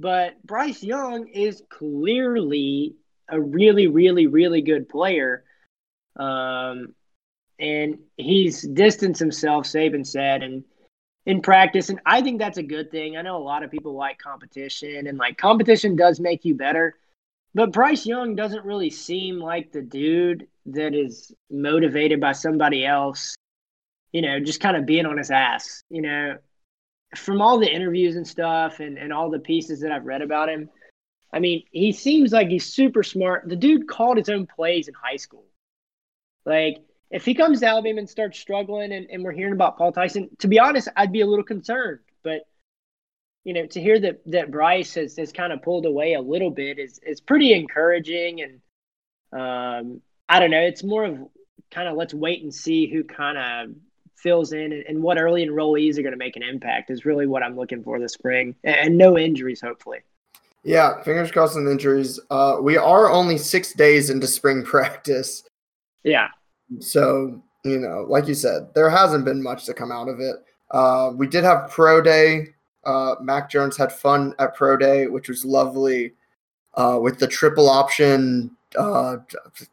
But 0.00 0.42
Bryce 0.44 0.82
Young 0.82 1.28
is 1.28 1.62
clearly 1.68 2.94
a 3.28 3.40
really, 3.40 3.88
really, 3.88 4.26
really 4.26 4.62
good 4.62 4.88
player. 4.88 5.44
Um, 6.16 6.94
and 7.58 7.98
he's 8.16 8.62
distanced 8.62 9.20
himself, 9.20 9.64
Saban 9.66 10.06
said, 10.06 10.42
and 10.42 10.64
in 11.26 11.42
practice. 11.42 11.90
And 11.90 12.00
I 12.06 12.22
think 12.22 12.38
that's 12.38 12.58
a 12.58 12.62
good 12.62 12.90
thing. 12.90 13.16
I 13.16 13.22
know 13.22 13.36
a 13.36 13.42
lot 13.42 13.62
of 13.62 13.70
people 13.70 13.94
like 13.94 14.18
competition, 14.18 15.06
and 15.06 15.18
like 15.18 15.36
competition 15.36 15.96
does 15.96 16.20
make 16.20 16.44
you 16.44 16.54
better. 16.54 16.96
But 17.54 17.72
Bryce 17.72 18.06
Young 18.06 18.34
doesn't 18.34 18.64
really 18.64 18.90
seem 18.90 19.38
like 19.38 19.72
the 19.72 19.82
dude 19.82 20.46
that 20.66 20.94
is 20.94 21.32
motivated 21.50 22.20
by 22.20 22.32
somebody 22.32 22.84
else, 22.84 23.34
you 24.12 24.22
know, 24.22 24.38
just 24.38 24.60
kind 24.60 24.76
of 24.76 24.86
being 24.86 25.06
on 25.06 25.18
his 25.18 25.30
ass. 25.30 25.82
You 25.88 26.02
know, 26.02 26.36
from 27.16 27.40
all 27.40 27.58
the 27.58 27.72
interviews 27.72 28.16
and 28.16 28.26
stuff 28.26 28.80
and, 28.80 28.98
and 28.98 29.12
all 29.12 29.30
the 29.30 29.38
pieces 29.38 29.80
that 29.80 29.92
I've 29.92 30.04
read 30.04 30.22
about 30.22 30.48
him, 30.48 30.68
I 31.32 31.40
mean, 31.40 31.64
he 31.72 31.92
seems 31.92 32.32
like 32.32 32.48
he's 32.48 32.72
super 32.72 33.02
smart. 33.02 33.48
The 33.48 33.56
dude 33.56 33.88
called 33.88 34.18
his 34.18 34.28
own 34.28 34.46
plays 34.46 34.88
in 34.88 34.94
high 34.94 35.16
school. 35.16 35.44
Like, 36.44 36.78
if 37.10 37.24
he 37.24 37.34
comes 37.34 37.60
to 37.60 37.66
Alabama 37.66 37.98
and 37.98 38.08
starts 38.08 38.38
struggling 38.38 38.92
and, 38.92 39.08
and 39.10 39.24
we're 39.24 39.32
hearing 39.32 39.54
about 39.54 39.78
Paul 39.78 39.92
Tyson, 39.92 40.28
to 40.38 40.48
be 40.48 40.58
honest, 40.58 40.88
I'd 40.96 41.12
be 41.12 41.22
a 41.22 41.26
little 41.26 41.44
concerned. 41.44 42.00
But 42.22 42.46
you 43.48 43.54
know, 43.54 43.64
to 43.64 43.80
hear 43.80 43.98
that 43.98 44.20
that 44.26 44.50
Bryce 44.50 44.92
has, 44.96 45.16
has 45.16 45.32
kind 45.32 45.54
of 45.54 45.62
pulled 45.62 45.86
away 45.86 46.12
a 46.12 46.20
little 46.20 46.50
bit 46.50 46.78
is 46.78 46.98
is 46.98 47.18
pretty 47.18 47.54
encouraging. 47.54 48.42
And 48.42 48.60
um, 49.32 50.02
I 50.28 50.38
don't 50.38 50.50
know, 50.50 50.60
it's 50.60 50.84
more 50.84 51.06
of 51.06 51.18
kind 51.70 51.88
of 51.88 51.96
let's 51.96 52.12
wait 52.12 52.42
and 52.42 52.54
see 52.54 52.92
who 52.92 53.02
kind 53.04 53.38
of 53.38 53.74
fills 54.16 54.52
in 54.52 54.74
and, 54.74 54.84
and, 54.86 55.02
what 55.02 55.16
early 55.16 55.46
enrollees 55.46 55.96
are 55.96 56.02
going 56.02 56.12
to 56.12 56.18
make 56.18 56.36
an 56.36 56.42
impact 56.42 56.90
is 56.90 57.06
really 57.06 57.26
what 57.26 57.42
I'm 57.42 57.56
looking 57.56 57.82
for 57.82 57.98
this 57.98 58.12
spring, 58.12 58.54
and, 58.64 58.76
and 58.76 58.98
no 58.98 59.16
injuries, 59.16 59.62
hopefully. 59.62 60.00
Yeah, 60.62 61.02
fingers 61.02 61.30
crossed 61.30 61.56
on 61.56 61.66
injuries. 61.68 62.20
Uh, 62.28 62.58
we 62.60 62.76
are 62.76 63.10
only 63.10 63.38
six 63.38 63.72
days 63.72 64.10
into 64.10 64.26
spring 64.26 64.62
practice. 64.74 65.42
Yeah. 66.02 66.28
So, 66.80 67.42
you 67.64 67.78
know, 67.78 68.04
like 68.06 68.28
you 68.28 68.34
said, 68.34 68.74
there 68.74 68.90
hasn't 68.90 69.24
been 69.24 69.42
much 69.42 69.64
to 69.66 69.72
come 69.72 69.90
out 69.90 70.08
of 70.08 70.20
it. 70.20 70.36
Uh, 70.70 71.12
we 71.16 71.26
did 71.26 71.44
have 71.44 71.70
pro 71.70 72.02
day 72.02 72.48
uh, 72.84 73.16
Mac 73.20 73.50
Jones 73.50 73.76
had 73.76 73.92
fun 73.92 74.34
at 74.38 74.54
Pro 74.54 74.76
Day, 74.76 75.06
which 75.06 75.28
was 75.28 75.44
lovely, 75.44 76.12
uh, 76.74 76.98
with 77.00 77.18
the 77.18 77.26
triple 77.26 77.68
option 77.68 78.56
uh, 78.76 79.16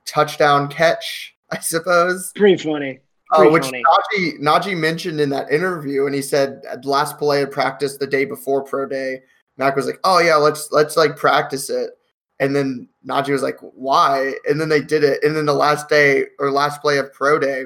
touchdown 0.05 0.67
catch, 0.67 1.35
I 1.51 1.59
suppose. 1.59 2.31
Pretty 2.35 2.61
funny. 2.61 2.99
Uh, 3.31 3.37
Pretty 3.37 3.51
which 3.53 3.65
funny. 3.65 3.83
Najee, 3.83 4.39
Najee 4.39 4.77
mentioned 4.77 5.19
in 5.19 5.29
that 5.29 5.51
interview, 5.51 6.05
and 6.05 6.13
he 6.15 6.21
said 6.21 6.61
at 6.69 6.85
last 6.85 7.17
play 7.17 7.41
of 7.41 7.51
practice 7.51 7.97
the 7.97 8.07
day 8.07 8.25
before 8.25 8.63
Pro 8.63 8.87
Day, 8.87 9.21
Mac 9.57 9.75
was 9.75 9.87
like, 9.87 9.99
"Oh 10.03 10.19
yeah, 10.19 10.35
let's 10.35 10.71
let's 10.71 10.95
like 10.97 11.15
practice 11.15 11.69
it." 11.69 11.91
And 12.39 12.55
then 12.55 12.87
Najee 13.07 13.31
was 13.31 13.41
like, 13.41 13.57
"Why?" 13.61 14.33
And 14.47 14.59
then 14.59 14.69
they 14.69 14.81
did 14.81 15.03
it. 15.03 15.23
And 15.23 15.35
then 15.35 15.45
the 15.45 15.53
last 15.53 15.89
day 15.89 16.25
or 16.39 16.51
last 16.51 16.81
play 16.81 16.97
of 16.97 17.11
Pro 17.13 17.39
Day, 17.39 17.65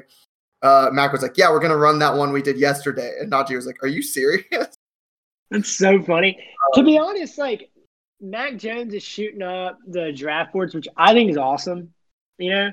uh, 0.62 0.88
Mac 0.92 1.12
was 1.12 1.22
like, 1.22 1.36
"Yeah, 1.36 1.50
we're 1.50 1.60
gonna 1.60 1.76
run 1.76 1.98
that 1.98 2.14
one 2.14 2.32
we 2.32 2.42
did 2.42 2.58
yesterday." 2.58 3.14
And 3.20 3.30
Najee 3.30 3.56
was 3.56 3.66
like, 3.66 3.82
"Are 3.82 3.88
you 3.88 4.02
serious?" 4.02 4.76
That's 5.50 5.70
so 5.70 6.00
funny. 6.02 6.38
Um, 6.38 6.72
to 6.74 6.82
be 6.84 6.98
honest, 6.98 7.38
like 7.38 7.70
Mac 8.20 8.56
Jones 8.56 8.94
is 8.94 9.02
shooting 9.02 9.42
up 9.42 9.78
the 9.86 10.12
draft 10.12 10.52
boards, 10.52 10.74
which 10.74 10.88
I 10.96 11.12
think 11.12 11.30
is 11.30 11.36
awesome. 11.36 11.92
You 12.38 12.50
know, 12.50 12.70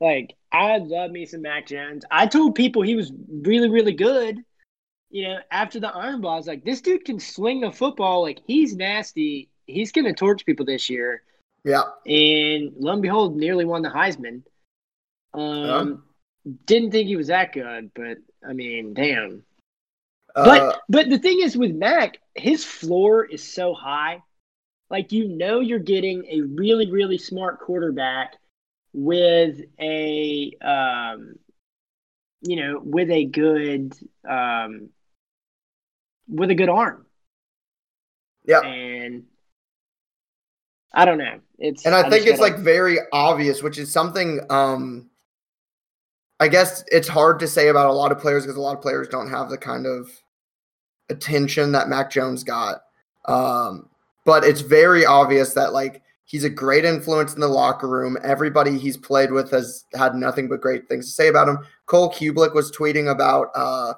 like 0.00 0.34
I 0.52 0.78
love 0.78 1.10
me 1.10 1.26
some 1.26 1.42
Mac 1.42 1.66
Jones. 1.66 2.04
I 2.10 2.26
told 2.26 2.54
people 2.54 2.82
he 2.82 2.96
was 2.96 3.12
really, 3.28 3.68
really 3.68 3.92
good. 3.92 4.42
You 5.10 5.28
know, 5.28 5.38
after 5.50 5.78
the 5.78 5.88
Iron 5.88 6.20
Bowl, 6.20 6.32
I 6.32 6.36
was 6.36 6.46
like, 6.46 6.64
this 6.64 6.80
dude 6.80 7.04
can 7.04 7.20
swing 7.20 7.64
a 7.64 7.72
football. 7.72 8.22
Like 8.22 8.40
he's 8.46 8.74
nasty. 8.74 9.50
He's 9.66 9.92
gonna 9.92 10.14
torch 10.14 10.44
people 10.44 10.66
this 10.66 10.90
year. 10.90 11.22
Yeah. 11.64 11.82
And 12.06 12.72
lo 12.78 12.92
and 12.92 13.02
behold, 13.02 13.36
nearly 13.36 13.64
won 13.64 13.82
the 13.82 13.88
Heisman. 13.88 14.42
Um, 15.34 16.04
yeah. 16.44 16.52
didn't 16.64 16.90
think 16.92 17.08
he 17.08 17.16
was 17.16 17.26
that 17.28 17.52
good, 17.52 17.90
but 17.94 18.18
I 18.48 18.52
mean, 18.52 18.94
damn. 18.94 19.42
But 20.36 20.62
Uh, 20.62 20.78
but 20.90 21.08
the 21.08 21.18
thing 21.18 21.40
is 21.40 21.56
with 21.56 21.72
Mac, 21.74 22.18
his 22.34 22.62
floor 22.62 23.24
is 23.24 23.42
so 23.42 23.72
high. 23.72 24.22
Like 24.90 25.10
you 25.10 25.28
know 25.28 25.60
you're 25.60 25.78
getting 25.78 26.26
a 26.26 26.42
really, 26.42 26.90
really 26.90 27.16
smart 27.16 27.58
quarterback 27.60 28.34
with 28.92 29.60
a 29.80 30.52
um 30.60 31.36
you 32.42 32.56
know, 32.56 32.80
with 32.84 33.10
a 33.10 33.24
good 33.24 33.94
um 34.28 34.90
with 36.28 36.50
a 36.50 36.54
good 36.54 36.68
arm. 36.68 37.06
yeah. 38.44 38.60
And 38.60 39.24
I 40.92 41.06
don't 41.06 41.18
know. 41.18 41.40
It's 41.58 41.86
and 41.86 41.94
I, 41.94 42.02
think 42.02 42.26
just 42.26 42.28
it's 42.28 42.40
gotta- 42.40 42.52
like 42.52 42.62
very 42.62 42.98
obvious, 43.10 43.62
which 43.62 43.78
is 43.78 43.90
something 43.90 44.40
um 44.50 45.08
I 46.38 46.48
guess 46.48 46.84
it's 46.88 47.08
hard 47.08 47.38
to 47.40 47.48
say 47.48 47.68
about 47.68 47.86
a 47.86 47.92
lot 47.94 48.12
of 48.12 48.18
players 48.18 48.44
because 48.44 48.58
a 48.58 48.60
lot 48.60 48.76
of 48.76 48.82
players 48.82 49.08
don't 49.08 49.30
have 49.30 49.48
the 49.48 49.56
kind 49.56 49.86
of 49.86 50.10
attention 51.08 51.72
that 51.72 51.88
Mac 51.88 52.10
Jones 52.10 52.44
got. 52.44 52.82
Um, 53.26 53.88
but 54.24 54.44
it's 54.44 54.60
very 54.60 55.06
obvious 55.06 55.54
that 55.54 55.72
like 55.72 56.02
he's 56.24 56.44
a 56.44 56.50
great 56.50 56.84
influence 56.84 57.34
in 57.34 57.40
the 57.40 57.48
locker 57.48 57.88
room. 57.88 58.16
Everybody 58.22 58.78
he's 58.78 58.96
played 58.96 59.32
with 59.32 59.50
has 59.50 59.84
had 59.94 60.14
nothing 60.14 60.48
but 60.48 60.60
great 60.60 60.88
things 60.88 61.06
to 61.06 61.12
say 61.12 61.28
about 61.28 61.48
him. 61.48 61.58
Cole 61.86 62.10
Cubelic 62.10 62.54
was 62.54 62.70
tweeting 62.72 63.10
about 63.10 63.50
uh 63.54 63.94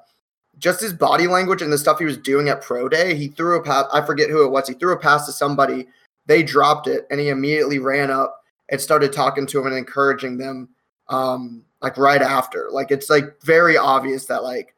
just 0.59 0.81
his 0.81 0.93
body 0.93 1.27
language 1.27 1.63
and 1.63 1.73
the 1.73 1.79
stuff 1.79 1.99
he 1.99 2.05
was 2.05 2.17
doing 2.17 2.49
at 2.49 2.61
pro 2.61 2.89
day. 2.89 3.15
He 3.15 3.29
threw 3.29 3.59
a 3.59 3.63
pass. 3.63 3.87
I 3.93 4.05
forget 4.05 4.29
who 4.29 4.45
it 4.45 4.51
was. 4.51 4.69
He 4.69 4.75
threw 4.75 4.93
a 4.93 4.99
pass 4.99 5.27
to 5.27 5.33
somebody. 5.33 5.87
They 6.27 6.43
dropped 6.43 6.89
it, 6.89 7.07
and 7.11 7.21
he 7.21 7.29
immediately 7.29 7.79
ran 7.79 8.11
up 8.11 8.43
and 8.69 8.81
started 8.81 9.13
talking 9.13 9.47
to 9.47 9.61
him 9.61 9.67
and 9.67 9.77
encouraging 9.77 10.37
them. 10.37 10.69
Um, 11.09 11.65
like 11.81 11.97
right 11.97 12.21
after, 12.21 12.69
like 12.71 12.91
it's 12.91 13.09
like 13.09 13.41
very 13.43 13.77
obvious 13.77 14.27
that 14.27 14.43
like 14.43 14.75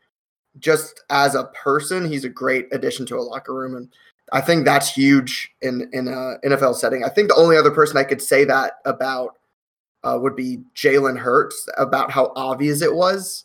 just 0.58 1.02
as 1.10 1.34
a 1.34 1.44
person, 1.44 2.06
he's 2.06 2.24
a 2.24 2.28
great 2.28 2.66
addition 2.72 3.06
to 3.06 3.16
a 3.16 3.22
locker 3.22 3.54
room, 3.54 3.76
and 3.76 3.88
I 4.32 4.40
think 4.40 4.64
that's 4.64 4.92
huge 4.92 5.52
in 5.62 5.88
in 5.92 6.08
a 6.08 6.36
NFL 6.44 6.76
setting. 6.76 7.04
I 7.04 7.08
think 7.08 7.28
the 7.28 7.36
only 7.36 7.56
other 7.56 7.70
person 7.70 7.96
I 7.96 8.04
could 8.04 8.22
say 8.22 8.44
that 8.44 8.74
about 8.84 9.36
uh, 10.02 10.18
would 10.20 10.36
be 10.36 10.60
Jalen 10.74 11.18
Hurts 11.18 11.68
about 11.76 12.10
how 12.10 12.32
obvious 12.36 12.82
it 12.82 12.94
was 12.94 13.44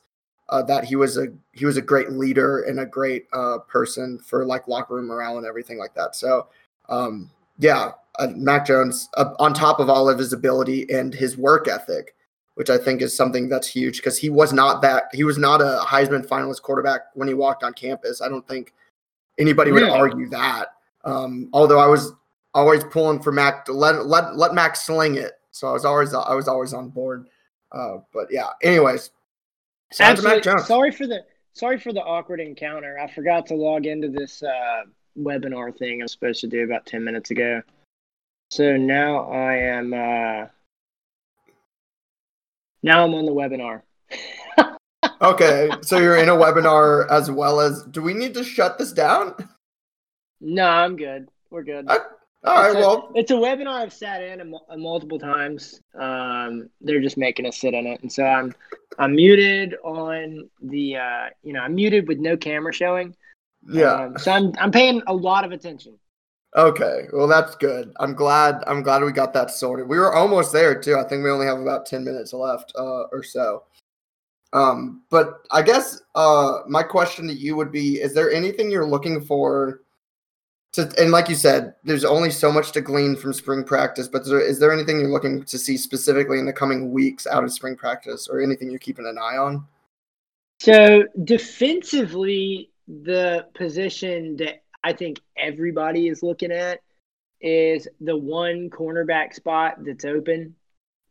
uh, 0.50 0.62
that 0.64 0.86
he 0.86 0.96
was 0.96 1.18
a 1.18 1.28
he 1.54 1.66
was 1.66 1.78
a 1.78 1.82
great 1.82 2.12
leader 2.12 2.62
and 2.62 2.80
a 2.80 2.86
great 2.86 3.26
uh, 3.34 3.60
person 3.68 4.20
for 4.20 4.46
like 4.46 4.68
locker 4.68 4.96
room 4.96 5.08
morale 5.08 5.38
and 5.38 5.48
everything 5.48 5.78
like 5.78 5.94
that. 5.96 6.16
So 6.16 6.48
um, 6.90 7.30
yeah, 7.58 7.92
uh, 8.20 8.28
Mac 8.36 8.66
Jones 8.66 9.10
uh, 9.18 9.34
on 9.40 9.54
top 9.54 9.80
of 9.80 9.90
all 9.90 10.10
of 10.10 10.20
his 10.20 10.34
ability 10.34 10.90
and 10.92 11.14
his 11.14 11.38
work 11.38 11.68
ethic, 11.68 12.15
which 12.56 12.70
I 12.70 12.78
think 12.78 13.02
is 13.02 13.16
something 13.16 13.48
that's 13.48 13.68
huge 13.68 13.98
because 13.98 14.18
he 14.18 14.30
was 14.30 14.52
not 14.52 14.82
that 14.82 15.04
he 15.14 15.24
was 15.24 15.38
not 15.38 15.62
a 15.62 15.82
Heisman 15.86 16.26
finalist 16.26 16.62
quarterback 16.62 17.02
when 17.14 17.28
he 17.28 17.34
walked 17.34 17.64
on 17.64 17.74
campus. 17.74 18.22
I 18.22 18.30
don't 18.30 18.48
think 18.48 18.74
anybody 19.38 19.72
would 19.72 19.84
Yeah. 19.84 19.92
argue 19.92 20.30
that. 20.30 20.74
Um, 21.04 21.50
although 21.54 21.80
I 21.80 21.88
was 21.88 22.14
always 22.54 22.84
pulling 22.86 23.22
for 23.22 23.32
Mac 23.32 23.66
to 23.66 23.74
let 23.74 24.06
let 24.06 24.36
let 24.36 24.54
Mac 24.54 24.76
sling 24.76 25.16
it, 25.16 25.34
so 25.52 25.68
I 25.68 25.72
was 25.72 25.86
always 25.86 26.14
I 26.14 26.34
was 26.34 26.48
always 26.48 26.74
on 26.74 26.90
board. 26.90 27.28
Uh, 27.72 27.98
but 28.14 28.28
yeah, 28.32 28.48
anyways, 28.64 29.12
shout 29.92 30.12
out 30.12 30.18
to 30.18 30.24
Mac 30.24 30.38
Absolutely. 30.38 30.64
Sorry 30.64 30.92
for 30.92 31.08
the 31.08 31.26
sorry 31.54 31.80
for 31.80 31.92
the 31.92 32.02
awkward 32.02 32.40
encounter. 32.40 32.98
I 33.00 33.12
forgot 33.14 33.46
to 33.48 33.56
log 33.56 33.86
into 33.86 34.08
this 34.08 34.42
uh, 34.42 34.84
webinar 35.18 35.78
thing 35.78 36.02
I'm 36.02 36.08
supposed 36.08 36.40
to 36.42 36.48
do 36.48 36.64
about 36.64 36.86
ten 36.86 37.04
minutes 37.04 37.32
ago. 37.32 37.62
So 38.52 38.78
now 38.78 39.30
I 39.30 39.56
am 39.56 39.94
uh, 39.94 40.48
now 42.86 43.04
I'm 43.04 43.14
on 43.16 43.26
the 43.26 43.32
webinar. 43.34 43.82
Okay, 45.22 45.70
so 45.82 45.98
you're 45.98 46.18
in 46.18 46.28
a 46.30 46.34
webinar 46.36 47.10
as 47.10 47.32
well 47.32 47.60
as. 47.62 47.84
Do 47.84 48.02
we 48.02 48.14
need 48.14 48.34
to 48.34 48.44
shut 48.44 48.78
this 48.78 48.92
down? 48.92 49.34
No, 50.42 50.66
I'm 50.68 50.98
good. 50.98 51.30
We're 51.50 51.64
good. 51.64 51.86
I- 51.88 51.98
All 52.44 52.56
right, 52.56 52.68
It's 52.72 52.76
a- 52.76 52.80
well, 52.80 53.12
it's 53.16 53.32
a 53.32 53.36
webinar 53.36 53.70
I've 53.82 53.94
sat 53.94 54.22
in 54.22 54.42
a, 54.42 54.74
a 54.74 54.78
multiple 54.78 55.18
times. 55.18 55.80
Um, 55.98 56.70
they're 56.82 57.02
just 57.02 57.18
making 57.18 57.46
us 57.46 57.58
sit 57.58 57.74
in 57.74 57.88
it, 57.88 58.02
and 58.02 58.12
so 58.12 58.24
I'm 58.24 58.54
I'm 59.00 59.16
muted 59.16 59.76
on 59.84 60.50
the 60.62 60.98
uh, 60.98 61.26
you 61.44 61.54
know 61.54 61.62
I'm 61.62 61.76
muted 61.76 62.08
with 62.10 62.20
no 62.20 62.36
camera 62.36 62.74
showing. 62.74 63.16
yeah. 63.68 63.94
Um, 63.94 64.18
so 64.18 64.32
I'm 64.32 64.54
I'm 64.60 64.72
paying 64.72 65.02
a 65.08 65.14
lot 65.14 65.46
of 65.46 65.52
attention. 65.52 65.98
Okay, 66.56 67.08
well 67.12 67.28
that's 67.28 67.56
good. 67.56 67.92
I'm 68.00 68.14
glad. 68.14 68.64
I'm 68.66 68.82
glad 68.82 69.04
we 69.04 69.12
got 69.12 69.34
that 69.34 69.52
sorted. 69.52 69.90
We 69.90 69.98
were 69.98 70.14
almost 70.14 70.54
there 70.54 70.80
too. 70.80 70.96
I 70.98 71.04
think 71.04 71.24
we 71.24 71.30
only 71.30 71.46
have 71.48 71.60
about 71.60 71.86
ten 71.86 72.04
minutes 72.04 72.32
left 72.32 72.72
uh, 72.78 73.04
or 73.12 73.24
so. 73.24 73.64
Um, 74.54 75.04
but 75.10 75.46
I 75.52 75.62
guess 75.62 76.02
uh, 76.16 76.60
my 76.68 76.82
question 76.82 77.28
to 77.28 77.34
you 77.34 77.58
would 77.58 77.74
be: 77.74 77.96
Is 77.96 78.14
there 78.14 78.32
anything 78.32 78.72
you're 78.72 78.88
looking 78.88 79.20
for? 79.20 79.82
To, 80.74 80.90
and 80.98 81.12
like 81.12 81.28
you 81.28 81.36
said, 81.36 81.76
there's 81.84 82.06
only 82.06 82.32
so 82.32 82.52
much 82.52 82.72
to 82.74 82.82
glean 82.82 83.18
from 83.18 83.34
spring 83.34 83.66
practice. 83.66 84.08
But 84.08 84.22
is 84.22 84.30
there, 84.30 84.40
is 84.40 84.60
there 84.60 84.72
anything 84.72 85.00
you're 85.00 85.10
looking 85.10 85.44
to 85.44 85.58
see 85.58 85.76
specifically 85.76 86.40
in 86.40 86.46
the 86.46 86.54
coming 86.54 86.92
weeks 86.92 87.28
out 87.28 87.44
of 87.44 87.52
spring 87.52 87.76
practice, 87.76 88.30
or 88.30 88.40
anything 88.40 88.70
you're 88.70 88.80
keeping 88.80 89.08
an 89.08 89.18
eye 89.18 89.38
on? 89.38 89.66
So 90.62 91.04
defensively, 91.26 92.72
the 92.88 93.48
position 93.56 94.38
that 94.38 94.64
I 94.86 94.94
think 94.94 95.20
everybody 95.36 96.08
is 96.08 96.22
looking 96.22 96.52
at 96.52 96.80
is 97.42 97.88
the 98.00 98.16
one 98.16 98.70
cornerback 98.70 99.34
spot 99.34 99.78
that's 99.84 100.06
open. 100.06 100.56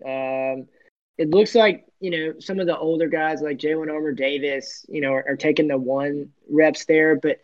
Um, 0.07 0.69
it 1.19 1.31
looks 1.31 1.57
like 1.57 1.85
you 1.99 2.11
know 2.13 2.35
some 2.39 2.61
of 2.61 2.69
the 2.69 2.79
older 2.79 3.09
guys 3.09 3.43
like 3.43 3.59
Jalyn 3.59 3.93
Armour 3.93 4.13
Davis, 4.13 4.87
you 4.89 5.01
know, 5.01 5.13
are, 5.13 5.25
are 5.31 5.37
taking 5.37 5.67
the 5.67 5.77
one 5.77 6.31
reps 6.49 6.85
there, 6.85 7.17
but 7.17 7.41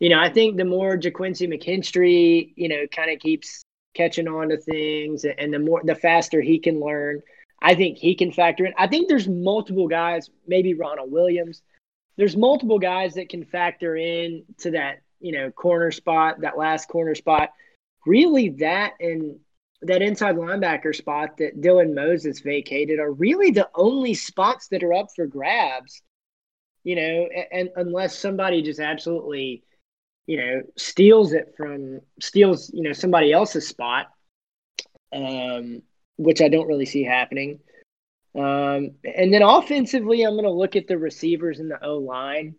you 0.00 0.08
know 0.08 0.18
I 0.18 0.32
think 0.32 0.56
the 0.56 0.64
more 0.64 0.96
Ga'Quincy 0.96 1.46
McKinstry, 1.46 2.54
you 2.56 2.70
know, 2.70 2.86
kind 2.90 3.10
of 3.10 3.18
keeps 3.18 3.62
catching 3.92 4.26
on 4.26 4.48
to 4.48 4.56
things, 4.56 5.26
and 5.26 5.52
the 5.52 5.58
more 5.58 5.82
the 5.84 5.94
faster 5.94 6.40
he 6.40 6.58
can 6.58 6.80
learn. 6.80 7.20
I 7.60 7.74
think 7.74 7.98
he 7.98 8.14
can 8.14 8.32
factor 8.32 8.64
in. 8.64 8.72
I 8.78 8.86
think 8.86 9.08
there's 9.08 9.28
multiple 9.28 9.88
guys, 9.88 10.30
maybe 10.46 10.72
Ronald 10.72 11.12
Williams. 11.12 11.60
There's 12.16 12.38
multiple 12.38 12.78
guys 12.78 13.14
that 13.14 13.28
can 13.28 13.44
factor 13.44 13.96
in 13.96 14.44
to 14.60 14.70
that, 14.70 15.02
you 15.20 15.32
know, 15.32 15.50
corner 15.50 15.90
spot, 15.90 16.40
that 16.40 16.58
last 16.58 16.88
corner 16.88 17.14
spot. 17.14 17.50
Really, 18.06 18.50
that 18.60 18.94
and 19.00 19.38
that 19.82 20.02
inside 20.02 20.36
linebacker 20.36 20.94
spot 20.94 21.36
that 21.38 21.60
Dylan 21.60 21.94
Moses 21.94 22.40
vacated 22.40 22.98
are 22.98 23.12
really 23.12 23.50
the 23.50 23.68
only 23.74 24.14
spots 24.14 24.68
that 24.68 24.82
are 24.82 24.94
up 24.94 25.08
for 25.14 25.26
grabs. 25.26 26.02
You 26.84 26.96
know, 26.96 27.28
and, 27.34 27.46
and 27.52 27.70
unless 27.76 28.18
somebody 28.18 28.62
just 28.62 28.80
absolutely, 28.80 29.62
you 30.26 30.38
know, 30.38 30.62
steals 30.76 31.32
it 31.32 31.54
from 31.56 32.00
steals, 32.20 32.70
you 32.72 32.82
know, 32.82 32.92
somebody 32.92 33.32
else's 33.32 33.68
spot. 33.68 34.08
Um, 35.12 35.82
which 36.18 36.42
I 36.42 36.48
don't 36.48 36.66
really 36.66 36.84
see 36.84 37.04
happening. 37.04 37.60
Um, 38.34 38.90
and 39.04 39.32
then 39.32 39.42
offensively, 39.42 40.22
I'm 40.22 40.34
going 40.34 40.44
to 40.44 40.50
look 40.50 40.76
at 40.76 40.86
the 40.86 40.98
receivers 40.98 41.60
and 41.60 41.70
the 41.70 41.82
O 41.82 41.96
line. 41.96 42.56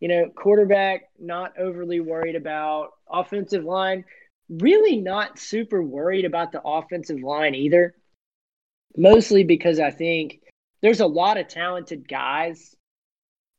You 0.00 0.08
know, 0.08 0.30
quarterback, 0.34 1.02
not 1.18 1.58
overly 1.58 2.00
worried 2.00 2.36
about. 2.36 2.90
Offensive 3.10 3.64
line, 3.64 4.04
really 4.48 4.96
not 4.96 5.38
super 5.38 5.82
worried 5.82 6.24
about 6.24 6.52
the 6.52 6.62
offensive 6.62 7.22
line 7.22 7.54
either. 7.54 7.94
Mostly 8.96 9.44
because 9.44 9.78
I 9.78 9.90
think 9.90 10.40
there's 10.82 11.00
a 11.00 11.06
lot 11.06 11.38
of 11.38 11.48
talented 11.48 12.08
guys, 12.08 12.74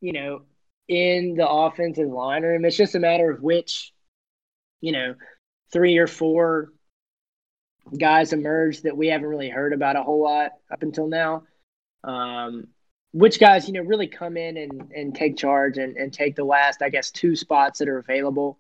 you 0.01 0.13
know, 0.13 0.41
in 0.87 1.35
the 1.35 1.47
offensive 1.47 2.09
line 2.09 2.43
room. 2.43 2.65
It's 2.65 2.75
just 2.75 2.95
a 2.95 2.99
matter 2.99 3.31
of 3.31 3.41
which, 3.41 3.93
you 4.81 4.91
know, 4.91 5.15
three 5.71 5.97
or 5.97 6.07
four 6.07 6.73
guys 7.97 8.33
emerge 8.33 8.81
that 8.81 8.97
we 8.97 9.07
haven't 9.07 9.27
really 9.27 9.49
heard 9.49 9.73
about 9.73 9.95
a 9.95 10.03
whole 10.03 10.21
lot 10.21 10.51
up 10.71 10.83
until 10.83 11.07
now. 11.07 11.43
Um, 12.03 12.67
which 13.13 13.39
guys, 13.39 13.67
you 13.67 13.73
know, 13.73 13.81
really 13.81 14.07
come 14.07 14.37
in 14.37 14.57
and, 14.57 14.91
and 14.95 15.15
take 15.15 15.37
charge 15.37 15.77
and, 15.77 15.97
and 15.97 16.13
take 16.13 16.35
the 16.35 16.43
last, 16.43 16.81
I 16.81 16.89
guess, 16.89 17.11
two 17.11 17.35
spots 17.35 17.79
that 17.79 17.89
are 17.89 17.97
available. 17.97 18.57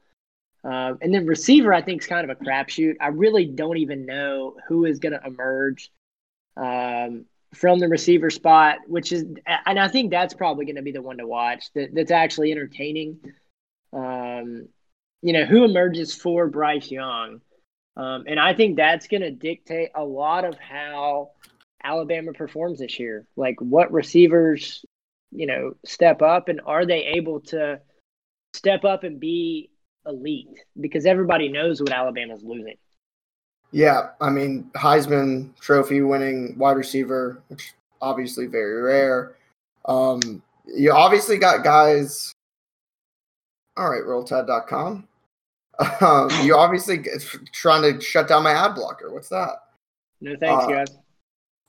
Um, 0.63 0.99
and 1.01 1.13
then 1.13 1.25
receiver, 1.25 1.73
I 1.73 1.81
think, 1.81 2.01
is 2.01 2.07
kind 2.07 2.29
of 2.29 2.37
a 2.37 2.43
crapshoot. 2.43 2.95
I 2.99 3.07
really 3.07 3.45
don't 3.45 3.77
even 3.77 4.05
know 4.05 4.55
who 4.67 4.85
is 4.85 4.99
going 4.99 5.13
to 5.13 5.25
emerge 5.25 5.91
um, 6.57 7.25
from 7.53 7.79
the 7.79 7.87
receiver 7.87 8.29
spot, 8.29 8.77
which 8.87 9.11
is, 9.11 9.25
and 9.65 9.79
I 9.79 9.87
think 9.87 10.11
that's 10.11 10.33
probably 10.33 10.65
going 10.65 10.75
to 10.75 10.81
be 10.81 10.91
the 10.91 11.01
one 11.01 11.17
to 11.17 11.27
watch 11.27 11.71
that, 11.73 11.93
that's 11.93 12.11
actually 12.11 12.51
entertaining. 12.51 13.19
Um, 13.93 14.67
you 15.21 15.33
know, 15.33 15.45
who 15.45 15.63
emerges 15.63 16.13
for 16.13 16.47
Bryce 16.47 16.91
Young? 16.91 17.41
Um, 17.97 18.23
and 18.27 18.39
I 18.39 18.53
think 18.53 18.77
that's 18.77 19.07
going 19.07 19.21
to 19.21 19.31
dictate 19.31 19.89
a 19.95 20.03
lot 20.03 20.45
of 20.45 20.57
how 20.59 21.31
Alabama 21.83 22.33
performs 22.33 22.79
this 22.79 22.99
year. 22.99 23.25
Like 23.35 23.59
what 23.59 23.91
receivers, 23.91 24.83
you 25.31 25.45
know, 25.47 25.73
step 25.85 26.21
up 26.21 26.47
and 26.49 26.61
are 26.65 26.85
they 26.85 27.03
able 27.05 27.39
to 27.41 27.79
step 28.53 28.83
up 28.83 29.03
and 29.03 29.19
be 29.19 29.69
elite? 30.05 30.47
Because 30.79 31.05
everybody 31.05 31.49
knows 31.49 31.81
what 31.81 31.91
Alabama's 31.91 32.43
losing. 32.43 32.77
Yeah, 33.71 34.09
I 34.19 34.29
mean 34.29 34.69
Heisman 34.75 35.57
Trophy 35.59 36.01
winning 36.01 36.57
wide 36.57 36.75
receiver, 36.77 37.41
which 37.47 37.73
obviously 38.01 38.45
very 38.47 38.81
rare. 38.81 39.35
Um, 39.85 40.43
you 40.65 40.91
obviously 40.91 41.37
got 41.37 41.63
guys 41.63 42.33
All 43.77 43.89
right, 43.89 44.03
rolltide.com. 44.03 45.07
Um, 46.01 46.29
you 46.43 46.55
obviously 46.55 47.03
trying 47.53 47.81
to 47.81 47.99
shut 48.01 48.27
down 48.27 48.43
my 48.43 48.51
ad 48.51 48.75
blocker. 48.75 49.11
What's 49.11 49.29
that? 49.29 49.53
No 50.19 50.35
thanks, 50.35 50.65
Uh, 50.65 50.67
guys. 50.67 50.97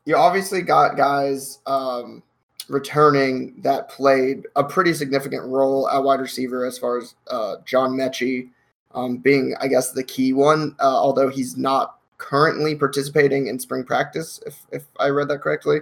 You 0.04 0.16
obviously 0.16 0.62
got 0.62 0.96
guys 0.96 1.60
um, 1.66 2.22
returning 2.68 3.54
that 3.62 3.88
played 3.88 4.46
a 4.56 4.64
pretty 4.64 4.94
significant 4.94 5.44
role 5.44 5.88
at 5.88 6.02
wide 6.02 6.20
receiver 6.20 6.64
as 6.64 6.78
far 6.78 6.98
as 6.98 7.14
uh, 7.30 7.56
John 7.64 7.92
Metchie 7.92 8.50
um, 8.94 9.18
being, 9.18 9.54
I 9.60 9.68
guess, 9.68 9.92
the 9.92 10.04
key 10.04 10.32
one, 10.32 10.76
uh, 10.80 10.84
although 10.84 11.28
he's 11.28 11.56
not 11.56 11.98
currently 12.18 12.74
participating 12.74 13.46
in 13.46 13.58
spring 13.58 13.84
practice, 13.84 14.40
if, 14.46 14.66
if 14.70 14.84
I 14.98 15.08
read 15.08 15.28
that 15.28 15.40
correctly, 15.40 15.80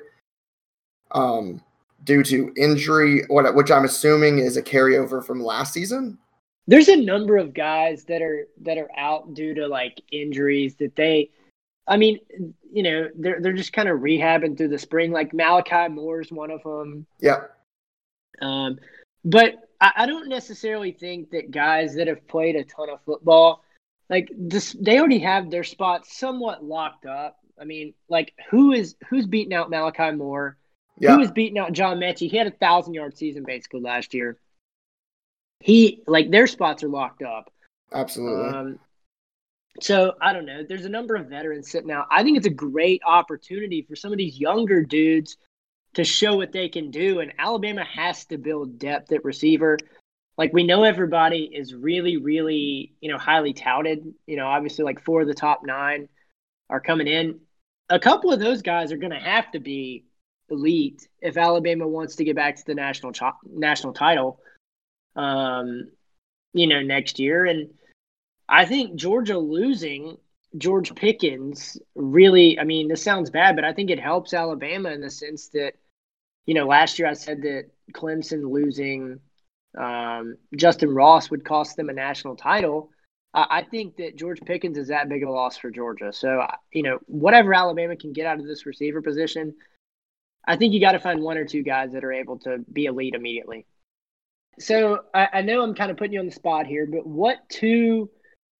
um, 1.12 1.62
due 2.04 2.22
to 2.24 2.52
injury, 2.56 3.22
what, 3.28 3.54
which 3.54 3.70
I'm 3.70 3.84
assuming 3.84 4.38
is 4.38 4.56
a 4.56 4.62
carryover 4.62 5.24
from 5.24 5.42
last 5.42 5.72
season. 5.72 6.18
There's 6.66 6.88
a 6.88 6.96
number 6.96 7.36
of 7.36 7.52
guys 7.52 8.04
that 8.04 8.22
are 8.22 8.46
that 8.60 8.78
are 8.78 8.90
out 8.96 9.34
due 9.34 9.54
to 9.54 9.66
like 9.66 10.00
injuries 10.12 10.76
that 10.76 10.94
they 10.94 11.30
I 11.90 11.96
mean, 11.96 12.20
you 12.72 12.84
know, 12.84 13.08
they're 13.16 13.40
they're 13.40 13.52
just 13.52 13.72
kind 13.72 13.88
of 13.88 13.98
rehabbing 13.98 14.56
through 14.56 14.68
the 14.68 14.78
spring. 14.78 15.10
Like 15.10 15.34
Malachi 15.34 15.88
Moore's 15.88 16.30
one 16.30 16.52
of 16.52 16.62
them. 16.62 17.04
Yeah. 17.18 17.40
Um, 18.40 18.78
but 19.24 19.56
I, 19.80 19.92
I 19.96 20.06
don't 20.06 20.28
necessarily 20.28 20.92
think 20.92 21.30
that 21.30 21.50
guys 21.50 21.96
that 21.96 22.06
have 22.06 22.26
played 22.28 22.54
a 22.54 22.62
ton 22.62 22.88
of 22.88 23.02
football, 23.04 23.64
like 24.08 24.30
this, 24.38 24.74
they 24.80 25.00
already 25.00 25.18
have 25.18 25.50
their 25.50 25.64
spots 25.64 26.16
somewhat 26.16 26.64
locked 26.64 27.06
up. 27.06 27.38
I 27.60 27.64
mean, 27.64 27.92
like 28.08 28.34
who 28.50 28.72
is 28.72 28.94
who's 29.08 29.26
beating 29.26 29.52
out 29.52 29.68
Malachi 29.68 30.12
Moore? 30.12 30.56
Yeah. 30.96 31.16
Who 31.16 31.22
is 31.22 31.32
beating 31.32 31.58
out 31.58 31.72
John 31.72 31.98
Metchie? 31.98 32.30
He 32.30 32.36
had 32.36 32.46
a 32.46 32.52
thousand 32.52 32.94
yard 32.94 33.18
season 33.18 33.42
basically 33.42 33.80
last 33.80 34.14
year. 34.14 34.38
He 35.58 36.02
like 36.06 36.30
their 36.30 36.46
spots 36.46 36.84
are 36.84 36.88
locked 36.88 37.22
up. 37.22 37.52
Absolutely. 37.92 38.48
Um, 38.56 38.78
so 39.78 40.14
I 40.20 40.32
don't 40.32 40.46
know. 40.46 40.64
There's 40.68 40.84
a 40.84 40.90
number 40.90 41.14
of 41.14 41.28
veterans 41.28 41.70
sitting 41.70 41.90
out. 41.90 42.06
I 42.10 42.22
think 42.22 42.36
it's 42.36 42.46
a 42.46 42.50
great 42.50 43.02
opportunity 43.06 43.82
for 43.82 43.94
some 43.94 44.12
of 44.12 44.18
these 44.18 44.38
younger 44.38 44.82
dudes 44.82 45.36
to 45.94 46.04
show 46.04 46.36
what 46.36 46.52
they 46.52 46.68
can 46.68 46.90
do. 46.90 47.20
And 47.20 47.32
Alabama 47.38 47.84
has 47.84 48.24
to 48.26 48.38
build 48.38 48.78
depth 48.78 49.12
at 49.12 49.24
receiver. 49.24 49.78
Like 50.36 50.52
we 50.52 50.64
know 50.64 50.84
everybody 50.84 51.50
is 51.52 51.74
really, 51.74 52.16
really, 52.16 52.94
you 53.00 53.10
know, 53.10 53.18
highly 53.18 53.52
touted. 53.52 54.12
You 54.26 54.36
know, 54.36 54.46
obviously 54.46 54.84
like 54.84 55.04
four 55.04 55.22
of 55.22 55.28
the 55.28 55.34
top 55.34 55.62
nine 55.64 56.08
are 56.68 56.80
coming 56.80 57.06
in. 57.06 57.40
A 57.88 57.98
couple 57.98 58.32
of 58.32 58.40
those 58.40 58.62
guys 58.62 58.92
are 58.92 58.96
going 58.96 59.12
to 59.12 59.18
have 59.18 59.50
to 59.52 59.60
be 59.60 60.04
elite 60.48 61.08
if 61.20 61.36
Alabama 61.36 61.86
wants 61.86 62.16
to 62.16 62.24
get 62.24 62.36
back 62.36 62.56
to 62.56 62.64
the 62.66 62.74
national 62.74 63.12
cho- 63.12 63.38
national 63.48 63.92
title. 63.92 64.40
Um, 65.16 65.90
you 66.52 66.66
know, 66.66 66.82
next 66.82 67.18
year 67.18 67.44
and 67.46 67.70
I 68.50 68.66
think 68.66 68.96
Georgia 68.96 69.38
losing 69.38 70.16
George 70.58 70.94
Pickens 70.96 71.78
really, 71.94 72.58
I 72.58 72.64
mean, 72.64 72.88
this 72.88 73.02
sounds 73.02 73.30
bad, 73.30 73.54
but 73.54 73.64
I 73.64 73.72
think 73.72 73.90
it 73.90 74.00
helps 74.00 74.34
Alabama 74.34 74.90
in 74.90 75.00
the 75.00 75.10
sense 75.10 75.48
that, 75.48 75.74
you 76.46 76.54
know, 76.54 76.66
last 76.66 76.98
year 76.98 77.06
I 77.08 77.12
said 77.12 77.42
that 77.42 77.66
Clemson 77.92 78.50
losing 78.50 79.20
um, 79.78 80.36
Justin 80.56 80.92
Ross 80.92 81.30
would 81.30 81.44
cost 81.44 81.76
them 81.76 81.88
a 81.88 81.92
national 81.92 82.34
title. 82.34 82.90
I, 83.32 83.62
think 83.62 83.98
that 83.98 84.16
George 84.16 84.40
Pickens 84.40 84.76
is 84.76 84.88
that 84.88 85.08
big 85.08 85.22
of 85.22 85.28
a 85.28 85.32
loss 85.32 85.56
for 85.56 85.70
Georgia. 85.70 86.12
So, 86.12 86.44
you 86.72 86.82
know, 86.82 86.98
whatever 87.06 87.54
Alabama 87.54 87.94
can 87.94 88.12
get 88.12 88.26
out 88.26 88.40
of 88.40 88.44
this 88.44 88.66
receiver 88.66 89.00
position, 89.00 89.54
I 90.48 90.56
think 90.56 90.74
you 90.74 90.80
got 90.80 90.92
to 90.92 90.98
find 90.98 91.20
one 91.20 91.36
or 91.36 91.44
two 91.44 91.62
guys 91.62 91.92
that 91.92 92.02
are 92.02 92.12
able 92.12 92.40
to 92.40 92.58
be 92.72 92.86
elite 92.86 93.14
immediately. 93.14 93.66
So 94.58 95.04
I, 95.14 95.28
I 95.34 95.42
know 95.42 95.62
I'm 95.62 95.76
kind 95.76 95.92
of 95.92 95.96
putting 95.96 96.14
you 96.14 96.18
on 96.18 96.26
the 96.26 96.32
spot 96.32 96.66
here, 96.66 96.88
but 96.90 97.06
what 97.06 97.48
two 97.48 98.10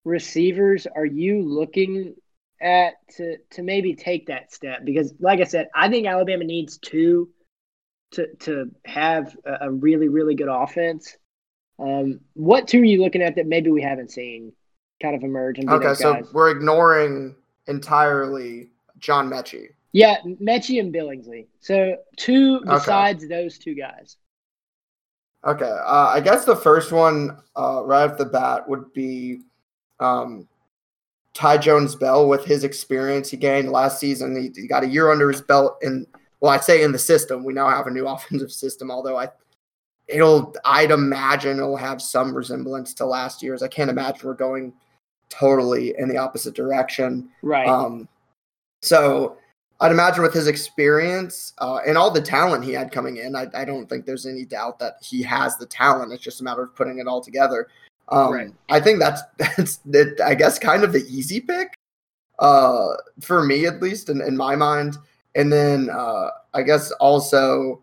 receivers 0.03 0.87
are 0.87 1.05
you 1.05 1.41
looking 1.41 2.15
at 2.61 2.93
to 3.17 3.37
to 3.51 3.63
maybe 3.63 3.95
take 3.95 4.27
that 4.27 4.51
step? 4.53 4.85
Because, 4.85 5.13
like 5.19 5.39
I 5.41 5.45
said, 5.45 5.67
I 5.75 5.89
think 5.89 6.07
Alabama 6.07 6.43
needs 6.43 6.77
two 6.77 7.29
to 8.11 8.27
to 8.41 8.71
have 8.85 9.35
a, 9.45 9.67
a 9.67 9.71
really 9.71 10.07
really 10.07 10.35
good 10.35 10.49
offense. 10.49 11.17
Um, 11.79 12.19
what 12.33 12.67
two 12.67 12.81
are 12.81 12.85
you 12.85 13.01
looking 13.01 13.21
at 13.21 13.35
that 13.35 13.47
maybe 13.47 13.71
we 13.71 13.81
haven't 13.81 14.11
seen 14.11 14.53
kind 15.01 15.15
of 15.15 15.23
emerge 15.23 15.57
and 15.57 15.69
Okay, 15.69 15.95
so 15.95 16.13
guys? 16.13 16.31
we're 16.31 16.51
ignoring 16.51 17.35
entirely 17.67 18.69
John 18.99 19.29
Metchie. 19.29 19.69
Yeah, 19.93 20.17
Metchie 20.23 20.79
and 20.79 20.93
Billingsley. 20.93 21.47
So 21.59 21.97
two 22.17 22.61
besides 22.61 23.27
those 23.27 23.57
two 23.57 23.73
guys. 23.73 24.17
Okay, 25.45 25.65
uh, 25.65 26.11
I 26.13 26.19
guess 26.19 26.45
the 26.45 26.55
first 26.55 26.91
one 26.91 27.37
uh, 27.57 27.81
right 27.83 28.09
off 28.09 28.17
the 28.17 28.25
bat 28.25 28.69
would 28.69 28.93
be 28.93 29.39
um, 30.01 30.47
Thaiu 31.33 31.61
Jones 31.61 31.95
Bell 31.95 32.27
with 32.27 32.43
his 32.43 32.63
experience 32.63 33.29
he 33.29 33.37
gained 33.37 33.71
last 33.71 33.99
season. 33.99 34.35
He, 34.35 34.51
he 34.53 34.67
got 34.67 34.83
a 34.83 34.87
year 34.87 35.11
under 35.11 35.31
his 35.31 35.41
belt, 35.41 35.77
and 35.81 36.05
well, 36.41 36.51
I'd 36.51 36.63
say 36.63 36.83
in 36.83 36.91
the 36.91 36.99
system. 36.99 37.43
We 37.43 37.53
now 37.53 37.69
have 37.69 37.87
a 37.87 37.91
new 37.91 38.07
offensive 38.07 38.51
system, 38.51 38.91
although 38.91 39.17
I 39.17 39.29
it'll 40.07 40.53
I'd 40.65 40.91
imagine 40.91 41.57
it'll 41.57 41.77
have 41.77 42.01
some 42.01 42.35
resemblance 42.35 42.93
to 42.95 43.05
last 43.05 43.41
year's. 43.41 43.63
I 43.63 43.67
can't 43.67 43.89
imagine 43.89 44.27
we're 44.27 44.33
going 44.33 44.73
totally 45.29 45.95
in 45.97 46.09
the 46.09 46.17
opposite 46.17 46.53
direction. 46.53 47.29
Right. 47.41 47.67
Um, 47.67 48.09
so 48.81 49.37
I'd 49.79 49.91
imagine 49.91 50.21
with 50.21 50.33
his 50.33 50.47
experience 50.47 51.53
uh, 51.59 51.79
and 51.87 51.97
all 51.97 52.11
the 52.11 52.21
talent 52.21 52.65
he 52.65 52.73
had 52.73 52.91
coming 52.91 53.17
in, 53.17 53.35
I, 53.35 53.47
I 53.53 53.63
don't 53.63 53.87
think 53.87 54.05
there's 54.05 54.25
any 54.25 54.45
doubt 54.45 54.77
that 54.79 54.95
he 55.01 55.23
has 55.23 55.57
the 55.57 55.65
talent. 55.65 56.11
It's 56.11 56.21
just 56.21 56.41
a 56.41 56.43
matter 56.43 56.63
of 56.63 56.75
putting 56.75 56.99
it 56.99 57.07
all 57.07 57.21
together. 57.21 57.67
Um, 58.11 58.33
Right. 58.33 58.51
I 58.69 58.79
think 58.79 58.99
that's 58.99 59.21
that's 59.37 59.77
that, 59.85 60.19
I 60.23 60.35
guess 60.35 60.59
kind 60.59 60.83
of 60.83 60.91
the 60.93 61.05
easy 61.07 61.39
pick 61.41 61.73
uh, 62.39 62.87
for 63.21 63.43
me 63.43 63.65
at 63.65 63.81
least 63.81 64.09
in, 64.09 64.21
in 64.21 64.35
my 64.37 64.55
mind. 64.55 64.97
And 65.35 65.51
then 65.51 65.89
uh, 65.89 66.29
I 66.53 66.61
guess 66.63 66.91
also 66.93 67.81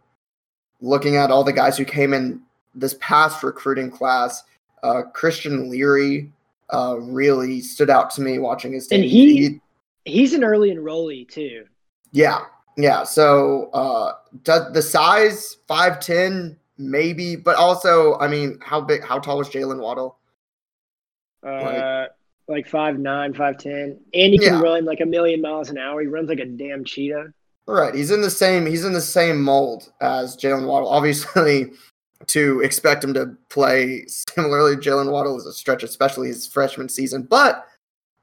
looking 0.80 1.16
at 1.16 1.30
all 1.30 1.42
the 1.44 1.52
guys 1.52 1.76
who 1.78 1.84
came 1.84 2.12
in 2.12 2.40
this 2.74 2.94
past 3.00 3.42
recruiting 3.42 3.90
class, 3.90 4.44
uh, 4.82 5.02
Christian 5.14 5.70
Leary 5.70 6.30
uh, 6.72 6.96
really 7.00 7.60
stood 7.60 7.88
out 7.90 8.10
to 8.12 8.20
me 8.20 8.38
watching 8.38 8.72
his 8.74 8.84
And 8.90 9.02
tape. 9.02 9.10
he- 9.10 9.60
He's 10.04 10.32
an 10.32 10.42
early 10.44 10.70
enrollee 10.70 11.28
too. 11.28 11.66
Yeah, 12.12 12.40
yeah. 12.78 13.02
So 13.02 13.68
uh 13.74 14.12
does 14.42 14.72
the 14.72 14.80
size 14.80 15.56
five 15.66 16.00
ten 16.00 16.56
maybe, 16.78 17.36
but 17.36 17.56
also 17.56 18.16
I 18.18 18.26
mean, 18.28 18.58
how 18.62 18.80
big? 18.80 19.02
How 19.04 19.18
tall 19.18 19.36
was 19.36 19.50
Jaylen 19.50 19.80
Waddle? 19.80 20.17
Uh, 21.42 22.06
like 22.48 22.66
five 22.66 22.98
nine, 22.98 23.34
five 23.34 23.58
ten, 23.58 23.98
and 24.14 24.32
he 24.32 24.38
can 24.38 24.54
Yeah. 24.54 24.60
run 24.62 24.84
like 24.84 25.00
a 25.00 25.06
million 25.06 25.40
miles 25.42 25.68
an 25.70 25.78
hour. 25.78 26.00
He 26.00 26.06
runs 26.06 26.28
like 26.28 26.40
a 26.40 26.46
damn 26.46 26.84
cheetah. 26.84 27.32
Right, 27.66 27.94
he's 27.94 28.10
in 28.10 28.22
the 28.22 28.30
same. 28.30 28.64
He's 28.64 28.84
in 28.86 28.94
the 28.94 29.00
same 29.00 29.42
mold 29.42 29.92
as 30.00 30.36
Jaylen 30.36 30.66
Waddle. 30.66 30.88
Obviously, 30.98 31.72
to 32.26 32.60
expect 32.60 33.04
him 33.04 33.12
to 33.14 33.36
play 33.50 34.06
similarly, 34.06 34.76
Jaylen 34.76 35.12
Waddle 35.12 35.36
is 35.36 35.44
a 35.46 35.52
stretch, 35.52 35.82
especially 35.82 36.28
his 36.28 36.46
freshman 36.46 36.88
season. 36.88 37.22
But 37.22 37.66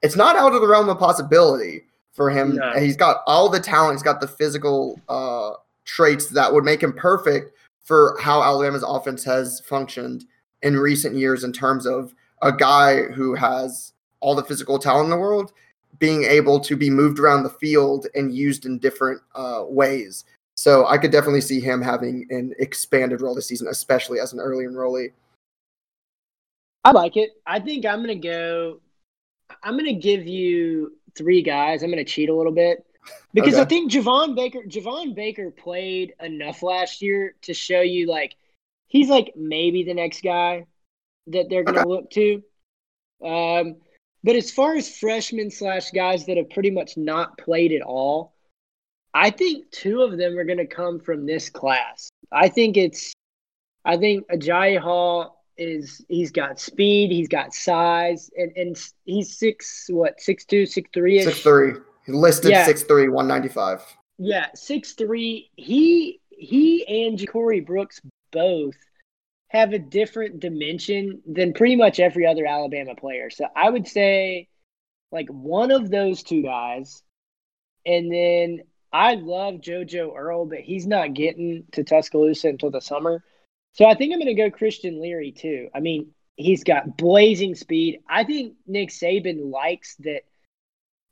it's 0.02 0.16
not 0.16 0.36
out 0.36 0.54
of 0.56 0.62
the 0.62 0.68
realm 0.68 0.90
of 0.90 0.98
possibility 0.98 1.84
for 2.14 2.30
him. 2.32 2.56
No. 2.56 2.72
He's 2.80 2.98
got 2.98 3.18
all 3.28 3.48
the 3.50 3.60
talent. 3.60 3.94
He's 3.96 4.04
got 4.04 4.20
the 4.22 4.28
physical 4.28 5.00
uh, 5.08 5.52
traits 5.86 6.28
that 6.30 6.52
would 6.52 6.64
make 6.64 6.82
him 6.82 6.94
perfect 6.94 7.52
for 7.84 8.18
how 8.20 8.42
Alabama's 8.42 8.84
offense 8.86 9.24
has 9.24 9.60
functioned 9.62 10.26
in 10.64 10.76
recent 10.76 11.16
years 11.16 11.44
in 11.44 11.54
terms 11.54 11.86
of 11.86 12.16
a 12.42 12.52
guy 12.52 13.04
who 13.04 13.36
has 13.36 13.94
all 14.20 14.36
the 14.36 14.44
physical 14.44 14.80
talent 14.80 15.06
in 15.06 15.10
the 15.12 15.18
world 15.18 15.54
being 16.00 16.24
able 16.24 16.60
to 16.60 16.76
be 16.76 16.90
moved 16.90 17.20
around 17.20 17.44
the 17.44 17.50
field 17.50 18.08
and 18.16 18.36
used 18.36 18.66
in 18.66 18.80
different 18.80 19.22
uh, 19.34 19.64
ways. 19.68 20.26
So 20.56 20.86
I 20.88 20.98
could 20.98 21.12
definitely 21.12 21.42
see 21.42 21.60
him 21.60 21.82
having 21.82 22.28
an 22.30 22.54
expanded 22.60 23.22
role 23.22 23.36
this 23.36 23.48
season, 23.48 23.68
especially 23.68 24.20
as 24.20 24.34
an 24.34 24.40
early 24.40 24.66
enrollee. 24.66 25.12
I 26.84 26.92
like 26.92 27.18
it. 27.18 27.32
I 27.46 27.60
think 27.60 27.86
I'm 27.86 28.02
gonna 28.02 28.16
go. 28.16 28.80
I'm 29.64 29.78
gonna 29.78 29.94
give 29.94 30.28
you 30.28 30.98
three 31.16 31.42
guys. 31.42 31.82
I'm 31.82 31.90
gonna 31.90 32.06
cheat 32.06 32.30
a 32.30 32.36
little 32.36 32.52
bit 32.52 32.86
because 33.34 33.56
I 33.56 33.66
think 33.66 33.92
Javon 33.92 34.36
Baker. 34.36 34.60
Javon 34.68 35.16
Baker 35.16 35.52
played 35.52 36.14
enough 36.22 36.62
last 36.62 37.02
year 37.02 37.36
to 37.42 37.54
show 37.54 37.82
you 37.82 38.08
like 38.08 38.36
he's 38.88 39.10
like 39.10 39.34
maybe 39.36 39.84
the 39.84 39.94
next 39.94 40.24
guy 40.24 40.68
that 41.28 41.50
they're 41.50 41.64
gonna 41.64 41.80
Okay. 41.80 41.88
look 41.90 42.10
to. 42.12 42.44
Um, 43.24 43.78
but 44.24 44.36
as 44.36 44.52
far 44.52 44.76
as 44.76 44.98
freshmen 44.98 45.50
slash 45.52 45.92
guys 45.92 46.26
that 46.26 46.38
have 46.38 46.50
pretty 46.50 46.72
much 46.72 46.98
not 46.98 47.38
played 47.38 47.72
at 47.72 47.82
all, 47.82 48.34
I 49.14 49.30
think 49.30 49.70
two 49.72 50.02
of 50.02 50.18
them 50.18 50.38
are 50.38 50.44
gonna 50.44 50.68
come 50.68 51.00
from 51.00 51.26
this 51.26 51.50
class. 51.50 52.10
I 52.32 52.50
think 52.50 52.78
it's 52.78 53.14
I 53.86 53.98
think 53.98 54.28
Agiye 54.30 54.80
Hall 54.80 55.44
is 55.58 56.04
he's 56.10 56.32
got 56.32 56.60
speed, 56.60 57.12
he's 57.12 57.28
got 57.30 57.54
size, 57.54 58.30
and, 58.36 58.52
and 58.58 58.78
he's 59.06 59.38
six 59.38 59.86
what 59.90 60.20
six 60.20 60.44
two, 60.46 60.66
six 60.66 60.90
three 60.94 61.22
Six 61.22 61.42
three. 61.42 61.74
He 62.06 62.12
listed 62.12 62.52
Yeah. 62.52 62.66
six 62.66 62.84
three, 62.84 63.08
one 63.08 63.28
ninety 63.28 63.48
five. 63.48 63.82
Yeah, 64.18 64.48
six 64.54 64.94
three. 64.94 65.50
He 65.56 66.20
he 66.30 66.86
and 67.06 67.18
Ja'Corey 67.18 67.66
Brooks 67.66 68.02
both 68.32 68.76
have 69.50 69.74
a 69.74 69.80
different 69.80 70.40
dimension 70.40 71.22
than 71.26 71.54
pretty 71.54 71.76
much 71.76 72.00
every 72.00 72.26
other 72.26 72.46
Alabama 72.46 72.96
player. 72.96 73.30
So 73.30 73.46
I 73.56 73.70
would 73.70 73.88
say 73.88 74.48
like 75.12 75.30
one 75.30 75.72
of 75.72 75.90
those 75.90 76.24
two 76.24 76.44
guys. 76.44 77.02
And 77.86 78.12
then 78.12 78.62
I 78.92 79.16
love 79.16 79.56
JoJo 79.56 80.16
Earle, 80.16 80.46
but 80.46 80.60
he's 80.60 80.88
not 80.88 81.14
getting 81.14 81.66
to 81.74 81.84
Tuscaloosa 81.84 82.50
until 82.50 82.72
the 82.72 82.82
summer. 82.82 83.24
So 83.74 83.86
I 83.86 83.94
think 83.94 84.14
I'm 84.14 84.20
going 84.20 84.36
to 84.36 84.42
go 84.42 84.50
Christian 84.50 85.02
Leary 85.02 85.32
too. 85.32 85.70
I 85.76 85.80
mean, 85.80 86.12
he's 86.36 86.64
got 86.64 86.98
blazing 86.98 87.56
speed. 87.56 88.00
I 88.10 88.24
think 88.24 88.56
Nick 88.68 88.90
Saban 88.90 89.52
likes 89.52 89.96
that 90.00 90.22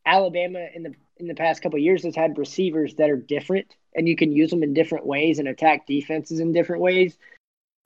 Alabama 0.05 0.67
in 0.73 0.83
the 0.83 0.93
in 1.17 1.27
the 1.27 1.35
past 1.35 1.61
couple 1.61 1.79
years 1.79 2.03
has 2.03 2.15
had 2.15 2.37
receivers 2.37 2.95
that 2.95 3.09
are 3.09 3.15
different 3.15 3.75
and 3.95 4.07
you 4.07 4.15
can 4.15 4.31
use 4.31 4.49
them 4.49 4.63
in 4.63 4.73
different 4.73 5.05
ways 5.05 5.39
and 5.39 5.47
attack 5.47 5.85
defenses 5.85 6.39
in 6.39 6.51
different 6.51 6.81
ways. 6.81 7.17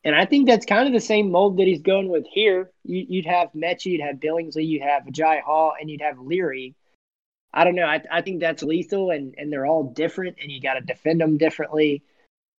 And 0.04 0.16
I 0.16 0.26
think 0.26 0.48
that's 0.48 0.66
kind 0.66 0.88
of 0.88 0.94
the 0.94 1.00
same 1.00 1.32
mold 1.32 1.58
that 1.58 1.68
he's 1.68 1.82
going 1.82 2.10
with 2.10 2.26
here. 2.32 2.72
You, 2.84 3.06
would 3.10 3.26
have 3.26 3.52
Metchie, 3.54 3.88
you'd 3.88 4.02
have 4.02 4.18
Billingsley, 4.18 4.66
you'd 4.66 4.84
have 4.84 5.10
Jai 5.12 5.42
Hall, 5.46 5.74
and 5.80 5.90
you'd 5.90 6.02
have 6.02 6.20
Leary. 6.20 6.76
I 7.54 7.64
don't 7.64 7.76
know. 7.76 7.86
I, 7.86 8.02
I 8.12 8.22
think 8.22 8.40
that's 8.40 8.64
lethal, 8.64 9.12
and, 9.12 9.34
and 9.38 9.52
they're 9.52 9.66
all 9.66 9.84
different, 9.84 10.38
and 10.42 10.52
you 10.52 10.62
got 10.62 10.76
to 10.76 10.82
defend 10.82 11.22
them 11.22 11.38
differently. 11.38 12.04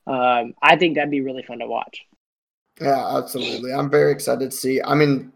Um, 0.06 0.54
I 0.62 0.76
think 0.76 0.96
that'd 0.96 1.10
be 1.10 1.20
really 1.20 1.42
fun 1.42 1.60
to 1.60 1.66
watch. 1.66 2.04
Yeah, 2.80 3.16
absolutely. 3.16 3.72
I'm 3.72 3.90
very 3.90 4.12
excited 4.12 4.50
to 4.50 4.56
see. 4.56 4.80
I 4.82 4.94
mean, 4.94 5.32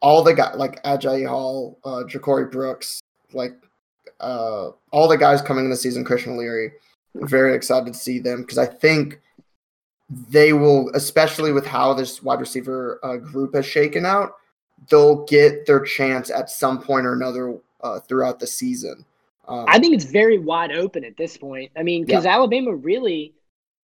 all 0.00 0.22
the 0.22 0.34
guys 0.34 0.56
like 0.56 0.82
Agiye 0.82 1.26
Hall, 1.26 1.78
uh, 1.84 2.02
Ja'Corey 2.04 2.50
Brooks, 2.50 3.00
like 3.32 3.52
uh, 4.20 4.70
all 4.90 5.08
the 5.08 5.16
guys 5.16 5.42
coming 5.42 5.64
in 5.64 5.70
the 5.70 5.76
season, 5.76 6.04
Christian 6.04 6.36
Leary. 6.36 6.72
very 7.14 7.54
excited 7.54 7.92
to 7.92 7.98
see 7.98 8.18
them 8.18 8.42
because 8.42 8.58
I 8.58 8.66
think 8.66 9.20
they 10.28 10.52
will, 10.52 10.90
especially 10.94 11.52
with 11.52 11.66
how 11.66 11.94
this 11.94 12.22
wide 12.22 12.40
receiver 12.40 13.00
uh, 13.02 13.16
group 13.16 13.54
has 13.54 13.66
shaken 13.66 14.04
out, 14.04 14.32
they'll 14.90 15.24
get 15.26 15.66
their 15.66 15.80
chance 15.80 16.30
at 16.30 16.50
some 16.50 16.80
point 16.82 17.06
or 17.06 17.12
another 17.12 17.58
uh, 17.82 18.00
throughout 18.00 18.38
the 18.38 18.46
season. 18.46 19.04
Um, 19.48 19.64
I 19.68 19.78
think 19.78 19.94
it's 19.94 20.04
very 20.04 20.38
wide 20.38 20.72
open 20.72 21.04
at 21.04 21.16
this 21.16 21.36
point. 21.36 21.72
I 21.76 21.82
mean, 21.82 22.04
because 22.04 22.24
yeah. 22.24 22.34
Alabama 22.34 22.74
really, 22.74 23.34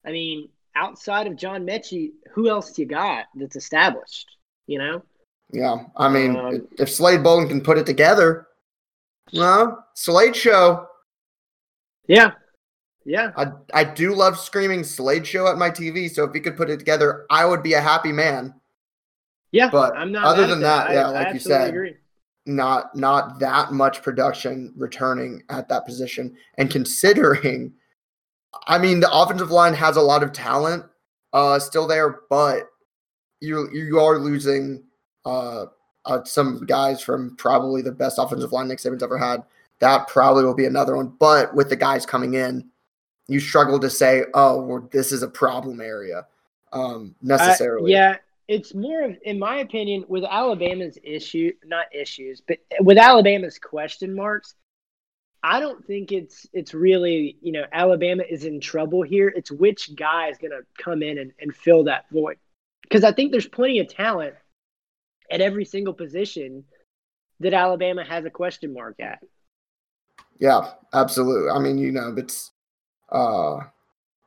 I 0.06 0.12
mean, 0.12 0.50
outside 0.76 1.28
of 1.28 1.36
John 1.36 1.66
Metchie, 1.66 2.12
who 2.32 2.50
else 2.50 2.72
do 2.72 2.82
you 2.82 2.88
got 2.88 3.26
that's 3.36 3.56
established? 3.56 4.38
You 4.68 4.80
know? 4.80 5.04
Yeah, 5.52 5.86
I 5.96 6.10
mean, 6.10 6.36
um, 6.36 6.68
if 6.78 6.92
Slade 6.92 7.24
Bolden 7.24 7.48
can 7.48 7.62
put 7.62 7.78
it 7.78 7.86
together, 7.86 8.48
well, 9.34 9.86
Slade 9.94 10.36
Show. 10.36 10.88
Yeah, 12.08 12.32
yeah. 13.08 13.32
I 13.38 13.48
I 13.74 13.84
do 13.84 14.14
love 14.14 14.38
screaming 14.38 14.84
Slade 14.84 15.26
Show 15.26 15.48
at 15.48 15.58
my 15.58 15.70
TV. 15.72 16.10
So 16.10 16.24
if 16.26 16.36
you 16.36 16.42
could 16.42 16.58
put 16.58 16.70
it 16.70 16.78
together, 16.78 17.26
I 17.30 17.46
would 17.46 17.64
be 17.64 17.74
a 17.74 17.82
happy 17.82 18.12
man. 18.12 18.54
Yeah, 19.52 19.70
but 19.70 19.96
I'm 19.96 20.12
not 20.12 20.26
other 20.26 20.46
than 20.46 20.60
that, 20.62 20.90
that 20.90 20.94
yeah, 20.94 21.08
I, 21.08 21.12
like 21.12 21.28
I 21.28 21.32
you 21.32 21.40
said, 21.40 21.70
agree. 21.70 21.96
not 22.46 22.96
not 22.96 23.40
that 23.40 23.72
much 23.72 24.04
production 24.04 24.74
returning 24.76 25.42
at 25.50 25.70
that 25.70 25.86
position, 25.86 26.36
and 26.58 26.70
considering 26.70 27.74
I 28.66 28.78
mean, 28.78 29.00
the 29.00 29.12
offensive 29.12 29.52
line 29.52 29.74
has 29.74 29.96
a 29.96 30.02
lot 30.02 30.24
of 30.24 30.34
talent 30.34 30.86
uh, 31.34 31.60
still 31.60 31.88
there, 31.88 32.22
but 32.30 32.70
you 33.40 33.70
you 33.72 34.00
are 34.00 34.20
losing 34.20 34.84
uh, 35.26 35.66
uh, 36.06 36.24
some 36.24 36.66
guys 36.66 37.02
from 37.02 37.36
probably 37.38 37.82
the 37.82 37.92
best 37.92 38.18
offensive 38.18 38.52
line 38.52 38.68
Nick 38.68 38.80
Saban's 38.80 39.04
ever 39.04 39.18
had. 39.18 39.44
That 39.80 40.08
probably 40.08 40.44
will 40.44 40.56
be 40.56 40.66
another 40.66 40.96
one. 40.96 41.14
But 41.20 41.56
with 41.56 41.70
the 41.70 41.76
guys 41.76 42.06
coming 42.06 42.34
in, 42.34 42.70
you 43.28 43.40
struggle 43.40 43.80
to 43.80 43.90
say, 43.90 44.24
"Oh, 44.34 44.62
well, 44.62 44.90
this 44.92 45.12
is 45.12 45.24
a 45.24 45.28
problem 45.28 45.82
area." 45.82 46.26
Um, 46.74 47.16
necessarily, 47.22 47.96
uh, 47.96 48.00
yeah. 48.00 48.16
It's 48.48 48.74
more 48.74 49.02
of, 49.02 49.18
in 49.24 49.38
my 49.38 49.58
opinion, 49.58 50.06
with 50.08 50.24
Alabama's 50.24 50.98
issue, 51.04 51.52
not 51.66 51.94
issues, 51.94 52.42
but 52.48 52.60
with 52.80 52.98
Alabama's 52.98 53.60
question 53.60 54.16
marks 54.16 54.56
I 55.44 55.60
don't 55.60 55.86
think 55.86 56.12
it's 56.12 56.48
it's 56.52 56.74
really 56.74 57.38
you 57.42 57.52
know 57.52 57.64
Alabama 57.72 58.24
is 58.30 58.44
in 58.44 58.60
trouble 58.60 59.02
here. 59.04 59.30
It's 59.30 59.52
which 59.52 59.96
guy 59.96 60.28
is 60.28 60.38
going 60.38 60.52
to 60.52 60.62
come 60.82 61.04
in 61.04 61.20
and, 61.20 61.32
and 61.40 61.56
fill 61.56 61.84
that 61.86 62.06
void 62.12 62.38
because 62.82 63.04
I 63.04 63.12
think 63.12 63.32
there's 63.32 63.48
plenty 63.48 63.80
of 63.80 63.88
talent 63.88 64.34
at 65.32 65.42
every 65.42 65.66
single 65.66 65.94
position 65.94 66.64
that 67.40 67.54
Alabama 67.54 68.04
has 68.04 68.26
a 68.26 68.30
question 68.30 68.74
mark 68.74 69.00
at. 69.00 69.20
Yeah, 70.40 70.72
absolutely. 70.94 71.50
I 71.50 71.60
mean, 71.60 71.78
you 71.78 71.92
know, 71.92 72.14
it's 72.18 72.52
uh 73.10 73.60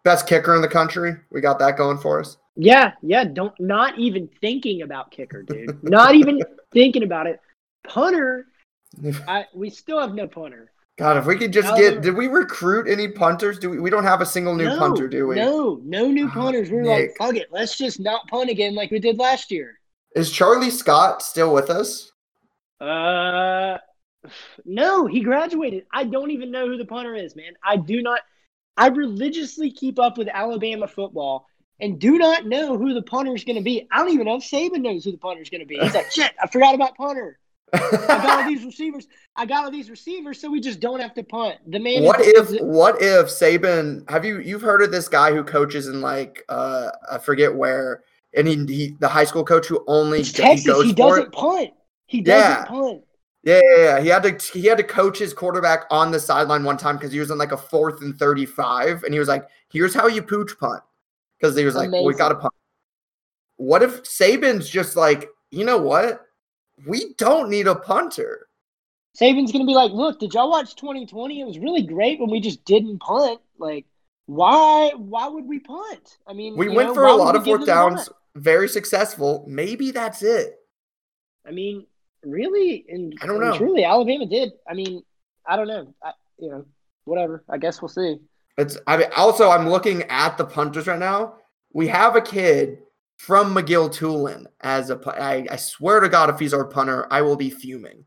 best 0.04 0.26
kicker 0.26 0.54
in 0.54 0.62
the 0.62 0.68
country. 0.68 1.14
We 1.30 1.40
got 1.40 1.58
that 1.58 1.76
going 1.76 1.98
for 1.98 2.20
us. 2.20 2.36
Yeah, 2.56 2.92
yeah. 3.02 3.24
Don't 3.24 3.58
not 3.60 3.98
even 3.98 4.28
thinking 4.40 4.82
about 4.82 5.10
kicker, 5.10 5.42
dude. 5.42 5.82
not 5.82 6.14
even 6.14 6.42
thinking 6.72 7.02
about 7.02 7.26
it. 7.26 7.40
Punter, 7.84 8.46
I, 9.26 9.46
we 9.54 9.70
still 9.70 10.00
have 10.00 10.14
no 10.14 10.26
punter. 10.26 10.70
God, 10.98 11.16
if 11.16 11.24
we 11.24 11.36
could 11.36 11.52
just 11.52 11.74
get, 11.76 12.02
did 12.02 12.14
we 12.14 12.26
recruit 12.26 12.86
any 12.86 13.08
punters? 13.08 13.58
Do 13.58 13.70
we? 13.70 13.80
We 13.80 13.88
don't 13.88 14.04
have 14.04 14.20
a 14.20 14.26
single 14.26 14.54
new 14.54 14.64
no, 14.64 14.78
punter, 14.78 15.08
do 15.08 15.28
we? 15.28 15.36
No, 15.36 15.80
no 15.82 16.08
new 16.08 16.26
oh, 16.26 16.30
punters. 16.30 16.70
We're 16.70 16.82
Nick. 16.82 16.90
like, 16.90 17.16
fuck 17.16 17.36
it, 17.36 17.48
let's 17.50 17.78
just 17.78 18.00
not 18.00 18.26
punt 18.28 18.50
again 18.50 18.74
like 18.74 18.90
we 18.90 18.98
did 18.98 19.18
last 19.18 19.50
year. 19.50 19.80
Is 20.14 20.30
Charlie 20.30 20.70
Scott 20.70 21.22
still 21.22 21.54
with 21.54 21.70
us? 21.70 22.12
Uh, 22.80 23.78
no, 24.66 25.06
he 25.06 25.20
graduated. 25.20 25.86
I 25.90 26.04
don't 26.04 26.32
even 26.32 26.50
know 26.50 26.66
who 26.66 26.76
the 26.76 26.84
punter 26.84 27.14
is, 27.14 27.34
man. 27.34 27.54
I 27.64 27.76
do 27.76 28.02
not. 28.02 28.20
I 28.76 28.88
religiously 28.88 29.70
keep 29.70 29.98
up 29.98 30.18
with 30.18 30.28
Alabama 30.28 30.88
football 30.88 31.46
and 31.80 31.98
do 31.98 32.18
not 32.18 32.46
know 32.46 32.76
who 32.76 32.94
the 32.94 33.02
punter 33.02 33.34
is 33.34 33.44
going 33.44 33.56
to 33.56 33.62
be. 33.62 33.86
I 33.90 33.98
don't 33.98 34.12
even 34.12 34.26
know 34.26 34.36
if 34.36 34.42
Saban 34.42 34.82
knows 34.82 35.04
who 35.04 35.12
the 35.12 35.18
punter 35.18 35.42
is 35.42 35.50
going 35.50 35.60
to 35.60 35.66
be. 35.66 35.78
He's 35.78 35.94
like, 35.94 36.10
shit, 36.12 36.32
I 36.42 36.46
forgot 36.46 36.74
about 36.74 36.96
punter. 36.96 37.38
I 37.72 37.78
got 38.06 38.42
all 38.42 38.48
these 38.48 38.64
receivers. 38.64 39.06
I 39.36 39.46
got 39.46 39.64
all 39.64 39.70
these 39.70 39.90
receivers, 39.90 40.40
so 40.40 40.50
we 40.50 40.60
just 40.60 40.80
don't 40.80 41.00
have 41.00 41.14
to 41.14 41.22
punt. 41.22 41.58
The 41.68 41.78
man. 41.78 42.02
What 42.02 42.18
if? 42.20 42.60
What 42.60 43.00
if 43.00 43.26
Saban? 43.26 44.08
Have 44.10 44.24
you 44.24 44.40
you've 44.40 44.62
heard 44.62 44.82
of 44.82 44.90
this 44.90 45.08
guy 45.08 45.32
who 45.32 45.44
coaches 45.44 45.86
in 45.86 46.00
like 46.00 46.44
uh 46.48 46.90
I 47.10 47.18
forget 47.18 47.54
where, 47.54 48.02
and 48.36 48.48
he, 48.48 48.56
he 48.66 48.96
the 48.98 49.06
high 49.08 49.24
school 49.24 49.44
coach 49.44 49.68
who 49.68 49.84
only 49.86 50.24
Texas. 50.24 50.82
He, 50.82 50.88
he 50.88 50.92
doesn't 50.92 51.32
punt. 51.32 51.70
He 52.06 52.20
doesn't 52.22 52.50
yeah. 52.50 52.64
punt. 52.64 53.02
Yeah, 53.42 53.60
yeah, 53.64 53.84
yeah, 53.84 54.00
He 54.00 54.08
had 54.08 54.22
to 54.22 54.58
he 54.58 54.66
had 54.66 54.78
to 54.78 54.84
coach 54.84 55.18
his 55.18 55.32
quarterback 55.32 55.84
on 55.90 56.10
the 56.10 56.20
sideline 56.20 56.62
one 56.62 56.76
time 56.76 56.96
because 56.96 57.12
he 57.12 57.20
was 57.20 57.30
in 57.30 57.38
like 57.38 57.52
a 57.52 57.56
fourth 57.56 58.02
and 58.02 58.18
thirty 58.18 58.46
five, 58.46 59.02
and 59.04 59.14
he 59.14 59.18
was 59.18 59.28
like, 59.28 59.48
"Here's 59.70 59.94
how 59.94 60.08
you 60.08 60.22
pooch 60.22 60.58
punt," 60.58 60.82
because 61.38 61.56
he 61.56 61.64
was 61.64 61.74
like, 61.74 61.90
well, 61.90 62.04
"We 62.04 62.14
got 62.14 62.28
to 62.28 62.34
punt." 62.34 62.52
What 63.56 63.82
if 63.82 64.02
Saban's 64.02 64.68
just 64.68 64.96
like, 64.96 65.28
you 65.50 65.64
know 65.64 65.78
what? 65.78 66.26
we 66.86 67.14
don't 67.16 67.50
need 67.50 67.66
a 67.66 67.74
punter. 67.74 68.48
Saban's 69.18 69.52
going 69.52 69.64
to 69.64 69.66
be 69.66 69.74
like, 69.74 69.92
look, 69.92 70.20
did 70.20 70.34
y'all 70.34 70.50
watch 70.50 70.76
2020? 70.76 71.40
It 71.40 71.44
was 71.44 71.58
really 71.58 71.82
great 71.82 72.20
when 72.20 72.30
we 72.30 72.40
just 72.40 72.64
didn't 72.64 72.98
punt. 73.00 73.40
Like, 73.58 73.86
why? 74.26 74.92
Why 74.96 75.28
would 75.28 75.46
we 75.46 75.58
punt? 75.58 76.18
I 76.26 76.32
mean, 76.32 76.56
we 76.56 76.68
went 76.68 76.90
know, 76.90 76.94
for 76.94 77.06
a 77.06 77.14
lot 77.14 77.34
of 77.34 77.44
fourth 77.44 77.66
downs, 77.66 78.08
very 78.36 78.68
successful. 78.68 79.44
Maybe 79.48 79.90
that's 79.90 80.22
it. 80.22 80.56
I 81.46 81.50
mean, 81.50 81.86
really, 82.24 82.84
and 82.88 83.14
I 83.22 83.26
don't 83.26 83.40
know. 83.40 83.56
Truly, 83.56 83.84
Alabama 83.84 84.26
did. 84.26 84.52
I 84.68 84.74
mean, 84.74 85.02
I 85.46 85.56
don't 85.56 85.68
know. 85.68 85.94
I, 86.02 86.12
you 86.38 86.50
know, 86.50 86.66
whatever. 87.04 87.44
I 87.48 87.58
guess 87.58 87.80
we'll 87.80 87.88
see. 87.88 88.18
It's. 88.56 88.78
I 88.86 88.96
mean, 88.96 89.08
also, 89.16 89.50
I'm 89.50 89.68
looking 89.68 90.02
at 90.04 90.36
the 90.38 90.44
punters 90.44 90.86
right 90.86 90.98
now. 90.98 91.34
We 91.72 91.88
have 91.88 92.16
a 92.16 92.20
kid 92.20 92.78
from 93.20 93.54
McGill-Toolen 93.54 94.46
as 94.62 94.90
a 94.90 94.98
I, 95.06 95.46
I 95.50 95.56
swear 95.56 96.00
to 96.00 96.08
God, 96.08 96.30
if 96.30 96.38
he's 96.38 96.54
our 96.54 96.64
punter, 96.64 97.06
I 97.10 97.20
will 97.20 97.36
be 97.36 97.50
fuming. 97.50 98.04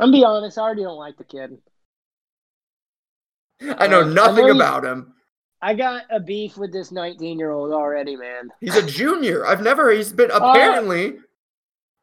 I'm 0.00 0.10
be 0.10 0.24
honest, 0.24 0.58
I 0.58 0.62
already 0.62 0.82
don't 0.82 0.96
like 0.96 1.18
the 1.18 1.24
kid. 1.24 1.58
I 3.78 3.86
know 3.86 4.02
nothing 4.02 4.44
I 4.44 4.48
know 4.48 4.56
about 4.56 4.84
him. 4.84 5.14
I 5.60 5.74
got 5.74 6.04
a 6.10 6.20
beef 6.20 6.56
with 6.56 6.72
this 6.72 6.90
19 6.90 7.38
year 7.38 7.50
old 7.50 7.72
already, 7.72 8.16
man. 8.16 8.50
He's 8.60 8.76
a 8.76 8.86
junior. 8.86 9.46
I've 9.46 9.62
never. 9.62 9.90
He's 9.90 10.12
been 10.12 10.30
apparently 10.34 11.08
uh, 11.08 11.20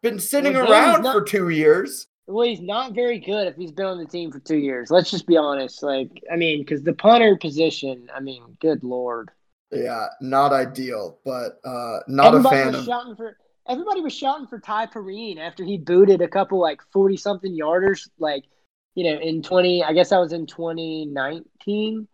been 0.02 0.20
sitting 0.20 0.54
well, 0.54 0.72
around 0.72 1.04
not, 1.04 1.14
for 1.14 1.24
two 1.24 1.50
years. 1.50 2.08
Well, 2.28 2.48
he's 2.48 2.62
not 2.62 2.94
very 2.94 3.20
good 3.20 3.48
if 3.48 3.56
he's 3.56 3.72
been 3.72 3.86
on 3.86 3.98
the 3.98 4.06
team 4.06 4.32
for 4.32 4.40
two 4.40 4.58
years. 4.58 4.90
Let's 4.90 5.12
just 5.12 5.28
be 5.28 5.38
honest. 5.38 5.84
Like, 5.84 6.10
I 6.32 6.36
mean, 6.36 6.60
because 6.60 6.84
the 6.84 6.94
punter 6.94 7.38
position. 7.38 8.10
I 8.16 8.20
mean, 8.20 8.58
good 8.60 8.84
lord. 8.84 9.32
Yeah, 9.72 10.08
not 10.20 10.52
ideal, 10.52 11.20
but 11.24 11.60
uh, 11.64 12.00
not 12.08 12.28
everybody 12.28 12.56
a 12.56 12.64
fan 12.64 12.72
was 12.74 12.82
of. 12.82 12.86
Shouting 12.86 13.16
for, 13.16 13.38
everybody 13.68 14.02
was 14.02 14.14
shouting 14.14 14.48
for 14.48 14.60
Ty 14.60 14.88
Perrine 14.88 15.38
after 15.38 15.64
he 15.64 15.78
booted 15.78 16.22
a 16.22 16.28
couple 16.28 16.60
like 16.60 16.82
forty 16.92 17.16
something 17.16 17.58
yarders, 17.58 18.10
like 18.20 18.44
you 18.96 19.06
know, 19.06 19.20
in 19.20 19.42
twenty. 19.42 19.84
I 19.84 19.94
guess 19.94 20.10
that 20.10 20.20
was 20.20 20.34
in 20.34 20.46
twenty 20.46 21.06
nineteen. 21.06 22.08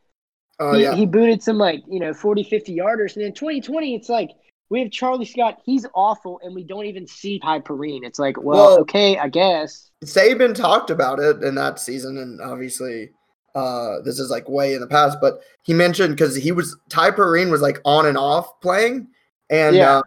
Oh 0.60 0.74
he, 0.74 0.84
yeah. 0.84 0.96
He 0.96 1.06
booted 1.06 1.42
some 1.42 1.58
like 1.58 1.82
you 1.88 2.00
know 2.00 2.14
40, 2.14 2.44
50 2.44 2.76
yarders, 2.76 3.16
and 3.16 3.26
in 3.26 3.34
twenty 3.34 3.62
twenty, 3.62 3.96
it's 3.96 4.10
like 4.10 4.30
we 4.70 4.82
have 4.82 4.92
Charlie 4.92 5.26
Scott. 5.26 5.60
He's 5.64 5.86
awful, 5.94 6.40
and 6.44 6.54
we 6.54 6.64
don't 6.64 6.86
even 6.86 7.08
see 7.08 7.40
Ty 7.40 7.62
Perrine. 7.62 8.04
It's 8.04 8.20
like, 8.20 8.42
well, 8.42 8.58
well, 8.58 8.80
okay, 8.82 9.18
I 9.18 9.30
guess. 9.30 9.92
Saban 10.04 10.54
talked 10.54 10.90
about 10.90 11.20
it 11.20 11.42
in 11.44 11.56
that 11.56 11.80
season, 11.80 12.18
and 12.18 12.42
obviously 12.42 13.12
uh, 13.56 14.02
this 14.04 14.20
is 14.20 14.30
like 14.30 14.48
way 14.48 14.74
in 14.74 14.82
the 14.82 14.88
past, 14.88 15.18
but 15.20 15.42
he 15.64 15.74
mentioned 15.74 16.16
because 16.16 16.36
he 16.36 16.52
was 16.52 16.78
Ty 16.90 17.12
Perrine 17.12 17.50
was 17.50 17.62
like 17.62 17.80
on 17.86 18.06
and 18.06 18.18
off 18.18 18.62
playing, 18.62 19.08
and 19.50 19.76
yeah. 19.76 19.98
uh, 19.98 20.02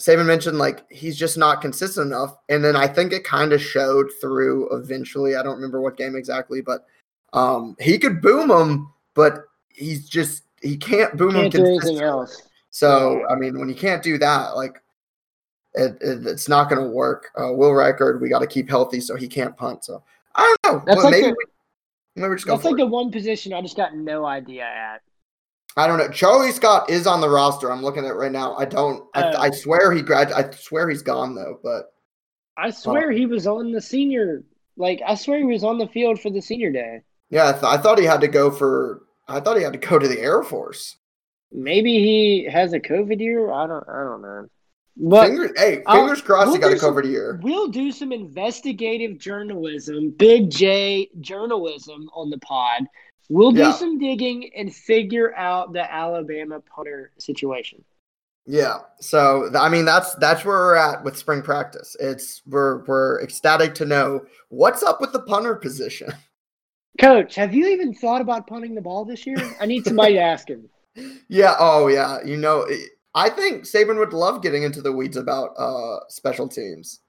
Saban 0.00 0.26
mentioned 0.26 0.58
like 0.58 0.90
he's 0.90 1.18
just 1.18 1.36
not 1.36 1.60
consistent 1.60 2.06
enough, 2.06 2.36
and 2.48 2.64
then 2.64 2.76
I 2.76 2.86
think 2.86 3.12
it 3.12 3.24
kind 3.24 3.52
of 3.52 3.60
showed 3.60 4.08
through 4.20 4.74
eventually. 4.74 5.36
I 5.36 5.42
don't 5.42 5.56
remember 5.56 5.80
what 5.80 5.96
game 5.96 6.16
exactly, 6.16 6.62
but 6.62 6.86
um, 7.32 7.76
he 7.78 7.98
could 7.98 8.22
boom 8.22 8.50
him, 8.50 8.90
but 9.14 9.44
he's 9.68 10.08
just 10.08 10.44
he 10.62 10.76
can't 10.76 11.16
boom 11.16 11.32
Can't 11.32 11.54
him 11.54 11.64
do 11.64 11.66
anything 11.66 12.00
else. 12.00 12.42
So 12.72 13.24
I 13.28 13.34
mean, 13.36 13.58
when 13.60 13.68
you 13.68 13.74
can't 13.74 14.02
do 14.02 14.18
that, 14.18 14.56
like 14.56 14.82
it, 15.74 15.96
it- 16.00 16.26
it's 16.26 16.48
not 16.48 16.68
going 16.68 16.82
to 16.82 16.88
work. 16.88 17.30
Uh, 17.38 17.52
Will 17.52 17.70
Reichard, 17.70 18.20
we 18.20 18.28
got 18.28 18.40
to 18.40 18.46
keep 18.46 18.68
healthy 18.68 19.00
so 19.00 19.14
he 19.14 19.28
can't 19.28 19.56
punt. 19.56 19.84
So 19.84 20.02
I 20.34 20.54
don't 20.64 20.74
know. 20.74 20.82
That's 20.86 20.96
Well, 20.96 21.04
like 21.06 21.12
maybe 21.12 21.28
the- 21.28 21.36
we, 21.38 21.44
maybe 22.22 22.30
we 22.30 22.36
just 22.36 22.46
go 22.46 22.54
That's 22.56 22.64
like 22.64 22.74
it. 22.74 22.78
the 22.78 22.86
one 22.86 23.10
position 23.12 23.52
I 23.52 23.60
just 23.62 23.76
got 23.76 23.94
no 23.94 24.24
idea 24.24 24.64
at. 24.64 25.02
I 25.76 25.86
don't 25.86 25.96
know. 25.98 26.08
Charlie 26.08 26.50
Scott 26.52 26.90
is 26.90 27.06
on 27.06 27.20
the 27.22 27.28
roster. 27.30 27.70
I'm 27.72 27.82
looking 27.82 28.04
at 28.04 28.10
it 28.10 28.14
right 28.14 28.32
now. 28.32 28.54
I 28.56 28.64
don't. 28.66 29.04
I, 29.14 29.22
Oh. 29.32 29.38
I 29.40 29.50
swear 29.50 29.92
he 29.92 30.02
grad. 30.02 30.32
I 30.32 30.50
swear 30.50 30.88
he's 30.90 31.02
gone 31.02 31.34
though. 31.34 31.58
But 31.62 31.92
I 32.58 32.70
swear 32.70 33.10
he 33.12 33.24
was 33.26 33.46
on 33.46 33.72
the 33.72 33.80
senior. 33.80 34.44
Like 34.76 35.00
I 35.06 35.14
swear 35.14 35.38
he 35.38 35.44
was 35.44 35.64
on 35.64 35.78
the 35.78 35.88
field 35.88 36.20
for 36.20 36.30
the 36.30 36.40
senior 36.42 36.70
day. 36.72 37.02
yeah, 37.30 37.48
I, 37.48 37.52
th- 37.52 37.64
I 37.64 37.76
thought 37.78 37.98
he 37.98 38.04
had 38.06 38.20
to 38.22 38.28
go 38.28 38.50
for. 38.50 39.02
I 39.28 39.40
thought 39.40 39.56
he 39.56 39.62
had 39.62 39.72
to 39.74 39.78
go 39.78 39.98
to 39.98 40.08
the 40.08 40.18
Air 40.20 40.42
Force. 40.42 40.96
Maybe 41.52 41.98
he 41.98 42.48
has 42.50 42.72
a 42.72 42.80
COVID 42.80 43.20
year. 43.20 43.50
I 43.52 43.66
don't. 43.66 43.84
I 43.88 44.02
don't 44.04 44.22
know. 44.22 44.46
But 44.96 45.28
Fingers, 45.28 45.50
hey, 45.56 45.82
fingers 45.90 46.20
crossed 46.20 46.48
we'll 46.48 46.56
he 46.56 46.60
got 46.60 46.72
a 46.72 46.78
some- 46.78 46.94
COVID 46.94 47.06
year. 47.10 47.40
we'll 47.42 47.68
do 47.68 47.90
some 47.90 48.12
investigative 48.12 49.18
journalism, 49.18 50.10
big 50.10 50.50
J 50.50 51.08
journalism 51.20 52.10
on 52.14 52.28
the 52.28 52.38
pod. 52.38 52.84
We'll 53.30 53.52
do 53.52 53.60
Yeah. 53.60 53.72
some 53.72 53.98
digging 53.98 54.50
and 54.54 54.74
figure 54.74 55.34
out 55.34 55.72
the 55.72 55.90
Alabama 55.90 56.60
punter 56.60 57.12
situation. 57.18 57.82
Yeah. 58.44 58.80
So 59.00 59.48
I 59.54 59.70
mean, 59.70 59.86
that's 59.86 60.14
that's 60.16 60.44
where 60.44 60.56
we're 60.58 60.74
at 60.76 61.02
with 61.04 61.16
spring 61.16 61.40
practice. 61.40 61.96
It's 61.98 62.42
we're 62.46 62.84
we're 62.84 63.22
ecstatic 63.22 63.74
to 63.76 63.86
know 63.86 64.26
what's 64.50 64.82
up 64.82 65.00
with 65.00 65.12
the 65.12 65.22
punter 65.22 65.54
position. 65.54 66.12
Coach, 67.00 67.34
have 67.36 67.54
you 67.54 67.68
even 67.68 67.94
thought 67.94 68.20
about 68.20 68.46
punting 68.46 68.74
the 68.74 68.82
ball 68.82 69.06
this 69.06 69.26
year? 69.26 69.38
I 69.58 69.64
need 69.64 69.86
somebody 69.86 70.14
to 70.14 70.20
ask 70.20 70.48
him. 70.50 70.68
Yeah. 71.28 71.54
Oh, 71.58 71.88
yeah. 71.88 72.18
You 72.24 72.36
know, 72.36 72.66
I 73.14 73.30
think 73.30 73.64
Saban 73.64 73.98
would 73.98 74.12
love 74.12 74.42
getting 74.42 74.62
into 74.62 74.82
the 74.82 74.92
weeds 74.92 75.16
about 75.16 75.50
uh 75.58 76.00
special 76.08 76.48
teams. 76.48 77.00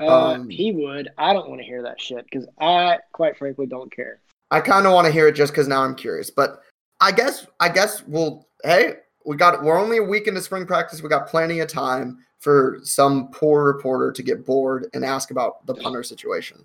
Uh, 0.00 0.32
Um, 0.34 0.48
he 0.50 0.72
would. 0.72 1.08
I 1.18 1.32
don't 1.32 1.48
want 1.48 1.60
to 1.60 1.66
hear 1.66 1.82
that 1.82 2.00
shit 2.00 2.24
because 2.24 2.46
I, 2.60 2.98
quite 3.12 3.36
frankly, 3.36 3.66
don't 3.66 3.94
care. 3.94 4.20
I 4.50 4.60
kind 4.60 4.86
of 4.86 4.92
want 4.92 5.06
to 5.06 5.12
hear 5.12 5.26
it 5.26 5.34
just 5.34 5.52
because 5.52 5.68
now 5.68 5.82
I'm 5.82 5.94
curious. 5.94 6.30
But 6.30 6.60
I 7.00 7.12
guess 7.12 7.46
I 7.60 7.68
guess 7.68 8.02
we'll. 8.06 8.46
Hey, 8.62 8.94
we 9.24 9.36
got. 9.36 9.62
We're 9.62 9.78
only 9.78 9.98
a 9.98 10.02
week 10.02 10.26
into 10.28 10.40
spring 10.40 10.66
practice. 10.66 11.02
We 11.02 11.08
got 11.08 11.28
plenty 11.28 11.60
of 11.60 11.68
time 11.68 12.18
for 12.38 12.78
some 12.82 13.28
poor 13.32 13.64
reporter 13.64 14.12
to 14.12 14.22
get 14.22 14.44
bored 14.44 14.88
and 14.94 15.04
ask 15.04 15.30
about 15.30 15.66
the 15.66 15.74
punter 15.74 16.02
situation. 16.02 16.64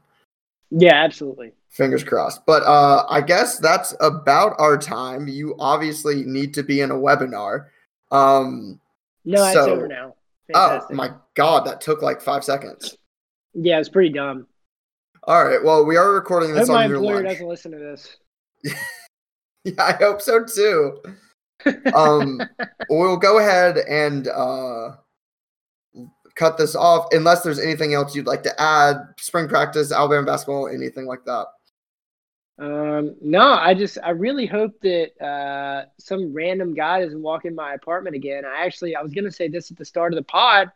Yeah, 0.72 0.96
absolutely. 1.04 1.52
Fingers 1.70 2.04
crossed. 2.04 2.46
But 2.46 2.64
uh, 2.64 3.06
I 3.10 3.22
guess 3.22 3.60
that's 3.60 3.94
about 4.02 4.56
our 4.60 4.78
time. 4.78 5.28
You 5.28 5.56
obviously 5.60 6.24
need 6.24 6.54
to 6.56 6.64
be 6.64 6.82
in 6.82 6.92
a 6.92 6.96
webinar. 6.96 7.68
Um, 8.12 8.80
No, 9.26 9.44
it's 9.46 9.54
So- 9.54 9.70
over 9.70 9.88
now. 9.88 10.16
oh 10.54 10.82
my 10.92 11.12
god, 11.36 11.66
that 11.66 11.80
took 11.82 12.02
like 12.02 12.22
five 12.22 12.44
seconds. 12.44 12.98
Yeah, 13.54 13.80
it's 13.80 13.90
pretty 13.90 14.10
dumb. 14.10 14.48
All 15.24 15.44
right. 15.46 15.64
Well, 15.64 15.86
we 15.86 15.98
are 15.98 16.12
recording 16.14 16.50
I 16.52 16.54
hope 16.54 16.60
this 16.62 16.70
my 16.70 16.84
on 16.86 16.90
your 16.90 16.98
employer 17.00 17.16
lunch. 17.18 17.28
doesn't 17.28 17.48
listen 17.48 17.72
to 17.72 17.78
this. 17.78 18.18
Yeah, 19.64 19.74
I 19.78 19.92
hope 19.94 20.22
so 20.22 20.44
too. 20.44 20.98
Um, 21.94 22.42
we'll 22.90 23.18
go 23.18 23.38
ahead 23.38 23.78
and 23.78 24.28
uh, 24.28 24.94
cut 26.36 26.58
this 26.58 26.76
off 26.76 27.08
unless 27.12 27.44
there's 27.44 27.60
anything 27.60 27.94
else 27.94 28.16
you'd 28.16 28.28
like 28.28 28.44
to 28.44 28.62
add. 28.62 28.98
Spring 29.18 29.48
practice, 29.48 29.92
Alabama 29.92 30.26
basketball, 30.26 30.68
anything 30.68 31.06
like 31.06 31.26
that. 31.26 31.48
Um, 32.62 33.16
no, 33.22 33.54
I 33.54 33.74
just 33.74 33.98
I 34.04 34.12
really 34.12 34.46
hope 34.46 34.80
that 34.82 35.20
uh, 35.20 35.86
some 35.98 36.32
random 36.32 36.76
guy 36.76 37.02
doesn't 37.02 37.22
walk 37.22 37.46
in 37.46 37.56
my 37.56 37.74
apartment 37.74 38.16
again. 38.16 38.46
I 38.46 38.66
actually 38.66 38.96
I 38.96 39.02
was 39.02 39.14
gonna 39.14 39.32
say 39.32 39.48
this 39.48 39.72
at 39.72 39.78
the 39.78 39.86
start 39.86 40.14
of 40.14 40.18
the 40.18 40.24
pod. 40.24 40.72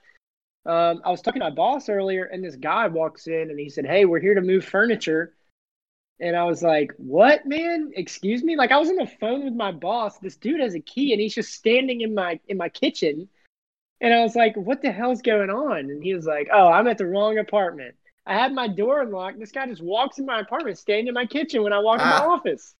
Um, 0.65 1.01
I 1.05 1.11
was 1.11 1.21
talking 1.21 1.41
to 1.41 1.49
my 1.49 1.55
boss 1.55 1.87
earlier, 1.87 2.25
and 2.25 2.43
this 2.43 2.55
guy 2.55 2.87
walks 2.87 3.27
in 3.27 3.51
and 3.51 3.59
he 3.59 3.69
said, 3.69 3.85
"Hey, 3.85 4.05
we're 4.05 4.19
here 4.19 4.33
to 4.33 4.41
move 4.41 4.65
furniture." 4.65 5.35
And 6.19 6.35
I 6.35 6.45
was 6.45 6.63
like, 6.63 6.91
"What, 6.97 7.45
man? 7.45 7.91
Excuse 7.95 8.43
me?" 8.43 8.55
Like 8.55 8.71
I 8.71 8.77
was 8.77 8.89
on 8.89 8.95
the 8.95 9.05
phone 9.05 9.45
with 9.45 9.53
my 9.53 9.71
boss. 9.71 10.17
This 10.17 10.37
dude 10.37 10.61
has 10.61 10.73
a 10.73 10.79
key, 10.79 11.13
and 11.13 11.21
he's 11.21 11.35
just 11.35 11.53
standing 11.53 12.01
in 12.01 12.15
my 12.15 12.39
in 12.47 12.57
my 12.57 12.69
kitchen. 12.69 13.29
And 14.01 14.13
I 14.13 14.21
was 14.23 14.35
like, 14.35 14.55
"What 14.57 14.81
the 14.81 14.91
hell's 14.91 15.21
going 15.21 15.49
on?" 15.49 15.77
And 15.77 16.03
he 16.03 16.13
was 16.13 16.25
like, 16.25 16.49
"Oh, 16.51 16.67
I'm 16.67 16.87
at 16.87 16.97
the 16.97 17.05
wrong 17.05 17.37
apartment." 17.37 17.95
I 18.25 18.33
had 18.33 18.53
my 18.53 18.67
door 18.67 19.01
unlocked. 19.01 19.39
This 19.39 19.51
guy 19.51 19.67
just 19.67 19.81
walks 19.83 20.17
in 20.17 20.25
my 20.25 20.39
apartment, 20.41 20.77
standing 20.77 21.07
in 21.07 21.13
my 21.13 21.25
kitchen 21.25 21.63
when 21.63 21.73
I 21.73 21.79
walk 21.79 21.99
in 22.01 22.07
Ah. 22.07 22.19
my 22.19 22.25
office. 22.33 22.73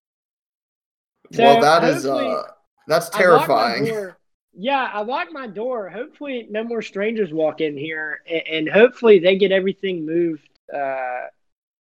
So, 1.32 1.44
well, 1.44 1.62
that 1.62 1.84
is 1.84 2.06
uh, 2.06 2.44
that's 2.88 3.10
I 3.16 3.26
locked 3.26 3.48
my 3.50 3.74
terrifying. 3.78 4.12
Yeah, 4.58 4.90
I 4.94 5.02
locked 5.02 5.34
my 5.34 5.48
door. 5.48 5.90
Hopefully, 5.90 6.48
no 6.50 6.64
more 6.64 6.82
strangers 6.82 7.34
walk 7.34 7.60
in 7.62 7.78
here, 7.78 8.22
and, 8.30 8.48
and 8.48 8.70
hopefully, 8.70 9.20
they 9.20 9.38
get 9.38 9.52
everything 9.52 10.06
moved 10.06 10.48
uh, 10.74 11.22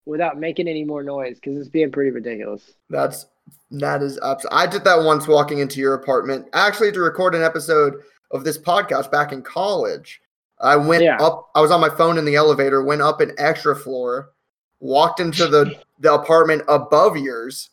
without 0.06 0.38
making 0.40 0.68
any 0.68 0.84
more 0.84 1.02
noise 1.04 1.36
because 1.40 1.58
it's 1.58 1.70
being 1.70 1.92
pretty 1.92 2.12
ridiculous. 2.12 2.74
That's 2.90 3.28
that 3.72 4.02
is 4.02 4.20
abs- 4.22 4.46
I 4.52 4.68
did 4.68 4.84
that 4.84 5.04
once 5.04 5.28
walking 5.28 5.60
into 5.60 5.80
your 5.80 5.94
apartment, 5.94 6.48
actually 6.54 6.92
to 6.94 7.00
record 7.00 7.34
an 7.36 7.44
episode 7.44 8.02
of 8.32 8.44
this 8.44 8.58
podcast 8.58 9.12
back 9.12 9.32
in 9.32 9.42
college. 9.42 10.22
I 10.60 10.76
went 10.76 11.04
Yeah. 11.04 11.18
up. 11.18 11.50
I 11.56 11.62
was 11.62 11.72
on 11.72 11.82
my 11.82 11.90
phone 11.90 12.18
in 12.18 12.26
the 12.26 12.36
elevator. 12.36 12.84
Went 12.84 13.02
up 13.02 13.22
an 13.22 13.34
extra 13.38 13.76
floor, 13.76 14.32
walked 14.80 15.20
into 15.20 15.48
the 15.48 15.76
the 16.00 16.14
apartment 16.14 16.64
above 16.68 17.18
yours. 17.18 17.70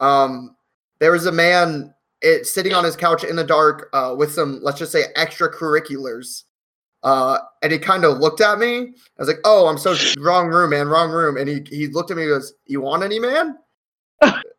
Um, 0.00 0.56
there 0.98 1.12
was 1.12 1.26
a 1.26 1.32
man 1.32 1.94
it, 2.20 2.46
sitting 2.46 2.72
on 2.74 2.84
his 2.84 2.96
couch 2.96 3.24
in 3.24 3.34
the 3.36 3.44
dark 3.44 3.88
uh, 3.92 4.14
with 4.16 4.32
some, 4.32 4.60
let's 4.62 4.78
just 4.78 4.92
say, 4.92 5.04
extracurriculars. 5.16 6.44
Uh, 7.02 7.38
and 7.62 7.72
he 7.72 7.78
kind 7.78 8.04
of 8.04 8.18
looked 8.18 8.40
at 8.40 8.58
me. 8.60 8.78
I 8.78 8.92
was 9.18 9.26
like, 9.28 9.40
"Oh, 9.44 9.66
I'm 9.66 9.78
so 9.78 9.96
wrong 10.20 10.48
room, 10.48 10.70
man, 10.70 10.86
wrong 10.88 11.10
room." 11.10 11.36
And 11.36 11.48
he 11.48 11.62
he 11.68 11.88
looked 11.88 12.10
at 12.12 12.16
me. 12.16 12.22
and 12.24 12.30
goes, 12.32 12.54
"You 12.66 12.80
want 12.80 13.02
any, 13.02 13.18
man?" 13.18 13.58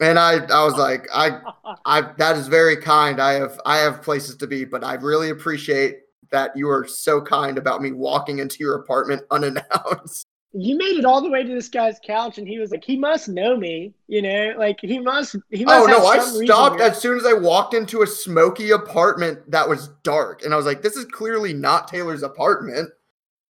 and 0.00 0.18
I 0.18 0.44
I 0.46 0.64
was 0.64 0.74
like, 0.74 1.06
"I 1.12 1.40
I 1.84 2.12
that 2.18 2.36
is 2.36 2.48
very 2.48 2.76
kind. 2.76 3.20
I 3.20 3.34
have 3.34 3.60
I 3.66 3.78
have 3.78 4.02
places 4.02 4.36
to 4.36 4.46
be, 4.46 4.64
but 4.64 4.84
I 4.84 4.94
really 4.94 5.30
appreciate 5.30 6.00
that 6.30 6.56
you 6.56 6.68
are 6.68 6.86
so 6.86 7.20
kind 7.20 7.56
about 7.56 7.82
me 7.82 7.92
walking 7.92 8.38
into 8.38 8.58
your 8.60 8.74
apartment 8.76 9.22
unannounced." 9.30 10.26
you 10.58 10.76
made 10.76 10.96
it 10.96 11.04
all 11.04 11.20
the 11.20 11.28
way 11.28 11.42
to 11.42 11.52
this 11.52 11.68
guy's 11.68 11.98
couch, 12.02 12.38
and 12.38 12.48
he 12.48 12.58
was 12.58 12.70
like, 12.70 12.84
"He 12.84 12.96
must 12.96 13.28
know 13.28 13.56
me, 13.56 13.94
you 14.08 14.22
know, 14.22 14.54
like 14.56 14.78
he 14.80 14.98
must." 14.98 15.36
He 15.50 15.64
must 15.64 15.82
Oh 15.82 15.86
no, 15.86 16.06
I 16.06 16.18
stopped 16.18 16.80
as 16.80 16.98
soon 16.98 17.18
as 17.18 17.26
I 17.26 17.34
walked 17.34 17.74
into 17.74 18.02
a 18.02 18.06
smoky 18.06 18.70
apartment 18.70 19.50
that 19.50 19.68
was 19.68 19.88
dark, 20.02 20.44
and 20.44 20.54
I 20.54 20.56
was 20.56 20.66
like, 20.66 20.82
"This 20.82 20.96
is 20.96 21.04
clearly 21.06 21.52
not 21.52 21.88
Taylor's 21.88 22.22
apartment." 22.22 22.90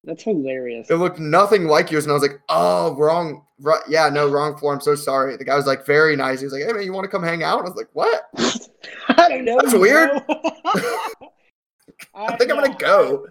That's 0.03 0.23
hilarious. 0.23 0.89
It 0.89 0.95
looked 0.95 1.19
nothing 1.19 1.65
like 1.65 1.91
yours, 1.91 2.05
and 2.05 2.11
I 2.11 2.15
was 2.15 2.23
like, 2.23 2.41
"Oh, 2.49 2.95
wrong, 2.95 3.45
right, 3.59 3.81
yeah, 3.87 4.09
no, 4.09 4.27
wrong 4.27 4.57
floor. 4.57 4.73
I'm 4.73 4.81
so 4.81 4.95
sorry." 4.95 5.37
The 5.37 5.45
guy 5.45 5.55
was 5.55 5.67
like 5.67 5.85
very 5.85 6.15
nice. 6.15 6.39
He 6.39 6.45
was 6.45 6.53
like, 6.53 6.63
"Hey 6.63 6.73
man, 6.73 6.83
you 6.83 6.93
want 6.93 7.05
to 7.05 7.09
come 7.09 7.23
hang 7.23 7.43
out?" 7.43 7.59
I 7.59 7.63
was 7.63 7.75
like, 7.75 7.89
"What?" 7.93 8.23
I 9.09 9.29
don't 9.29 9.45
know. 9.45 9.59
That's 9.61 9.75
weird. 9.75 10.09
I 12.15 12.35
think 12.37 12.51
I'm 12.51 12.59
gonna 12.59 12.75
go. 12.77 13.27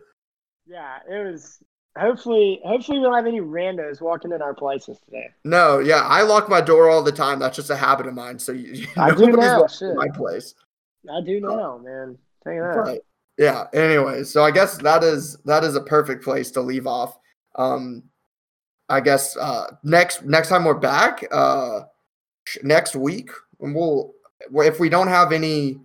Yeah, 0.67 0.99
it 1.11 1.33
was. 1.33 1.59
Hopefully, 1.99 2.61
hopefully 2.65 2.99
we 2.99 3.05
don't 3.05 3.15
have 3.15 3.27
any 3.27 3.41
randos 3.41 4.01
walking 4.01 4.31
in 4.31 4.41
our 4.41 4.55
places 4.55 4.97
today. 5.05 5.29
No, 5.45 5.81
yeah, 5.81 6.03
I 6.03 6.23
lock 6.23 6.49
my 6.49 6.61
door 6.61 6.89
all 6.89 7.03
the 7.03 7.11
time. 7.11 7.41
That's 7.41 7.57
just 7.57 7.69
a 7.69 7.77
habit 7.77 8.07
of 8.07 8.15
mine. 8.15 8.39
So 8.39 8.53
you, 8.53 8.87
I 8.97 9.11
do 9.11 9.27
nobody's 9.27 9.39
now, 9.39 9.61
walking 9.63 9.77
shit. 9.77 9.89
in 9.89 9.97
my 9.97 10.09
place. 10.09 10.55
I 11.13 11.21
do 11.21 11.41
know, 11.41 11.81
man. 11.81 12.17
Tell 12.45 12.53
you 12.53 12.63
that. 12.63 12.85
But 12.85 13.05
yeah. 13.41 13.69
Anyway, 13.73 14.23
so 14.25 14.45
I 14.45 14.51
guess 14.51 14.77
that 14.77 15.03
is 15.03 15.39
that 15.47 15.65
is 15.65 15.75
a 15.75 15.81
perfect 15.81 16.23
place 16.23 16.51
to 16.51 16.61
leave 16.61 16.87
off. 16.87 17.19
Um, 17.55 18.03
I 18.91 19.01
guess 19.01 19.35
uh, 19.39 19.77
next 19.83 20.27
next 20.27 20.51
time 20.51 20.65
we're 20.67 20.75
back, 20.75 21.25
uh, 21.33 21.85
next 22.63 22.95
week, 22.95 23.31
and 23.61 23.75
we'll 23.75 24.13
if 24.57 24.79
we 24.79 24.91
don't 24.91 25.09
have 25.09 25.33
any, 25.33 25.81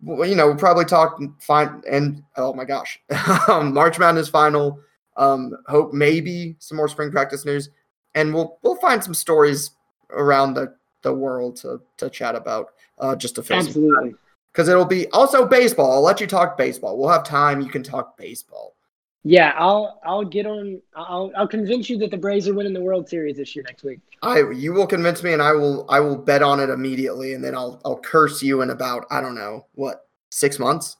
you 0.00 0.34
know, 0.36 0.46
we'll 0.46 0.54
probably 0.54 0.84
talk 0.84 1.18
fine 1.40 1.82
and 1.90 2.22
oh 2.36 2.54
my 2.54 2.64
gosh, 2.64 3.00
um, 3.48 3.74
March 3.74 3.98
Madness 3.98 4.28
final. 4.28 4.78
Um, 5.16 5.56
hope 5.66 5.92
maybe 5.92 6.54
some 6.60 6.76
more 6.76 6.88
spring 6.88 7.10
practice 7.10 7.44
news, 7.44 7.68
and 8.14 8.32
we'll 8.32 8.60
we'll 8.62 8.76
find 8.76 9.02
some 9.02 9.14
stories 9.14 9.72
around 10.10 10.54
the 10.54 10.72
the 11.02 11.12
world 11.12 11.56
to 11.56 11.80
to 11.96 12.08
chat 12.10 12.36
about. 12.36 12.74
Uh, 12.96 13.16
just 13.16 13.34
to 13.34 13.42
fill 13.42 13.58
Absolutely. 13.58 14.14
Because 14.56 14.70
it'll 14.70 14.86
be 14.86 15.06
also 15.08 15.46
baseball. 15.46 15.92
I'll 15.92 16.02
let 16.02 16.18
you 16.18 16.26
talk 16.26 16.56
baseball. 16.56 16.96
We'll 16.96 17.10
have 17.10 17.24
time. 17.24 17.60
You 17.60 17.68
can 17.68 17.82
talk 17.82 18.16
baseball. 18.16 18.74
Yeah, 19.22 19.52
I'll 19.58 20.00
I'll 20.02 20.24
get 20.24 20.46
on. 20.46 20.80
I'll 20.94 21.30
I'll 21.36 21.48
convince 21.48 21.90
you 21.90 21.98
that 21.98 22.10
the 22.10 22.16
Braves 22.16 22.48
are 22.48 22.54
winning 22.54 22.72
the 22.72 22.80
World 22.80 23.06
Series 23.06 23.36
this 23.36 23.54
year 23.54 23.66
next 23.68 23.84
week. 23.84 24.00
I 24.22 24.50
you 24.52 24.72
will 24.72 24.86
convince 24.86 25.22
me, 25.22 25.34
and 25.34 25.42
I 25.42 25.52
will 25.52 25.84
I 25.90 26.00
will 26.00 26.16
bet 26.16 26.42
on 26.42 26.58
it 26.58 26.70
immediately, 26.70 27.34
and 27.34 27.44
then 27.44 27.54
I'll 27.54 27.82
I'll 27.84 27.98
curse 27.98 28.42
you 28.42 28.62
in 28.62 28.70
about 28.70 29.04
I 29.10 29.20
don't 29.20 29.34
know 29.34 29.66
what 29.74 30.08
six 30.30 30.58
months. 30.58 30.96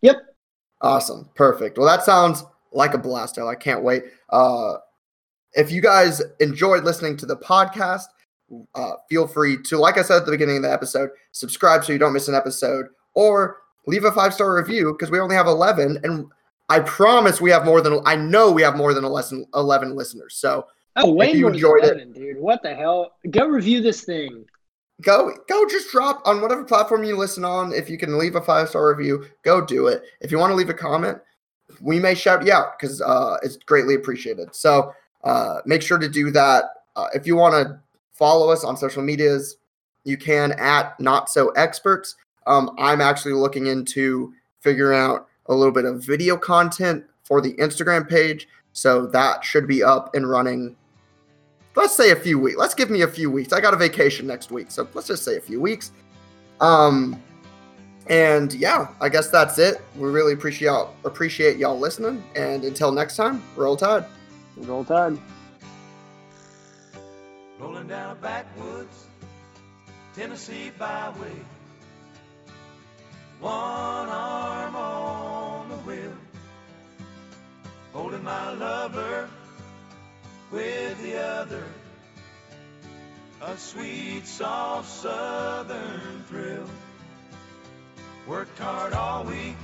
Yep. 0.00 0.16
Awesome. 0.80 1.28
Perfect. 1.34 1.76
Well, 1.76 1.86
that 1.86 2.04
sounds 2.04 2.42
like 2.72 2.94
a 2.94 2.98
blast. 2.98 3.38
I 3.38 3.54
can't 3.54 3.82
wait. 3.82 4.04
Uh, 4.30 4.76
if 5.52 5.70
you 5.70 5.82
guys 5.82 6.22
enjoyed 6.40 6.84
listening 6.84 7.18
to 7.18 7.26
the 7.26 7.36
podcast, 7.36 8.04
uh, 8.74 8.92
feel 9.08 9.26
free 9.26 9.56
to, 9.64 9.78
like 9.78 9.98
I 9.98 10.02
said 10.02 10.18
at 10.18 10.24
the 10.26 10.30
beginning 10.32 10.56
of 10.58 10.62
the 10.62 10.72
episode, 10.72 11.10
subscribe 11.32 11.84
so 11.84 11.92
you 11.92 11.98
don't 11.98 12.12
miss 12.12 12.28
an 12.28 12.34
episode, 12.34 12.86
or 13.14 13.58
leave 13.86 14.04
a 14.04 14.12
five 14.12 14.32
star 14.34 14.54
review 14.56 14.92
because 14.92 15.10
we 15.10 15.20
only 15.20 15.36
have 15.36 15.46
11. 15.46 15.98
And 16.04 16.26
I 16.68 16.80
promise 16.80 17.40
we 17.40 17.50
have 17.50 17.64
more 17.64 17.80
than, 17.80 18.00
I 18.06 18.16
know 18.16 18.50
we 18.50 18.62
have 18.62 18.76
more 18.76 18.94
than 18.94 19.04
11, 19.04 19.46
11 19.54 19.94
listeners. 19.94 20.34
So 20.36 20.66
Oh, 20.96 21.10
way 21.12 21.32
you 21.32 21.42
more 21.42 21.50
than 21.50 21.54
enjoyed 21.56 21.84
it- 21.84 22.14
dude. 22.14 22.38
What 22.38 22.62
the 22.62 22.74
hell? 22.74 23.12
Go 23.30 23.46
review 23.46 23.80
this 23.80 24.02
thing. 24.04 24.44
go 25.02 25.32
go 25.48 25.66
just 25.68 25.90
drop 25.90 26.22
on 26.24 26.40
whatever 26.40 26.62
platform 26.62 27.02
you 27.02 27.16
listen 27.16 27.44
on 27.44 27.72
if 27.72 27.90
you 27.90 27.98
can 27.98 28.16
leave 28.16 28.36
a 28.36 28.40
five 28.40 28.68
star 28.68 28.88
review 28.94 29.26
go 29.42 29.60
do 29.60 29.88
it 29.88 30.04
if 30.20 30.30
you 30.30 30.38
want 30.38 30.52
to 30.52 30.54
leave 30.54 30.70
a 30.70 30.74
comment 30.74 31.18
we 31.80 31.98
may 31.98 32.14
shout 32.14 32.46
you 32.46 32.52
out 32.52 32.78
because 32.78 33.00
uh, 33.02 33.36
it's 33.42 33.56
greatly 33.56 33.96
appreciated 33.96 34.54
so 34.54 34.92
uh, 35.24 35.58
make 35.66 35.82
sure 35.82 35.98
to 35.98 36.08
do 36.08 36.30
that 36.30 36.66
uh, 36.94 37.08
if 37.12 37.26
you 37.26 37.34
want 37.34 37.52
to 37.54 37.76
follow 38.14 38.50
us 38.50 38.64
on 38.64 38.76
social 38.76 39.02
medias 39.02 39.56
you 40.04 40.16
can 40.16 40.52
at 40.52 40.98
not 40.98 41.28
so 41.28 41.50
experts 41.50 42.16
um, 42.46 42.74
i'm 42.78 43.00
actually 43.00 43.34
looking 43.34 43.66
into 43.66 44.32
figuring 44.60 44.98
out 44.98 45.28
a 45.46 45.54
little 45.54 45.72
bit 45.72 45.84
of 45.84 46.02
video 46.02 46.36
content 46.36 47.04
for 47.22 47.40
the 47.40 47.54
instagram 47.54 48.08
page 48.08 48.48
so 48.72 49.06
that 49.06 49.44
should 49.44 49.68
be 49.68 49.82
up 49.82 50.14
and 50.14 50.28
running 50.28 50.74
let's 51.76 51.94
say 51.94 52.10
a 52.10 52.16
few 52.16 52.38
weeks. 52.38 52.56
Let's 52.56 52.74
give 52.74 52.90
me 52.90 53.02
a 53.02 53.08
few 53.08 53.30
weeks. 53.30 53.52
I 53.52 53.60
got 53.60 53.74
a 53.74 53.76
vacation 53.76 54.26
next 54.26 54.50
week, 54.50 54.70
so 54.70 54.86
let's 54.94 55.08
just 55.08 55.24
say 55.24 55.36
a 55.36 55.40
few 55.40 55.60
weeks. 55.60 55.92
Um, 56.60 57.20
and 58.08 58.52
yeah, 58.54 58.88
I 59.00 59.08
guess 59.08 59.28
that's 59.28 59.58
it. 59.58 59.80
We 59.96 60.10
really 60.10 60.34
appreciate 60.34 60.68
y'all, 60.68 60.94
appreciate 61.04 61.56
y'all 61.56 61.78
listening. 61.78 62.22
And 62.36 62.64
until 62.64 62.92
next 62.92 63.16
time, 63.16 63.42
roll 63.56 63.76
tide. 63.76 64.04
Roll 64.56 64.84
Tide. 64.84 65.18
Rolling 67.64 67.86
down 67.86 68.10
a 68.10 68.14
backwoods 68.14 69.06
Tennessee 70.14 70.70
byway. 70.78 71.38
One 73.40 73.54
arm 73.54 74.76
on 74.76 75.70
the 75.70 75.76
wheel, 75.76 76.12
holding 77.94 78.22
my 78.22 78.52
lover 78.52 79.30
with 80.52 81.02
the 81.02 81.18
other. 81.18 81.64
A 83.40 83.56
sweet, 83.56 84.26
soft 84.26 84.90
southern 84.90 86.22
thrill. 86.28 86.68
Worked 88.28 88.58
hard 88.58 88.92
all 88.92 89.24
week, 89.24 89.56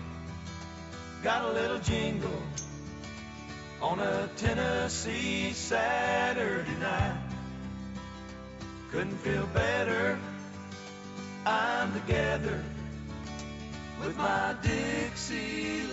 got 1.22 1.44
a 1.44 1.52
little 1.52 1.80
jingle 1.80 2.42
on 3.82 4.00
a 4.00 4.30
Tennessee 4.38 5.52
Saturday 5.52 6.76
night. 6.80 7.29
Couldn't 8.90 9.18
feel 9.18 9.46
better. 9.54 10.18
I'm 11.46 11.92
together 11.92 12.60
with 14.00 14.16
my 14.16 14.56
Dixieland 14.62 15.92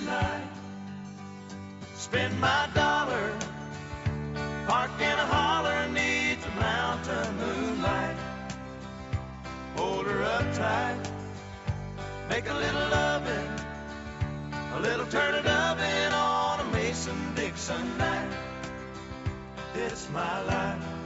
delight. 0.00 0.48
Spend 1.94 2.40
my 2.40 2.70
dollar, 2.74 3.36
park 4.66 4.90
in 5.00 5.18
a 5.18 5.26
holler 5.26 5.86
neath 5.88 6.42
the 6.42 6.50
mountain 6.58 7.36
moonlight. 7.36 8.16
Hold 9.76 10.06
her 10.06 10.22
up 10.22 10.54
tight, 10.54 10.96
make 12.30 12.48
a 12.48 12.54
little 12.54 12.88
loving, 12.88 13.50
a 14.76 14.80
little 14.80 15.06
turning 15.08 15.46
oven 15.46 16.12
on 16.14 16.60
a 16.60 16.64
Mason 16.72 17.34
Dixon 17.34 17.98
night. 17.98 18.32
It's 19.74 20.08
my 20.10 20.40
life 20.44 21.01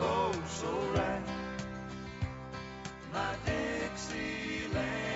oh 0.00 0.32
so 0.48 0.68
right, 0.94 1.22
my 3.12 3.34
Dixieland. 3.46 5.15